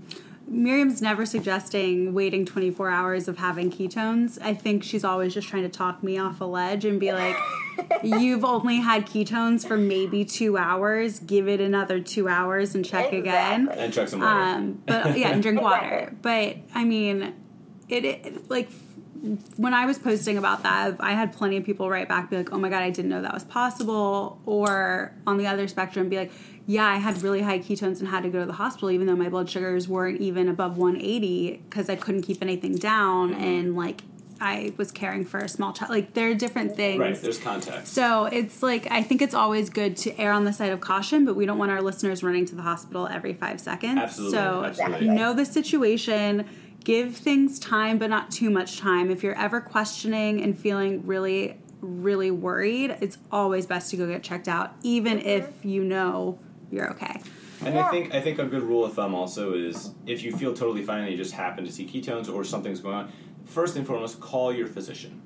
Miriam's 0.47 1.01
never 1.01 1.25
suggesting 1.25 2.13
waiting 2.13 2.45
24 2.45 2.89
hours 2.89 3.27
of 3.27 3.37
having 3.37 3.71
ketones. 3.71 4.37
I 4.41 4.53
think 4.53 4.83
she's 4.83 5.03
always 5.03 5.33
just 5.33 5.47
trying 5.47 5.63
to 5.63 5.69
talk 5.69 6.03
me 6.03 6.17
off 6.17 6.41
a 6.41 6.45
ledge 6.45 6.83
and 6.83 6.99
be 6.99 7.13
like, 7.13 7.37
"You've 8.03 8.43
only 8.43 8.77
had 8.77 9.05
ketones 9.05 9.65
for 9.65 9.77
maybe 9.77 10.25
two 10.25 10.57
hours. 10.57 11.19
Give 11.19 11.47
it 11.47 11.61
another 11.61 11.99
two 11.99 12.27
hours 12.27 12.75
and 12.75 12.83
check 12.83 13.13
again." 13.13 13.69
And 13.69 13.93
check 13.93 14.09
some 14.09 14.19
water. 14.19 14.39
Um, 14.39 14.81
but 14.85 15.17
yeah, 15.17 15.29
and 15.29 15.41
drink 15.41 15.61
water. 15.71 16.13
But 16.21 16.57
I 16.75 16.83
mean, 16.83 17.33
it, 17.87 18.05
it 18.05 18.49
like 18.49 18.69
when 19.55 19.73
I 19.73 19.85
was 19.85 19.99
posting 19.99 20.37
about 20.37 20.63
that, 20.63 20.95
I 20.99 21.13
had 21.13 21.31
plenty 21.33 21.57
of 21.57 21.63
people 21.63 21.89
write 21.89 22.09
back, 22.09 22.29
be 22.29 22.37
like, 22.37 22.51
"Oh 22.51 22.57
my 22.57 22.69
god, 22.69 22.81
I 22.81 22.89
didn't 22.89 23.09
know 23.09 23.21
that 23.21 23.33
was 23.33 23.43
possible," 23.43 24.41
or 24.45 25.13
on 25.27 25.37
the 25.37 25.47
other 25.47 25.67
spectrum, 25.67 26.09
be 26.09 26.17
like, 26.17 26.31
"Yeah, 26.65 26.85
I 26.85 26.97
had 26.97 27.21
really 27.21 27.41
high 27.41 27.59
ketones 27.59 27.99
and 27.99 28.07
had 28.07 28.23
to 28.23 28.29
go 28.29 28.39
to 28.39 28.45
the 28.45 28.53
hospital, 28.53 28.91
even 28.91 29.07
though 29.07 29.15
my 29.15 29.29
blood 29.29 29.49
sugars 29.49 29.87
weren't 29.87 30.21
even 30.21 30.47
above 30.47 30.77
180 30.77 31.63
because 31.69 31.89
I 31.89 31.95
couldn't 31.95 32.21
keep 32.23 32.41
anything 32.41 32.75
down, 32.75 33.31
mm-hmm. 33.31 33.43
and 33.43 33.75
like 33.75 34.01
I 34.41 34.73
was 34.75 34.91
caring 34.91 35.23
for 35.23 35.37
a 35.39 35.47
small 35.47 35.71
child. 35.71 35.91
Like 35.91 36.15
there 36.15 36.31
are 36.31 36.33
different 36.33 36.75
things, 36.75 36.99
right. 36.99 37.15
There's 37.15 37.37
context. 37.37 37.93
so 37.93 38.25
it's 38.25 38.63
like 38.63 38.87
I 38.89 39.03
think 39.03 39.21
it's 39.21 39.35
always 39.35 39.69
good 39.69 39.95
to 39.97 40.19
err 40.19 40.31
on 40.31 40.45
the 40.45 40.51
side 40.51 40.71
of 40.71 40.81
caution, 40.81 41.25
but 41.25 41.35
we 41.35 41.45
don't 41.45 41.59
want 41.59 41.71
our 41.71 41.81
listeners 41.81 42.23
running 42.23 42.45
to 42.47 42.55
the 42.55 42.63
hospital 42.63 43.07
every 43.07 43.33
five 43.33 43.61
seconds. 43.61 43.99
Absolutely, 43.99 44.37
So 44.37 44.63
absolutely. 44.65 45.09
know 45.09 45.33
the 45.33 45.45
situation, 45.45 46.45
give 46.83 47.15
things 47.15 47.59
time, 47.59 47.99
but 47.99 48.09
not 48.09 48.31
too 48.31 48.49
much 48.49 48.79
time. 48.79 49.11
If 49.11 49.21
you're 49.21 49.37
ever 49.37 49.61
questioning 49.61 50.41
and 50.41 50.57
feeling 50.57 51.05
really, 51.05 51.59
really 51.79 52.31
worried, 52.31 52.97
it's 52.99 53.19
always 53.31 53.67
best 53.67 53.91
to 53.91 53.97
go 53.97 54.07
get 54.07 54.23
checked 54.23 54.47
out, 54.47 54.73
even 54.81 55.19
mm-hmm. 55.19 55.27
if 55.27 55.63
you 55.63 55.83
know 55.83 56.39
you're 56.71 56.89
okay. 56.91 57.19
And 57.63 57.75
Yeah. 57.75 57.87
I 57.87 57.91
think 57.91 58.13
I 58.15 58.21
think 58.21 58.39
a 58.39 58.45
good 58.45 58.63
rule 58.63 58.83
of 58.85 58.93
thumb 58.93 59.13
also 59.13 59.53
is 59.53 59.91
if 60.07 60.23
you 60.23 60.35
feel 60.35 60.53
totally 60.53 60.83
fine 60.83 61.03
and 61.03 61.11
you 61.11 61.17
just 61.17 61.33
happen 61.33 61.63
to 61.65 61.71
see 61.71 61.85
ketones 61.85 62.33
or 62.33 62.43
something's 62.43 62.79
going 62.79 62.95
on, 62.95 63.11
first 63.45 63.75
and 63.75 63.85
foremost, 63.85 64.19
call 64.19 64.53
your 64.53 64.67
physician. 64.67 65.21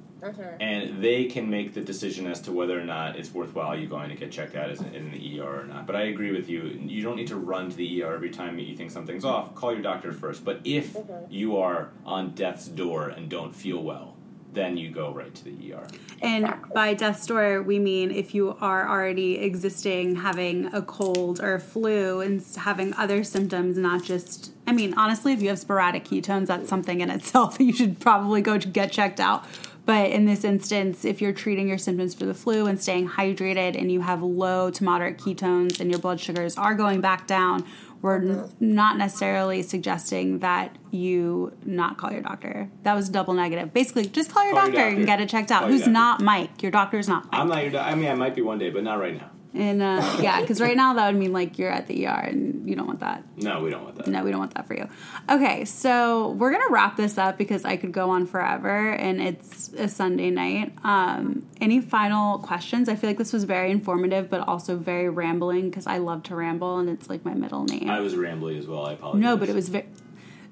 And 0.60 1.04
they 1.04 1.26
can 1.26 1.50
make 1.50 1.76
the 1.76 1.82
decision 1.82 2.26
as 2.26 2.42
to 2.42 2.52
whether 2.52 2.80
or 2.80 2.84
not 2.84 3.16
it's 3.16 3.32
worthwhile 3.32 3.78
you 3.78 3.88
going 3.88 4.10
to 4.10 4.16
get 4.16 4.32
checked 4.32 4.56
out 4.56 4.72
as 4.72 4.82
in 4.82 5.12
the 5.12 5.40
ER 5.40 5.62
or 5.62 5.66
not. 5.66 5.86
But 5.86 5.96
I 5.96 6.04
agree 6.04 6.32
with 6.32 6.50
you. 6.50 6.64
You 6.64 7.04
don't 7.04 7.16
need 7.16 7.28
to 7.28 7.36
run 7.36 7.70
to 7.70 7.76
the 7.76 8.02
ER 8.02 8.16
every 8.16 8.32
time 8.32 8.58
you 8.58 8.76
think 8.76 8.90
something's 8.90 9.24
off. 9.24 9.54
Call 9.54 9.72
your 9.72 9.84
doctor 9.84 10.12
first. 10.12 10.44
But 10.44 10.62
if 10.64 10.98
you 11.30 11.58
are 11.58 11.92
on 12.06 12.32
death's 12.32 12.68
door 12.68 13.10
and 13.10 13.30
don't 13.30 13.56
feel 13.56 13.84
well, 13.84 14.15
then 14.56 14.78
you 14.78 14.90
go 14.90 15.14
right 15.14 15.34
to 15.36 15.44
the 15.44 15.74
ER. 15.74 15.86
And 16.22 16.46
Exactly. 16.46 16.72
by 16.74 16.94
death's 16.94 17.28
door, 17.28 17.62
we 17.62 17.78
mean 17.78 18.10
if 18.10 18.34
you 18.34 18.58
are 18.62 18.88
already 18.90 19.38
existing, 19.40 20.16
having 20.16 20.74
a 20.74 20.82
cold 20.82 21.40
or 21.42 21.56
a 21.56 21.60
flu, 21.60 22.22
and 22.22 22.44
having 22.58 22.94
other 22.96 23.24
symptoms, 23.24 23.78
not 23.78 24.04
just. 24.04 24.52
I 24.66 24.72
mean, 24.72 24.96
honestly, 24.98 25.34
if 25.34 25.42
you 25.42 25.50
have 25.50 25.60
sporadic 25.60 26.06
ketones, 26.06 26.48
that's 26.48 26.68
something 26.70 27.02
in 27.02 27.10
itself 27.12 27.58
that 27.58 27.64
you 27.70 27.74
should 27.74 28.00
probably 28.00 28.42
go 28.42 28.58
to 28.58 28.68
get 28.68 28.92
checked 28.92 29.20
out. 29.20 29.46
But 29.86 30.10
in 30.10 30.26
this 30.26 30.44
instance, 30.44 31.06
if 31.06 31.22
you're 31.22 31.32
treating 31.34 31.68
your 31.68 31.78
symptoms 31.78 32.16
for 32.16 32.26
the 32.26 32.34
flu 32.34 32.66
and 32.66 32.82
staying 32.82 33.08
hydrated, 33.10 33.80
and 33.80 33.92
you 33.92 34.02
have 34.02 34.24
low 34.24 34.72
to 34.72 34.84
moderate 34.84 35.20
ketones, 35.20 35.80
and 35.80 35.92
your 35.92 36.00
blood 36.00 36.20
sugars 36.20 36.58
are 36.58 36.74
going 36.74 37.02
back 37.02 37.28
down, 37.28 37.64
we're 38.06 38.18
n- 38.22 38.50
not 38.60 38.98
necessarily 39.00 39.64
suggesting 39.64 40.40
that 40.40 40.78
you 40.92 41.52
not 41.66 41.98
call 41.98 42.12
your 42.12 42.22
doctor. 42.22 42.70
That 42.84 42.94
was 42.94 43.10
double 43.10 43.34
negative. 43.34 43.74
Basically, 43.74 44.06
just 44.06 44.32
call 44.32 44.44
your, 44.46 44.54
Call 44.54 44.66
your 44.66 44.72
doctor, 44.74 44.84
doctor. 44.90 44.98
and 44.98 45.06
get 45.08 45.22
it 45.22 45.28
checked 45.28 45.52
out. 45.52 45.62
Call 45.62 45.70
Who's 45.70 45.88
not 45.88 46.22
Mike? 46.22 46.62
Your 46.62 46.72
doctor's 46.72 47.08
not 47.08 47.24
Mike. 47.32 47.42
I'm 47.42 47.48
not 47.50 47.64
your 47.64 47.72
doc- 47.72 47.88
I 47.88 47.96
mean, 47.96 48.08
I 48.10 48.14
might 48.14 48.36
be 48.36 48.44
one 48.44 48.60
day, 48.60 48.70
but 48.70 48.84
not 48.84 49.00
right 49.00 49.18
now. 49.20 49.32
And 49.56 49.82
uh, 49.82 50.18
yeah, 50.22 50.42
because 50.42 50.60
right 50.62 50.76
now 50.76 50.94
that 50.94 51.08
would 51.12 51.20
mean 51.20 51.34
like 51.34 51.58
you're 51.58 51.72
at 51.72 51.88
the 51.88 52.08
ER, 52.08 52.10
and 52.10 52.68
you 52.68 52.76
don't 52.76 52.88
want 52.88 53.00
that. 53.00 53.24
No, 53.38 53.62
we 53.62 53.70
don't 53.70 53.84
want 53.84 53.96
that. 53.96 54.08
No, 54.08 54.24
we 54.24 54.32
don't 54.32 54.40
want 54.40 54.54
that 54.54 54.68
for 54.68 54.76
you. 54.76 54.88
Okay, 55.30 55.66
so 55.66 56.30
we're 56.32 56.52
gonna 56.52 56.70
wrap 56.70 56.98
this 56.98 57.18
up 57.18 57.38
because 57.38 57.66
I 57.66 57.78
could 57.78 57.92
go 57.92 58.10
on 58.10 58.26
forever, 58.26 58.92
and 58.92 59.22
it's 59.22 59.74
a 59.74 59.88
Sunday 59.88 60.30
night. 60.30 60.74
Um, 60.84 61.48
any 61.62 61.82
final 61.82 62.40
questions? 62.40 62.90
I 62.90 62.96
feel 62.96 63.10
like 63.10 63.18
this 63.18 63.34
was 63.34 63.46
very 63.46 63.72
informative, 63.72 64.30
but 64.30 64.48
also 64.48 64.78
very 64.78 65.10
rambling 65.10 65.70
because 65.70 65.88
I 65.88 65.98
love 65.98 66.24
to 66.24 66.36
ramble, 66.36 66.78
and 66.80 66.90
it's 66.90 67.10
like 67.10 67.24
my 67.26 67.34
middle 67.34 67.66
name. 67.66 67.90
I 67.90 68.00
was 68.00 68.16
rambling 68.16 68.58
as 68.58 68.68
well. 68.68 68.86
I 68.86 68.94
apologize. 68.94 69.22
no, 69.22 69.38
but 69.38 69.50
it 69.50 69.56
was 69.56 69.70
very. 69.70 69.88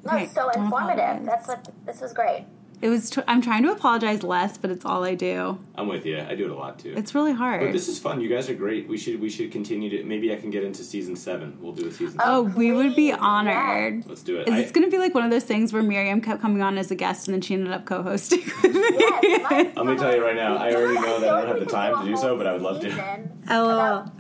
No, 0.06 0.18
it's 0.18 0.34
so 0.34 0.50
informative. 0.50 1.26
That's 1.26 1.48
what 1.48 1.68
this 1.86 2.02
was 2.02 2.14
great. 2.14 2.46
It 2.82 2.90
was. 2.90 3.10
T- 3.10 3.22
I'm 3.28 3.42
trying 3.42 3.64
to 3.64 3.72
apologize 3.72 4.24
less, 4.24 4.58
but 4.58 4.70
it's 4.72 4.84
all 4.86 5.04
I 5.04 5.16
do. 5.16 5.58
I'm 5.76 5.88
with 5.88 6.06
you. 6.06 6.20
I 6.20 6.36
do 6.36 6.46
it 6.46 6.52
a 6.52 6.56
lot 6.56 6.80
too. 6.80 6.94
It's 6.98 7.16
really 7.16 7.32
hard. 7.34 7.62
But 7.62 7.72
this 7.72 7.88
is 7.88 7.98
fun. 8.00 8.20
You 8.22 8.30
guys 8.30 8.50
are 8.50 8.54
great. 8.54 8.88
We 8.88 8.98
should 8.98 9.20
we 9.22 9.30
should 9.30 9.52
continue 9.52 9.90
to. 9.92 10.04
Maybe 10.04 10.34
I 10.34 10.36
can 10.36 10.50
get 10.50 10.64
into 10.64 10.84
season 10.84 11.16
seven. 11.16 11.58
We'll 11.62 11.74
do 11.74 11.88
a 11.88 11.92
season. 11.92 12.20
oh, 12.24 12.44
seven. 12.44 12.58
we 12.58 12.72
would 12.72 12.96
be 12.96 13.12
please, 13.12 13.18
honored. 13.20 14.06
Let's 14.08 14.22
do 14.24 14.38
it. 14.40 14.48
Is 14.48 14.54
I- 14.54 14.62
this 14.62 14.72
going 14.72 14.86
to 14.86 14.92
be 14.92 14.98
like 14.98 15.14
one 15.14 15.24
of 15.24 15.32
those 15.32 15.44
things 15.46 15.72
where 15.74 15.82
Miriam 15.84 16.20
kept 16.22 16.42
coming 16.42 16.62
on 16.62 16.78
as 16.78 16.92
a 16.92 16.96
guest 16.96 17.28
and 17.28 17.34
then 17.36 17.42
she 17.42 17.54
ended 17.54 17.72
up 17.72 17.86
co-hosting? 17.86 18.40
with 18.64 18.74
me? 18.74 18.82
Yes, 18.90 19.42
Mike, 19.50 19.76
Let 19.78 19.86
me 19.86 19.96
tell 19.96 20.14
you 20.16 20.24
right 20.24 20.36
now. 20.36 20.58
I 20.58 20.74
already 20.74 20.96
know 20.96 21.20
that 21.20 21.30
I 21.30 21.42
don't 21.42 21.48
have 21.50 21.60
the 21.60 21.66
time 21.66 22.06
to 22.06 22.12
do 22.12 22.18
so, 22.18 22.38
but 22.38 22.48
I 22.48 22.54
would 22.54 22.62
love 22.62 22.82
to. 22.82 23.30
LOL. 23.50 24.12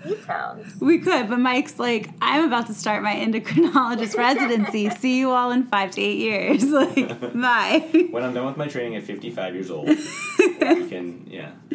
We 0.79 0.99
could, 0.99 1.29
but 1.29 1.39
Mike's 1.39 1.79
like, 1.79 2.09
I'm 2.21 2.45
about 2.45 2.67
to 2.67 2.73
start 2.73 3.03
my 3.03 3.13
endocrinologist 3.15 4.17
residency. 4.17 4.89
See 4.89 5.19
you 5.19 5.31
all 5.31 5.51
in 5.51 5.63
five 5.63 5.91
to 5.91 6.01
eight 6.01 6.17
years. 6.19 6.63
Like, 6.73 7.21
bye. 7.33 8.07
When 8.09 8.23
I'm 8.23 8.33
done 8.33 8.45
with 8.47 8.52
my 8.57 8.67
training 8.67 8.95
at 8.95 9.03
55 9.03 9.53
years 9.53 9.71
old, 9.71 9.87
we 10.39 10.87
can. 10.87 11.25
Yeah. 11.29 11.51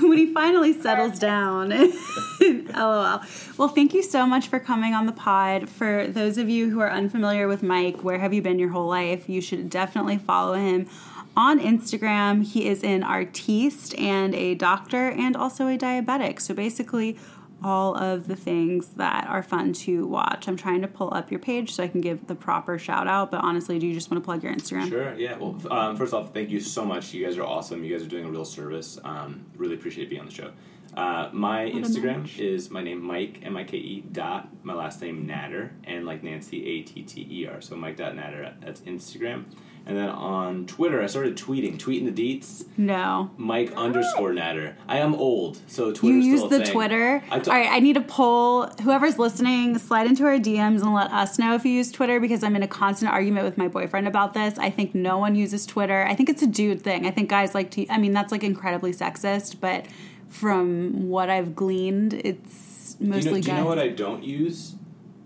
when 0.00 0.18
he 0.18 0.32
finally 0.32 0.72
settles 0.72 1.18
down. 1.18 1.70
LOL. 2.40 3.22
Well, 3.56 3.68
thank 3.68 3.94
you 3.94 4.02
so 4.02 4.26
much 4.26 4.48
for 4.48 4.58
coming 4.58 4.94
on 4.94 5.06
the 5.06 5.12
pod. 5.12 5.68
For 5.68 6.06
those 6.06 6.38
of 6.38 6.48
you 6.48 6.70
who 6.70 6.80
are 6.80 6.90
unfamiliar 6.90 7.48
with 7.48 7.62
Mike, 7.62 8.02
where 8.02 8.18
have 8.18 8.34
you 8.34 8.42
been 8.42 8.58
your 8.58 8.70
whole 8.70 8.88
life? 8.88 9.28
You 9.28 9.40
should 9.40 9.70
definitely 9.70 10.18
follow 10.18 10.54
him 10.54 10.88
on 11.36 11.58
Instagram. 11.60 12.44
He 12.44 12.66
is 12.66 12.82
an 12.84 13.02
artiste 13.02 13.98
and 13.98 14.34
a 14.34 14.54
doctor 14.54 15.10
and 15.10 15.36
also 15.36 15.66
a 15.68 15.76
diabetic. 15.76 16.40
So 16.40 16.54
basically, 16.54 17.18
all 17.64 17.96
of 17.96 18.28
the 18.28 18.36
things 18.36 18.88
that 18.88 19.26
are 19.26 19.42
fun 19.42 19.72
to 19.72 20.06
watch. 20.06 20.46
I'm 20.46 20.56
trying 20.56 20.82
to 20.82 20.88
pull 20.88 21.12
up 21.14 21.30
your 21.30 21.40
page 21.40 21.72
so 21.72 21.82
I 21.82 21.88
can 21.88 22.02
give 22.02 22.26
the 22.26 22.34
proper 22.34 22.78
shout 22.78 23.08
out, 23.08 23.30
but 23.30 23.40
honestly, 23.42 23.78
do 23.78 23.86
you 23.86 23.94
just 23.94 24.10
want 24.10 24.22
to 24.22 24.24
plug 24.24 24.42
your 24.42 24.52
Instagram? 24.52 24.88
Sure. 24.88 25.14
Yeah. 25.14 25.36
Well, 25.38 25.60
um, 25.72 25.96
first 25.96 26.12
off, 26.12 26.34
thank 26.34 26.50
you 26.50 26.60
so 26.60 26.84
much. 26.84 27.14
You 27.14 27.24
guys 27.24 27.38
are 27.38 27.44
awesome. 27.44 27.82
You 27.82 27.96
guys 27.96 28.06
are 28.06 28.10
doing 28.10 28.26
a 28.26 28.30
real 28.30 28.44
service. 28.44 28.98
Um, 29.02 29.46
really 29.56 29.74
appreciate 29.74 30.10
being 30.10 30.20
on 30.20 30.26
the 30.26 30.32
show. 30.32 30.52
Uh, 30.96 31.28
my 31.32 31.64
What 31.64 31.74
Instagram 31.74 32.38
is 32.38 32.70
my 32.70 32.82
name 32.82 33.02
Mike 33.02 33.40
M 33.42 33.56
I 33.56 33.64
K 33.64 33.76
E 33.78 34.04
dot 34.12 34.48
my 34.62 34.74
last 34.74 35.00
name 35.00 35.26
Natter 35.26 35.72
and 35.84 36.06
like 36.06 36.22
Nancy 36.22 36.64
A 36.66 36.82
T 36.82 37.02
T 37.02 37.26
E 37.28 37.46
R. 37.48 37.60
So 37.60 37.74
Mike 37.74 37.96
dot 37.96 38.14
Natter. 38.14 38.54
That's 38.60 38.80
Instagram. 38.82 39.46
And 39.86 39.98
then 39.98 40.08
on 40.08 40.64
Twitter, 40.66 41.02
I 41.02 41.06
started 41.06 41.36
tweeting, 41.36 41.76
tweeting 41.76 42.12
the 42.14 42.38
deets. 42.40 42.64
No. 42.78 43.30
Mike 43.36 43.70
underscore 43.74 44.32
Natter. 44.32 44.76
I 44.88 44.96
am 44.98 45.14
old, 45.14 45.58
so 45.66 45.92
Twitter. 45.92 46.16
You 46.16 46.22
use 46.22 46.42
the 46.42 46.60
thing. 46.60 46.72
Twitter. 46.72 47.22
I 47.30 47.38
t- 47.38 47.50
All 47.50 47.56
right, 47.56 47.70
I 47.70 47.80
need 47.80 47.98
a 47.98 48.00
poll. 48.00 48.66
Whoever's 48.82 49.18
listening, 49.18 49.76
slide 49.76 50.06
into 50.06 50.24
our 50.24 50.38
DMs 50.38 50.80
and 50.80 50.94
let 50.94 51.10
us 51.12 51.38
know 51.38 51.54
if 51.54 51.66
you 51.66 51.72
use 51.72 51.92
Twitter 51.92 52.18
because 52.18 52.42
I'm 52.42 52.56
in 52.56 52.62
a 52.62 52.68
constant 52.68 53.12
argument 53.12 53.44
with 53.44 53.58
my 53.58 53.68
boyfriend 53.68 54.08
about 54.08 54.32
this. 54.32 54.58
I 54.58 54.70
think 54.70 54.94
no 54.94 55.18
one 55.18 55.34
uses 55.34 55.66
Twitter. 55.66 56.06
I 56.06 56.14
think 56.14 56.30
it's 56.30 56.42
a 56.42 56.46
dude 56.46 56.80
thing. 56.80 57.06
I 57.06 57.10
think 57.10 57.28
guys 57.28 57.54
like 57.54 57.70
to. 57.72 57.86
I 57.90 57.98
mean, 57.98 58.12
that's 58.14 58.32
like 58.32 58.42
incredibly 58.42 58.92
sexist, 58.92 59.60
but 59.60 59.84
from 60.30 61.08
what 61.10 61.28
I've 61.28 61.54
gleaned, 61.54 62.14
it's 62.14 62.96
You 62.98 63.08
know, 63.08 63.16
mostly 63.16 63.40
do 63.42 63.50
you 63.50 63.56
know 63.58 63.66
what 63.66 63.78
I 63.78 63.88
don't 63.88 64.24
use? 64.24 64.76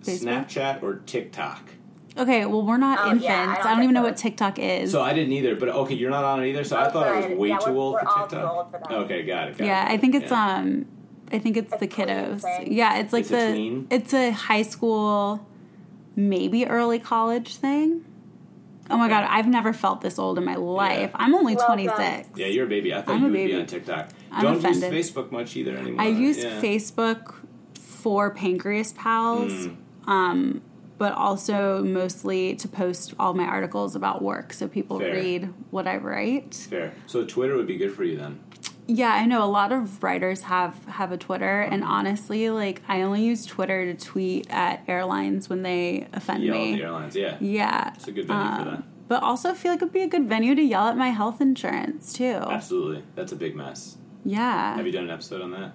Facebook? 0.02 0.46
Snapchat 0.48 0.82
or 0.82 0.96
TikTok. 1.06 1.74
Okay, 2.18 2.44
well, 2.46 2.62
we're 2.64 2.76
not 2.76 2.98
Oh, 3.00 3.04
infants. 3.06 3.24
yeah, 3.24 3.40
I 3.42 3.44
don't 3.46 3.66
I 3.66 3.68
don't 3.70 3.76
get 3.78 3.82
even 3.84 3.94
know 3.94 4.02
what 4.02 4.16
TikTok 4.16 4.58
is. 4.58 4.90
So 4.92 5.02
I 5.02 5.12
didn't 5.12 5.32
either, 5.32 5.54
but 5.56 5.68
okay, 5.68 5.94
you're 5.94 6.10
not 6.10 6.24
on 6.24 6.42
it 6.42 6.48
either. 6.48 6.64
So 6.64 6.76
I 6.76 6.84
Both 6.84 6.92
thought 6.94 7.06
I 7.08 7.28
was 7.28 7.38
way 7.38 7.48
Yeah, 7.48 7.58
too 7.58 7.70
we're- 7.70 7.78
old 7.80 7.94
we're 7.94 8.00
for 8.00 8.08
all 8.08 8.26
too 8.26 8.36
TikTok. 8.36 8.54
old 8.56 8.70
for 8.70 8.78
that. 8.78 8.92
Okay, 8.92 9.22
got 9.24 9.48
it. 9.48 9.58
Got 9.58 9.66
yeah, 9.66 9.88
it. 9.88 9.92
I 9.92 9.96
think 9.96 10.14
it's 10.14 10.30
Yeah. 10.30 10.56
um, 10.56 10.86
I 11.32 11.38
think 11.38 11.56
it's 11.56 11.72
It's 11.72 11.80
the 11.80 11.88
kiddos. 11.88 12.42
Yeah, 12.66 12.98
it's 12.98 13.12
like 13.12 13.22
It's 13.22 13.30
a 13.32 13.34
the 13.48 13.52
tween? 13.52 13.86
it's 13.90 14.14
a 14.14 14.30
high 14.30 14.62
school, 14.62 15.46
maybe 16.16 16.66
early 16.66 16.98
college 16.98 17.56
thing. 17.56 18.04
Oh 18.90 18.96
my 18.96 19.08
god, 19.08 19.26
I've 19.28 19.46
never 19.46 19.74
felt 19.74 20.00
this 20.00 20.18
old 20.18 20.38
in 20.38 20.44
my 20.46 20.54
life. 20.56 21.10
I'm 21.14 21.34
only 21.34 21.54
Well 21.56 21.66
26. 21.66 22.30
Yeah, 22.36 22.46
you're 22.46 22.64
a 22.64 22.68
baby. 22.68 22.94
I 22.94 23.02
thought 23.02 23.16
I'm 23.16 23.20
you 23.20 23.26
a 23.26 23.30
would 23.30 23.46
be 23.46 23.54
on 23.54 23.66
TikTok. 23.66 24.08
I'm 24.32 24.42
Don't 24.42 24.56
offended. 24.56 24.94
use 24.94 25.10
Facebook 25.10 25.30
much 25.30 25.54
either 25.56 25.76
anymore. 25.76 26.00
I 26.00 26.08
use 26.08 26.42
yeah. 26.42 26.58
Facebook 26.62 27.34
for 27.74 28.30
Pancreas 28.30 28.94
Pals, 28.96 29.52
Mm. 29.52 29.76
um, 30.06 30.62
but 30.98 31.12
also 31.12 31.82
mostly 31.84 32.54
to 32.56 32.68
post 32.68 33.14
all 33.18 33.32
my 33.34 33.44
articles 33.44 33.94
about 33.96 34.20
work 34.20 34.52
so 34.52 34.66
people 34.68 34.98
Fair. 34.98 35.14
read 35.14 35.54
what 35.70 35.86
I 35.86 35.96
write. 35.96 36.54
Fair. 36.68 36.92
So 37.06 37.24
Twitter 37.24 37.56
would 37.56 37.66
be 37.68 37.76
good 37.76 37.94
for 37.94 38.04
you 38.04 38.16
then. 38.16 38.40
Yeah, 38.90 39.10
I 39.12 39.26
know 39.26 39.44
a 39.44 39.46
lot 39.46 39.70
of 39.70 40.02
writers 40.02 40.40
have 40.42 40.74
have 40.86 41.12
a 41.12 41.18
Twitter, 41.18 41.60
and 41.60 41.84
honestly, 41.84 42.48
like 42.48 42.80
I 42.88 43.02
only 43.02 43.22
use 43.22 43.44
Twitter 43.44 43.92
to 43.92 44.06
tweet 44.06 44.46
at 44.50 44.82
airlines 44.88 45.48
when 45.50 45.62
they 45.62 46.08
offend 46.14 46.42
Yell 46.42 46.54
at 46.54 46.58
me. 46.60 46.76
the 46.76 46.82
airlines. 46.82 47.14
Yeah. 47.14 47.36
Yeah, 47.38 47.92
It's 47.94 48.08
a 48.08 48.12
good 48.12 48.26
venue 48.26 48.42
for 48.56 48.60
Um, 48.62 48.64
that. 48.70 48.82
But 49.08 49.22
also, 49.22 49.52
feel 49.54 49.72
like 49.72 49.80
it'd 49.82 49.92
be 49.92 50.02
a 50.02 50.06
good 50.06 50.26
venue 50.28 50.54
to 50.54 50.62
yell 50.62 50.86
at 50.88 50.96
my 50.96 51.08
health 51.10 51.40
insurance 51.42 52.12
too. 52.14 52.24
Absolutely. 52.50 53.02
That's 53.14 53.32
a 53.32 53.36
big 53.36 53.54
mess. 53.56 53.96
Yeah, 54.24 54.76
Have 54.76 54.84
you 54.86 54.92
done 54.92 55.04
an 55.04 55.10
episode 55.10 55.42
on 55.42 55.50
that? 55.52 55.72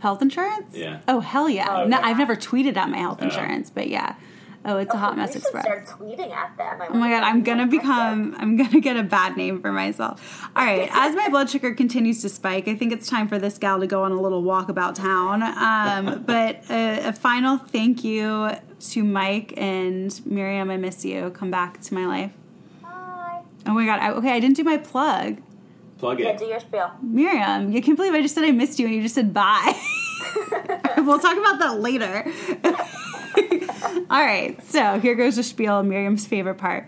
health 0.00 0.20
insurance. 0.22 0.74
Yeah. 0.76 1.00
Oh 1.08 1.20
hell 1.20 1.48
yeah! 1.48 1.66
Oh, 1.82 1.86
no. 1.86 1.98
I've 1.98 2.16
never 2.18 2.36
tweeted 2.36 2.76
at 2.76 2.88
my 2.90 2.98
health 2.98 3.18
Oh. 3.22 3.24
insurance, 3.24 3.68
but 3.70 3.88
yeah. 3.88 4.14
Oh, 4.62 4.76
it's 4.76 4.92
a 4.92 4.98
hot 4.98 5.16
mess 5.16 5.34
express. 5.34 5.64
Start 5.64 5.86
tweeting 5.86 6.30
at 6.32 6.54
them. 6.58 6.80
Oh 6.90 6.94
my 6.98 7.08
god, 7.08 7.22
I'm 7.22 7.42
gonna 7.42 7.66
become 7.66 8.34
I'm 8.38 8.56
gonna 8.58 8.80
get 8.80 8.96
a 8.96 9.02
bad 9.02 9.36
name 9.36 9.62
for 9.62 9.72
myself. 9.72 10.46
All 10.54 10.64
right, 10.64 10.88
as 10.92 11.16
my 11.16 11.30
blood 11.30 11.48
sugar 11.48 11.74
continues 11.74 12.20
to 12.22 12.28
spike, 12.28 12.68
I 12.68 12.74
think 12.74 12.92
it's 12.92 13.08
time 13.08 13.26
for 13.26 13.38
this 13.38 13.56
gal 13.56 13.80
to 13.80 13.86
go 13.86 14.02
on 14.04 14.12
a 14.12 14.20
little 14.20 14.42
walk 14.42 14.68
about 14.68 14.96
town. 14.96 15.42
Um, 15.42 16.22
but 16.26 16.62
a, 16.70 17.08
a 17.08 17.12
final 17.14 17.56
thank 17.56 18.04
you 18.04 18.50
to 18.80 19.02
Mike 19.02 19.54
and 19.56 20.20
Miriam. 20.26 20.70
I 20.70 20.76
miss 20.76 21.06
you. 21.06 21.30
Come 21.30 21.50
back 21.50 21.80
to 21.82 21.94
my 21.94 22.04
life. 22.06 22.32
Bye. 22.82 23.40
Oh 23.66 23.72
my 23.72 23.86
god. 23.86 23.98
I, 24.00 24.10
okay, 24.12 24.32
I 24.32 24.40
didn't 24.40 24.56
do 24.56 24.64
my 24.64 24.76
plug. 24.76 25.40
Plug 25.98 26.20
Yeah, 26.20 26.28
it. 26.30 26.38
do 26.38 26.44
your 26.44 26.60
spiel. 26.60 26.90
Miriam, 27.02 27.72
you 27.72 27.80
can't 27.80 27.96
believe 27.96 28.12
I 28.12 28.20
just 28.20 28.34
said 28.34 28.44
I 28.44 28.50
missed 28.52 28.78
you 28.78 28.86
and 28.86 28.94
you 28.94 29.02
just 29.02 29.14
said 29.14 29.32
bye. 29.32 29.72
we'll 30.98 31.18
talk 31.18 31.36
about 31.38 31.58
that 31.60 31.78
later. 31.80 32.24
All 34.10 34.24
right, 34.24 34.56
so 34.64 34.98
here 34.98 35.14
goes 35.14 35.36
the 35.36 35.42
spiel, 35.42 35.82
Miriam's 35.82 36.26
favorite 36.26 36.56
part. 36.56 36.86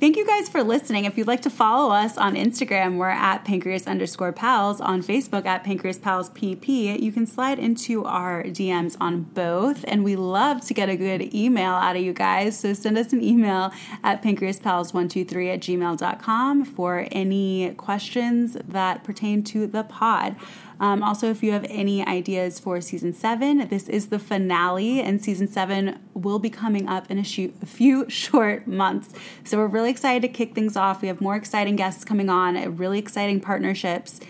Thank 0.00 0.16
you 0.16 0.24
guys 0.24 0.48
for 0.48 0.62
listening. 0.62 1.06
If 1.06 1.18
you'd 1.18 1.26
like 1.26 1.42
to 1.42 1.50
follow 1.50 1.90
us 1.90 2.16
on 2.16 2.36
Instagram, 2.36 2.98
we're 2.98 3.08
at 3.08 3.44
pancreas 3.44 3.88
underscore 3.88 4.32
pals. 4.32 4.80
On 4.80 5.02
Facebook, 5.02 5.44
at 5.44 5.64
pancreas 5.64 5.98
pals 5.98 6.30
pp. 6.30 7.00
You 7.00 7.10
can 7.10 7.26
slide 7.26 7.58
into 7.58 8.04
our 8.04 8.44
DMs 8.44 8.96
on 9.00 9.22
both. 9.22 9.84
And 9.88 10.04
we 10.04 10.14
love 10.14 10.64
to 10.66 10.74
get 10.74 10.88
a 10.88 10.96
good 10.96 11.34
email 11.34 11.72
out 11.72 11.96
of 11.96 12.02
you 12.02 12.12
guys. 12.12 12.56
So 12.56 12.74
send 12.74 12.96
us 12.96 13.12
an 13.12 13.24
email 13.24 13.72
at 14.04 14.22
pancreaspals123 14.22 15.54
at 15.54 15.60
gmail.com 15.60 16.64
for 16.64 17.08
any 17.10 17.72
questions 17.72 18.56
that 18.68 19.02
pertain 19.02 19.42
to 19.44 19.66
the 19.66 19.82
pod. 19.82 20.36
Um, 20.80 21.02
also, 21.02 21.30
if 21.30 21.42
you 21.42 21.52
have 21.52 21.66
any 21.68 22.06
ideas 22.06 22.58
for 22.58 22.80
season 22.80 23.12
seven, 23.12 23.68
this 23.68 23.88
is 23.88 24.08
the 24.08 24.18
finale, 24.18 25.00
and 25.00 25.22
season 25.22 25.48
seven 25.48 25.98
will 26.14 26.38
be 26.38 26.50
coming 26.50 26.88
up 26.88 27.10
in 27.10 27.18
a, 27.18 27.24
shoot, 27.24 27.54
a 27.62 27.66
few 27.66 28.08
short 28.10 28.66
months. 28.66 29.12
So 29.44 29.58
we're 29.58 29.66
really 29.66 29.90
excited 29.90 30.22
to 30.22 30.28
kick 30.28 30.54
things 30.54 30.76
off. 30.76 31.02
We 31.02 31.08
have 31.08 31.20
more 31.20 31.36
exciting 31.36 31.76
guests 31.76 32.04
coming 32.04 32.30
on, 32.30 32.76
really 32.76 32.98
exciting 32.98 33.40
partnerships, 33.40 34.20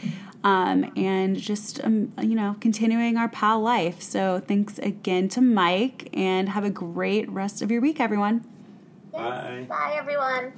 um, 0.44 0.90
and 0.96 1.36
just 1.36 1.84
um, 1.84 2.12
you 2.22 2.34
know 2.34 2.56
continuing 2.60 3.16
our 3.16 3.28
pal 3.28 3.60
life. 3.60 4.00
So 4.00 4.40
thanks 4.46 4.78
again 4.78 5.28
to 5.30 5.40
Mike, 5.40 6.08
and 6.14 6.48
have 6.48 6.64
a 6.64 6.70
great 6.70 7.28
rest 7.28 7.60
of 7.60 7.70
your 7.70 7.80
week, 7.80 8.00
everyone. 8.00 8.44
Bye. 9.12 9.66
Bye, 9.68 9.96
everyone. 9.98 10.52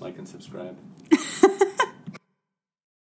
Like 0.00 0.18
and 0.18 0.28
subscribe. 0.28 0.76